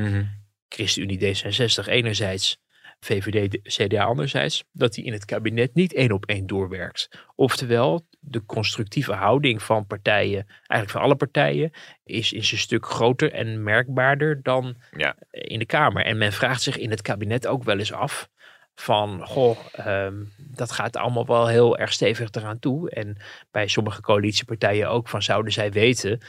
ChristenUnie 0.69 1.19
D66 1.35 1.87
enerzijds, 1.87 2.57
VVD 2.99 3.59
CDA 3.63 4.03
anderzijds, 4.03 4.63
dat 4.71 4.93
die 4.93 5.03
in 5.05 5.13
het 5.13 5.25
kabinet 5.25 5.73
niet 5.73 5.93
één 5.93 6.11
op 6.11 6.25
één 6.25 6.47
doorwerkt. 6.47 7.09
Oftewel, 7.35 8.07
de 8.19 8.45
constructieve 8.45 9.13
houding 9.13 9.63
van 9.63 9.87
partijen, 9.87 10.45
eigenlijk 10.47 10.89
van 10.89 11.01
alle 11.01 11.15
partijen, 11.15 11.71
is, 12.03 12.33
is 12.33 12.51
een 12.51 12.57
stuk 12.57 12.85
groter 12.85 13.31
en 13.31 13.63
merkbaarder 13.63 14.39
dan 14.43 14.75
Ja. 14.97 15.15
in 15.31 15.59
de 15.59 15.65
Kamer. 15.65 16.05
En 16.05 16.17
men 16.17 16.31
vraagt 16.33 16.61
zich 16.61 16.77
in 16.77 16.89
het 16.89 17.01
kabinet 17.01 17.47
ook 17.47 17.63
wel 17.63 17.77
eens 17.79 17.93
af 17.93 18.29
van, 18.75 19.27
goh, 19.27 19.57
ehm, 19.71 20.23
dat 20.37 20.71
gaat 20.71 20.95
allemaal 20.95 21.25
wel 21.25 21.47
heel 21.47 21.77
erg 21.77 21.93
stevig 21.93 22.29
eraan 22.31 22.59
toe. 22.59 22.89
En 22.89 23.17
bij 23.51 23.67
sommige 23.67 24.01
coalitiepartijen 24.01 24.89
ook 24.89 25.07
van, 25.07 25.21
zouden 25.21 25.53
zij 25.53 25.71
weten, 25.71 26.21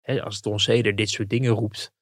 hè, 0.00 0.22
als 0.22 0.40
Don 0.40 0.60
Zeder 0.60 0.96
dit 0.96 1.10
soort 1.10 1.28
dingen 1.28 1.52
roept, 1.52 1.92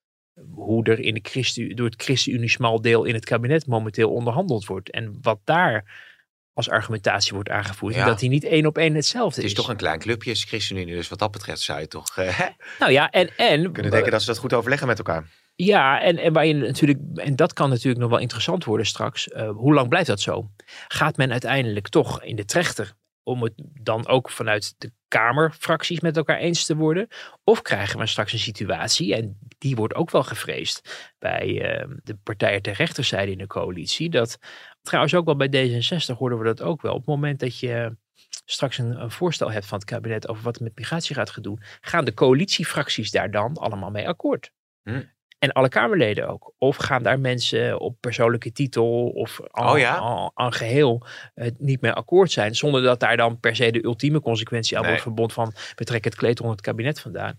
hoe 0.51 0.84
er 0.84 0.99
in 0.99 1.14
de 1.14 1.20
Christen, 1.22 1.76
door 1.76 1.86
het 1.86 2.03
ChristenUnie 2.03 2.49
smal 2.49 2.80
deel 2.80 3.05
in 3.05 3.14
het 3.14 3.24
kabinet 3.24 3.66
momenteel 3.66 4.12
onderhandeld 4.12 4.66
wordt. 4.66 4.90
En 4.90 5.18
wat 5.22 5.40
daar 5.44 6.07
als 6.53 6.70
argumentatie 6.70 7.32
wordt 7.34 7.49
aangevoerd. 7.49 7.94
Ja. 7.94 8.01
En 8.01 8.07
dat 8.07 8.18
die 8.18 8.28
niet 8.28 8.44
één 8.44 8.66
op 8.66 8.78
één 8.78 8.94
hetzelfde 8.94 9.34
Het 9.34 9.44
is. 9.44 9.51
is 9.51 9.57
toch 9.57 9.68
een 9.68 9.76
klein 9.76 9.99
clubje, 9.99 10.30
is 10.30 10.44
ChristenUnie. 10.44 10.94
Dus 10.94 11.09
wat 11.09 11.18
dat 11.18 11.30
betreft 11.30 11.61
zou 11.61 11.80
je 11.80 11.88
toch 11.88 12.16
eh, 12.16 12.40
Nou 12.78 12.92
ja, 12.92 13.11
en... 13.11 13.36
en 13.36 13.72
kunnen 13.72 13.92
denken 13.92 14.11
dat 14.11 14.20
ze 14.20 14.26
dat 14.26 14.38
goed 14.38 14.53
overleggen 14.53 14.86
met 14.86 14.99
elkaar. 14.99 15.26
Ja, 15.61 16.01
en, 16.01 16.17
en 16.17 16.33
waar 16.33 16.47
je 16.47 16.55
natuurlijk, 16.55 16.99
en 17.15 17.37
dat 17.37 17.53
kan 17.53 17.69
natuurlijk 17.69 18.01
nog 18.01 18.11
wel 18.11 18.19
interessant 18.19 18.65
worden 18.65 18.87
straks. 18.87 19.29
eh, 19.29 19.51
hoe 19.51 19.75
lang 19.75 19.89
blijft 19.89 20.07
dat 20.07 20.21
zo? 20.21 20.51
Gaat 20.89 21.17
men 21.17 21.31
uiteindelijk 21.31 21.89
toch 21.89 22.23
in 22.23 22.37
de 22.37 22.45
trechter 22.45 22.95
om 23.23 23.43
het 23.43 23.53
dan 23.83 24.07
ook 24.07 24.31
vanuit 24.31 24.75
de 24.79 24.93
Kamerfracties 25.09 26.01
met 26.01 26.17
elkaar 26.17 26.39
eens 26.39 26.65
te 26.65 26.77
worden? 26.77 27.09
Of 27.45 27.63
krijgen 27.63 27.99
we 27.99 28.07
straks 28.07 28.33
een 28.33 28.39
situatie, 28.39 29.15
en 29.15 29.39
die 29.59 29.77
wordt 29.77 29.95
ook 29.95 30.11
wel 30.11 30.23
gevreesd 30.23 31.13
bij 31.19 31.63
eh, 31.63 31.89
de 32.03 32.17
partijen 32.23 32.63
ter 32.63 32.75
rechterzijde 32.75 33.33
in 33.33 33.39
de 33.39 33.47
coalitie, 33.47 34.11
dat 34.11 34.39
trouwens 34.83 35.15
ook 35.15 35.25
wel 35.25 35.37
bij 35.37 35.49
D66 35.49 36.17
hoorden 36.17 36.39
we 36.39 36.45
dat 36.45 36.63
ook 36.63 36.83
wel. 36.83 36.93
Op 36.93 36.99
het 36.99 37.09
moment 37.09 37.41
dat 37.41 37.59
je 37.59 37.97
straks 38.45 38.79
een, 38.79 39.11
voorstel 39.11 39.51
hebt 39.51 39.67
van 39.67 39.79
het 39.79 39.87
kabinet 39.89 40.29
over 40.29 40.43
wat 40.43 40.57
er 40.57 40.63
met 40.63 40.77
migratie 40.77 41.15
gaat 41.15 41.43
doen, 41.43 41.61
gaan 41.81 42.05
de 42.05 42.15
coalitiefracties 42.15 43.11
daar 43.11 43.31
dan 43.31 43.57
allemaal 43.57 43.91
mee 43.91 44.09
akkoord? 44.09 44.53
Hm. 44.83 45.03
En 45.39 45.53
alle 45.53 45.68
Kamerleden 45.68 46.28
ook. 46.28 46.53
Of 46.59 46.76
gaan 46.76 47.03
daar 47.03 47.20
mensen 47.20 47.80
op 47.80 47.97
persoonlijke 48.01 48.53
titel 48.53 49.09
of 49.09 49.41
aan, 49.51 49.68
Oh 49.72 49.78
ja? 49.78 49.97
aan, 49.97 50.30
aan 50.34 50.53
geheel 50.53 51.07
eh, 51.34 51.51
niet 51.59 51.80
meer 51.80 51.95
akkoord 51.95 52.30
zijn. 52.30 52.55
Zonder 52.55 52.82
dat 52.82 53.01
daar 53.01 53.16
dan 53.16 53.41
per 53.41 53.57
se 53.57 53.70
de 53.70 53.84
ultieme 53.84 54.20
consequentie 54.20 54.74
aan 54.76 54.82
Nee. 54.82 54.91
wordt 54.91 55.07
verbonden 55.07 55.34
van 55.34 55.53
we 55.74 55.84
trekken 55.84 56.11
het 56.11 56.20
kleed 56.20 56.41
onder 56.41 56.57
het 56.57 56.64
kabinet 56.64 57.01
vandaan. 57.01 57.39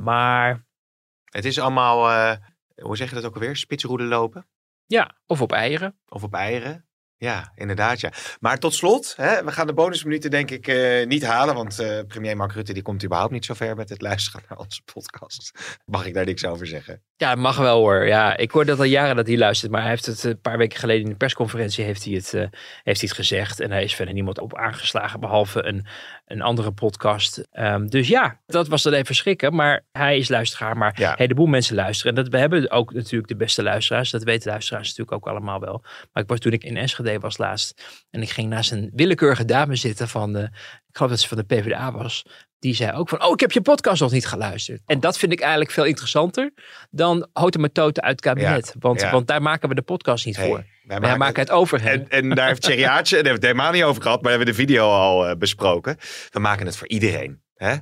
Maar 0.00 0.64
Het 1.24 1.44
is 1.44 1.58
allemaal, 1.60 2.08
eh, 2.10 2.36
hoe 2.82 2.96
zeg 2.96 3.08
je 3.08 3.14
dat 3.14 3.24
ook 3.24 3.34
alweer? 3.34 3.56
Spitsroeden 3.56 4.06
lopen? 4.06 4.46
ja, 4.86 5.16
of 5.26 5.40
op 5.40 5.52
eieren. 5.52 5.98
Of 6.08 6.22
op 6.22 6.34
eieren? 6.34 6.86
Ja, 7.18 7.52
inderdaad 7.54 8.00
ja. 8.00 8.12
Maar 8.40 8.58
tot 8.58 8.74
slot, 8.74 9.14
hè, 9.16 9.44
we 9.44 9.52
gaan 9.52 9.66
de 9.66 9.72
bonusminuten 9.72 10.30
denk 10.30 10.50
ik 10.50 10.68
eh, 10.68 11.06
niet 11.06 11.24
halen. 11.24 11.54
Want 11.54 11.78
eh, 11.78 12.00
premier 12.08 12.36
Mark 12.36 12.52
Rutte 12.52 12.72
die 12.72 12.82
komt 12.82 13.04
überhaupt 13.04 13.32
niet 13.32 13.44
zo 13.44 13.54
ver 13.54 13.76
met 13.76 13.88
het 13.88 14.00
luisteren 14.00 14.42
naar 14.48 14.58
onze 14.58 14.82
podcast. 14.94 15.50
Mag 15.84 16.06
ik 16.06 16.14
daar 16.14 16.24
niks 16.24 16.44
over 16.44 16.66
zeggen? 16.66 17.02
Ja, 17.16 17.34
mag 17.34 17.56
wel 17.56 17.78
hoor. 17.78 18.06
Ja, 18.06 18.36
ik 18.36 18.50
hoor 18.50 18.64
dat 18.64 18.78
al 18.78 18.84
jaren 18.84 19.16
dat 19.16 19.26
hij 19.26 19.36
luistert. 19.36 19.72
Maar 19.72 19.80
hij 19.80 19.90
heeft 19.90 20.06
het 20.06 20.24
een 20.24 20.40
paar 20.40 20.58
weken 20.58 20.78
geleden 20.78 21.02
in 21.04 21.10
de 21.10 21.16
persconferentie 21.16 21.84
heeft 21.84 22.04
hij 22.04 22.14
het, 22.14 22.34
eh, 22.34 22.40
heeft 22.82 23.00
hij 23.00 23.08
het 23.08 23.12
gezegd. 23.12 23.60
En 23.60 23.70
hij 23.70 23.84
is 23.84 23.94
verder 23.94 24.14
niemand 24.14 24.38
op 24.40 24.56
aangeslagen 24.56 25.20
behalve 25.20 25.64
een, 25.64 25.86
een 26.26 26.42
andere 26.42 26.72
podcast. 26.72 27.46
Ehm, 27.50 27.86
dus 27.86 28.08
ja, 28.08 28.40
dat 28.46 28.68
was 28.68 28.82
dan 28.82 28.92
even 28.92 29.14
schrikken. 29.14 29.54
Maar 29.54 29.84
hij 29.92 30.16
is 30.18 30.28
luisteraar. 30.28 30.76
Maar 30.76 30.94
Ja. 31.00 31.10
een 31.10 31.14
heleboel 31.18 31.46
mensen 31.46 31.74
luisteren. 31.74 32.16
En 32.16 32.22
dat, 32.22 32.32
we 32.32 32.38
hebben 32.38 32.70
ook 32.70 32.92
natuurlijk 32.94 33.28
de 33.28 33.36
beste 33.36 33.62
luisteraars. 33.62 34.10
Dat 34.10 34.22
weten 34.22 34.50
luisteraars 34.50 34.88
natuurlijk 34.88 35.16
ook 35.16 35.26
allemaal 35.32 35.60
wel. 35.60 35.84
Maar 36.12 36.22
ik 36.22 36.28
was 36.28 36.38
toen 36.38 36.52
ik 36.52 36.64
in 36.64 36.76
Enschede 36.76 37.18
was 37.18 37.38
laatst. 37.38 37.82
En 38.10 38.22
ik 38.22 38.30
ging 38.30 38.48
naast 38.48 38.72
een 38.72 38.90
willekeurige 38.94 39.44
dame 39.44 39.76
zitten 39.76 40.08
van 40.08 40.32
de, 40.32 40.42
ik 40.88 40.96
geloof 40.96 41.10
dat 41.10 41.20
ze 41.20 41.28
van 41.28 41.36
de 41.38 41.44
PvdA 41.44 41.92
was. 41.92 42.24
Die 42.58 42.74
zei 42.74 42.92
ook 42.92 43.08
van, 43.08 43.24
oh 43.24 43.32
ik 43.32 43.40
heb 43.40 43.52
je 43.52 43.60
podcast 43.60 44.00
nog 44.00 44.10
niet 44.12 44.26
geluisterd. 44.26 44.80
En 44.86 45.00
dat 45.00 45.18
vind 45.18 45.32
ik 45.32 45.40
eigenlijk 45.40 45.70
veel 45.70 45.84
interessanter 45.84 46.52
dan 46.90 47.28
houten 47.32 47.60
met 47.60 47.74
toten 47.74 48.02
uit 48.02 48.12
het 48.12 48.20
kabinet. 48.20 48.74
want, 48.78 49.00
ja. 49.00 49.10
want 49.10 49.26
daar 49.26 49.42
maken 49.42 49.68
we 49.68 49.74
de 49.74 49.82
podcast 49.82 50.26
niet 50.26 50.36
Hey, 50.36 50.46
voor. 50.46 50.64
wij 50.86 51.00
Wij 51.00 51.16
maken 51.16 51.40
het 51.42 51.50
over 51.50 51.82
hen. 51.82 51.92
En, 51.92 52.30
en 52.30 52.34
daar 52.34 52.46
heeft 52.48 52.68
en 52.68 52.76
daar 52.78 53.04
hebben 53.04 53.22
we 53.22 53.28
het 53.28 53.42
helemaal 53.42 53.72
niet 53.72 53.82
over 53.82 54.02
gehad, 54.02 54.22
maar 54.22 54.30
hebben 54.30 54.48
we 54.48 54.54
de 54.54 54.58
video 54.60 54.90
al 54.90 55.26
eh, 55.28 55.36
besproken. 55.36 55.96
We 56.30 56.38
maken 56.40 56.66
het 56.66 56.76
voor 56.76 56.88
iedereen. 56.88 57.44
Hè? 57.54 57.74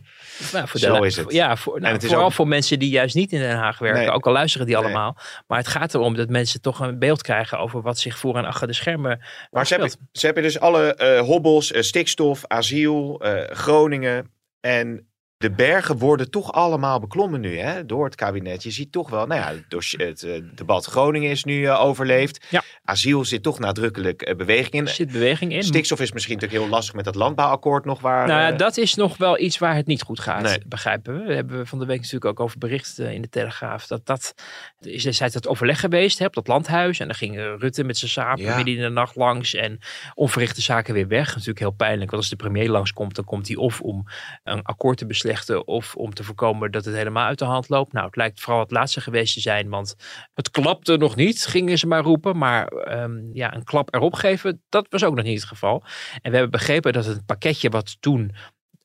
Nou, 0.52 0.68
voor 0.68 0.80
Zo 0.80 1.00
de- 1.00 1.06
is 1.06 1.16
het. 1.16 1.32
Ja, 1.32 1.56
voor, 1.56 1.80
nou, 1.80 1.92
het 1.92 2.02
is 2.02 2.08
vooral 2.08 2.26
ook- 2.26 2.32
voor 2.32 2.48
mensen 2.48 2.78
die 2.78 2.90
juist 2.90 3.14
niet 3.14 3.32
in 3.32 3.40
Den 3.40 3.56
Haag 3.56 3.78
werken. 3.78 4.00
Nee. 4.00 4.10
Ook 4.10 4.26
al 4.26 4.32
luisteren 4.32 4.66
die 4.66 4.76
Nee. 4.76 4.84
allemaal. 4.84 5.16
Maar 5.46 5.58
het 5.58 5.66
gaat 5.66 5.94
erom 5.94 6.14
dat 6.14 6.28
mensen 6.28 6.60
toch 6.60 6.80
een 6.80 6.98
beeld 6.98 7.22
krijgen 7.22 7.58
over 7.58 7.82
wat 7.82 7.98
zich 7.98 8.18
voor 8.18 8.36
en 8.36 8.44
achter 8.44 8.66
de 8.66 8.72
schermen 8.72 9.20
Maar 9.50 9.66
ze 9.66 9.74
hebben, 9.74 9.92
ze 10.12 10.24
hebben 10.26 10.42
dus 10.42 10.60
alle 10.60 10.94
eh, 10.94 11.20
hobbels, 11.20 11.72
eh, 11.72 11.82
stikstof, 11.82 12.42
asiel, 12.46 13.20
Groningen 13.50 14.32
en 14.64 15.06
de 15.45 15.51
bergen 15.51 15.99
worden 15.99 16.30
toch 16.30 16.53
allemaal 16.53 17.01
beklommen 17.01 17.40
nu 17.40 17.59
hè, 17.59 17.86
door 17.86 18.05
het 18.05 18.14
kabinet. 18.14 18.62
Je 18.62 18.70
ziet 18.70 18.92
toch 18.92 19.11
wel, 19.11 19.26
nou 19.26 19.40
ja, 19.40 19.53
het, 19.68 19.95
het 19.97 20.22
eh, 20.22 20.42
debat 20.55 20.84
Groningen 20.84 21.30
is 21.30 21.45
nu 21.45 21.64
eh, 21.66 21.80
overleefd. 21.80 22.47
Ja. 22.51 22.62
Asiel 22.84 23.24
zit 23.24 23.42
toch 23.42 23.59
nadrukkelijk 23.59 24.22
eh, 24.22 24.36
beweging 24.36 24.72
in. 24.72 24.88
Zit 24.88 25.12
beweging 25.12 25.53
in. 25.53 25.62
Stikstof 25.62 26.01
is 26.01 26.12
misschien 26.12 26.34
natuurlijk 26.34 26.62
heel 26.62 26.70
lastig 26.70 26.95
met 26.95 27.05
dat 27.05 27.14
landbouwakkoord 27.14 27.84
nog 27.84 28.01
waar... 28.01 28.26
Nou 28.26 28.40
ja, 28.40 28.53
dat 28.53 28.76
is 28.76 28.95
nog 28.95 29.16
wel 29.16 29.38
iets 29.40 29.59
waar 29.59 29.74
het 29.74 29.86
niet 29.86 30.03
goed 30.03 30.20
gaat, 30.20 30.42
Nee. 30.42 30.59
begrijpen 30.66 31.18
we. 31.18 31.24
We 31.24 31.34
hebben 31.34 31.66
van 31.66 31.78
de 31.78 31.86
week 31.86 31.97
natuurlijk 31.97 32.24
ook 32.24 32.40
over 32.40 32.59
bericht 32.59 32.99
eh, 32.99 33.12
in 33.12 33.22
de 33.22 33.28
Telegraaf. 33.28 33.86
Dat 33.86 34.07
dat, 34.07 34.34
is 34.80 35.03
destijds 35.03 35.34
dat 35.34 35.49
overleg 35.49 35.80
geweest 35.80 36.18
hè, 36.18 36.24
op 36.24 36.34
dat 36.34 36.49
landhuis. 36.49 37.01
En 37.01 37.07
dan 37.07 37.16
ging 37.16 37.36
Rutte 37.59 37.84
met 37.84 37.99
zijn 37.99 38.11
saap 38.11 38.38
Ja. 38.38 38.57
midden 38.57 38.74
in 38.74 38.80
de 38.82 38.88
nacht 38.88 39.16
langs. 39.16 39.55
En 39.55 39.78
onverrichte 40.14 40.61
zaken 40.61 40.95
weer 40.95 41.09
weg. 41.09 41.28
Natuurlijk 41.28 41.59
heel 41.59 41.70
pijnlijk, 41.70 42.11
want 42.11 42.22
als 42.22 42.30
de 42.30 42.36
premier 42.36 42.70
langskomt, 42.70 43.14
dan 43.14 43.24
komt 43.24 43.47
hij 43.49 43.57
of 43.57 43.80
om 43.80 44.05
een 44.45 44.62
akkoord 44.62 44.99
te 44.99 45.07
beslechten. 45.07 45.32
Of 45.64 45.95
om 45.95 46.14
te 46.14 46.24
voorkomen 46.24 46.70
dat 46.70 46.85
het 46.85 46.95
helemaal 46.95 47.26
uit 47.26 47.39
de 47.39 47.45
hand 47.45 47.68
loopt. 47.68 47.93
Nou, 47.93 48.07
het 48.07 48.16
lijkt 48.16 48.41
vooral 48.41 48.61
het 48.61 48.70
laatste 48.70 49.01
geweest 49.01 49.35
te 49.35 49.41
zijn, 49.41 49.68
want 49.68 49.95
het 50.35 50.51
klapte 50.51 50.97
nog 50.97 51.16
niet, 51.16 51.47
gingen 51.47 51.78
ze 51.78 51.87
maar 51.87 52.03
roepen. 52.03 52.39
Maar 52.39 52.66
ehm, 52.66 53.20
ja, 53.32 53.55
een 53.55 53.64
klap 53.64 53.95
erop 53.95 54.14
geven, 54.14 54.62
dat 54.68 54.87
was 54.91 55.05
ook 55.05 55.14
nog 55.14 55.24
niet 55.24 55.41
het 55.41 55.49
geval. 55.49 55.82
En 56.22 56.30
we 56.30 56.37
hebben 56.37 56.51
begrepen 56.51 56.93
dat 56.93 57.05
het 57.05 57.26
pakketje 57.26 57.70
wat 57.70 57.97
toen 58.01 58.32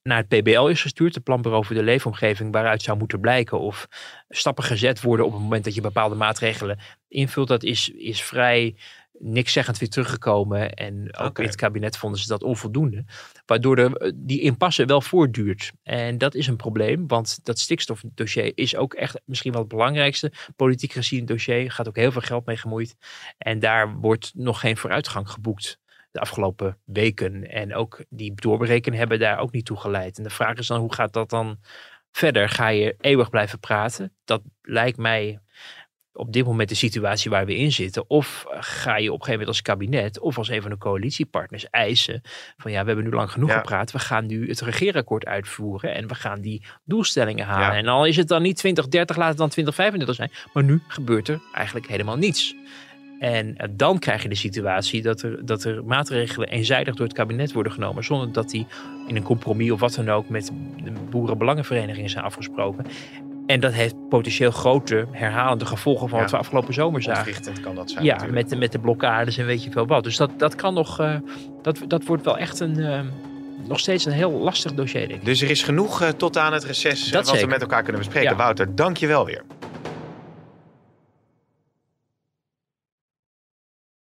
naar 0.04 0.26
het 0.28 0.41
PBL 0.41 0.68
is 0.68 0.82
gestuurd, 0.82 1.16
het 1.16 1.24
Planbureau 1.24 1.66
voor 1.66 1.76
de 1.76 1.84
Leefomgeving, 1.84 2.52
waaruit 2.52 2.82
zou 2.82 2.97
moeten 2.97 3.20
blijken 3.20 3.60
of 3.60 3.88
stappen 4.30 4.64
gezet 4.64 5.02
worden 5.02 5.26
op 5.26 5.32
het 5.32 5.41
moment 5.41 5.64
dat 5.64 5.76
je 5.76 5.82
bepaalde 5.82 6.16
maatregelen 6.16 6.80
invult. 7.08 7.47
Dat 7.47 7.64
is, 7.64 7.89
is 7.89 8.24
vrij 8.24 8.76
niks 9.20 9.53
zeggend 9.53 9.78
weer 9.78 9.89
teruggekomen. 9.89 10.74
En 10.74 11.17
ook 11.17 11.39
in 11.39 11.45
het 11.45 11.55
kabinet 11.55 11.97
vonden 11.97 12.20
ze 12.20 12.28
dat 12.28 12.43
onvoldoende. 12.43 13.05
Waardoor 13.45 13.76
de, 13.76 14.13
die 14.15 14.41
impasse 14.41 14.86
wel 14.86 15.01
voortduurt. 15.01 15.72
En 15.84 16.17
dat 16.17 16.36
is 16.36 16.47
een 16.47 16.55
probleem, 16.55 17.07
want 17.07 17.39
dat 17.43 17.59
stikstofdossier 17.59 18.51
is 18.55 18.76
ook 18.76 18.93
echt 18.93 19.22
misschien 19.26 19.51
wel 19.51 19.61
het 19.61 19.70
belangrijkste. 19.70 20.32
Politiek 20.55 20.91
gezien 20.91 21.26
dossier, 21.26 21.72
gaat 21.72 21.88
ook 21.88 21.95
heel 21.95 22.11
veel 22.11 22.22
geld 22.22 22.45
mee 22.45 22.57
gemoeid. 22.57 22.95
En 23.38 23.59
daar 23.59 23.95
wordt 23.95 24.32
nog 24.36 24.59
geen 24.59 24.78
vooruitgang 24.78 25.30
geboekt 25.30 25.80
de 26.11 26.20
afgelopen 26.20 26.78
weken. 26.86 27.49
En 27.49 27.76
ook 27.76 28.03
die 28.09 28.34
doorberekenen 28.36 28.99
hebben 28.99 29.20
daar 29.20 29.39
ook 29.39 29.51
niet 29.51 29.65
toe 29.65 29.78
geleid. 29.78 30.17
En 30.17 30.24
de 30.24 30.30
vraag 30.30 30.57
is 30.57 30.67
dan, 30.67 30.80
hoe 30.80 30.93
gaat 30.93 31.13
dat 31.13 31.30
dan 31.30 31.59
verder? 32.11 32.49
Ga 32.49 32.67
je 32.67 32.95
eeuwig 32.99 33.30
blijven 33.30 33.59
praten? 33.59 34.13
Dat 34.26 34.41
lijkt 34.61 34.97
mij 34.97 35.39
op 36.14 36.34
dit 36.34 36.45
moment 36.45 36.70
de 36.70 36.76
situatie 36.76 37.32
waar 37.32 37.45
we 37.45 37.55
in 37.55 37.72
zitten. 37.72 38.10
Of 38.10 38.45
ga 38.49 38.97
je 38.97 39.07
op 39.07 39.20
een 39.20 39.26
gegeven 39.26 39.32
moment 39.32 39.47
als 39.47 39.62
kabinet 39.62 40.20
of 40.20 40.38
als 40.38 40.49
een 40.49 40.62
van 40.62 40.72
de 40.72 40.78
coalitiepartners 40.78 41.70
eisen 41.70 42.22
van 42.57 42.72
ja, 42.72 42.82
we 42.82 42.88
hebben 42.88 43.05
nu 43.05 43.12
lang 43.12 43.32
genoeg 43.32 43.49
Ja. 43.49 43.55
gepraat. 43.57 43.91
We 43.91 43.99
gaan 43.99 44.26
nu 44.26 44.47
het 44.47 44.62
regeerakkoord 44.62 45.26
uitvoeren 45.26 45.95
en 45.95 46.07
we 46.07 46.16
gaan 46.16 46.41
die 46.41 46.64
doelstellingen 46.86 47.45
halen. 47.45 47.68
Ja. 47.68 47.74
En 47.76 47.88
al 47.88 48.05
is 48.05 48.16
het 48.18 48.28
dan 48.28 48.41
niet 48.41 48.57
2030, 48.57 49.16
laat 49.18 49.28
het 49.30 49.38
dan 49.38 49.49
2035 49.49 50.16
zijn. 50.16 50.32
Maar 50.53 50.64
nu 50.64 50.82
gebeurt 50.88 51.28
er 51.28 51.39
eigenlijk 51.53 51.88
helemaal 51.88 52.18
niets. 52.18 52.55
En 53.20 53.57
eh, 53.57 53.68
dan 53.72 53.99
krijg 53.99 54.24
je 54.24 54.30
de 54.30 54.36
situatie 54.36 55.01
dat 55.01 55.22
er, 55.22 55.45
dat 55.45 55.64
er 55.64 55.86
maatregelen 55.86 56.47
eenzijdig 56.49 56.95
door 56.95 57.05
het 57.05 57.16
kabinet 57.16 57.51
worden 57.53 57.72
genomen. 57.72 58.03
Zonder 58.03 58.32
dat 58.32 58.49
die 58.49 58.66
in 59.07 59.16
een 59.16 59.24
compromis 59.24 59.72
of 59.72 59.80
wat 59.80 59.93
dan 59.93 60.10
ook 60.10 60.30
met 60.30 60.51
de 60.84 60.91
boerenbelangenverenigingen 61.10 62.10
zijn 62.10 62.24
afgesproken. 62.24 62.86
En 63.50 63.60
dat 63.60 63.74
heeft 63.74 64.10
potentieel 64.10 64.52
grote 64.52 65.06
herhalende 65.12 65.66
gevolgen 65.66 66.10
van 66.10 66.20
wat 66.20 66.32
we 66.32 66.38
afgelopen 66.38 66.74
zomer 66.74 67.02
zagen. 67.02 67.20
ontwrichtend 67.20 67.60
kan 67.60 67.76
dat 67.76 67.91
zijn 67.91 68.04
Ja, 68.04 68.14
natuurlijk. 68.14 68.41
met 68.41 68.50
de, 68.50 68.56
met 68.56 68.72
de 68.72 68.80
blokkades 68.80 69.38
en 69.38 69.45
weet 69.45 69.64
je 69.64 69.72
veel 69.72 69.88
wat. 69.88 70.04
Dus 70.04 70.18
dat, 70.18 70.32
dat 70.38 70.56
kan 70.56 70.74
nog, 70.74 71.00
eh, 71.00 71.16
dat, 71.62 71.80
dat 71.88 72.06
wordt 72.06 72.24
wel 72.24 72.38
echt 72.38 72.60
een, 72.60 72.80
eh, 72.80 73.00
nog 73.68 73.80
steeds 73.80 74.06
een 74.06 74.12
heel 74.12 74.32
lastig 74.32 74.74
dossier, 74.74 75.08
denk 75.08 75.20
ik. 75.20 75.26
Dus 75.26 75.41
er 75.41 75.50
is 75.50 75.64
genoeg 75.64 76.02
eh, 76.02 76.10
tot 76.10 76.38
aan 76.38 76.54
het 76.54 76.64
reces 76.64 77.12
wat 77.12 77.39
we 77.41 77.47
met 77.47 77.62
elkaar 77.62 77.84
kunnen 77.84 78.02
bespreken. 78.02 78.30
Ja. 78.30 78.36
Wouter, 78.36 78.76
dank 78.76 78.97
je 78.97 79.08
wel 79.08 79.26
weer. 79.26 79.43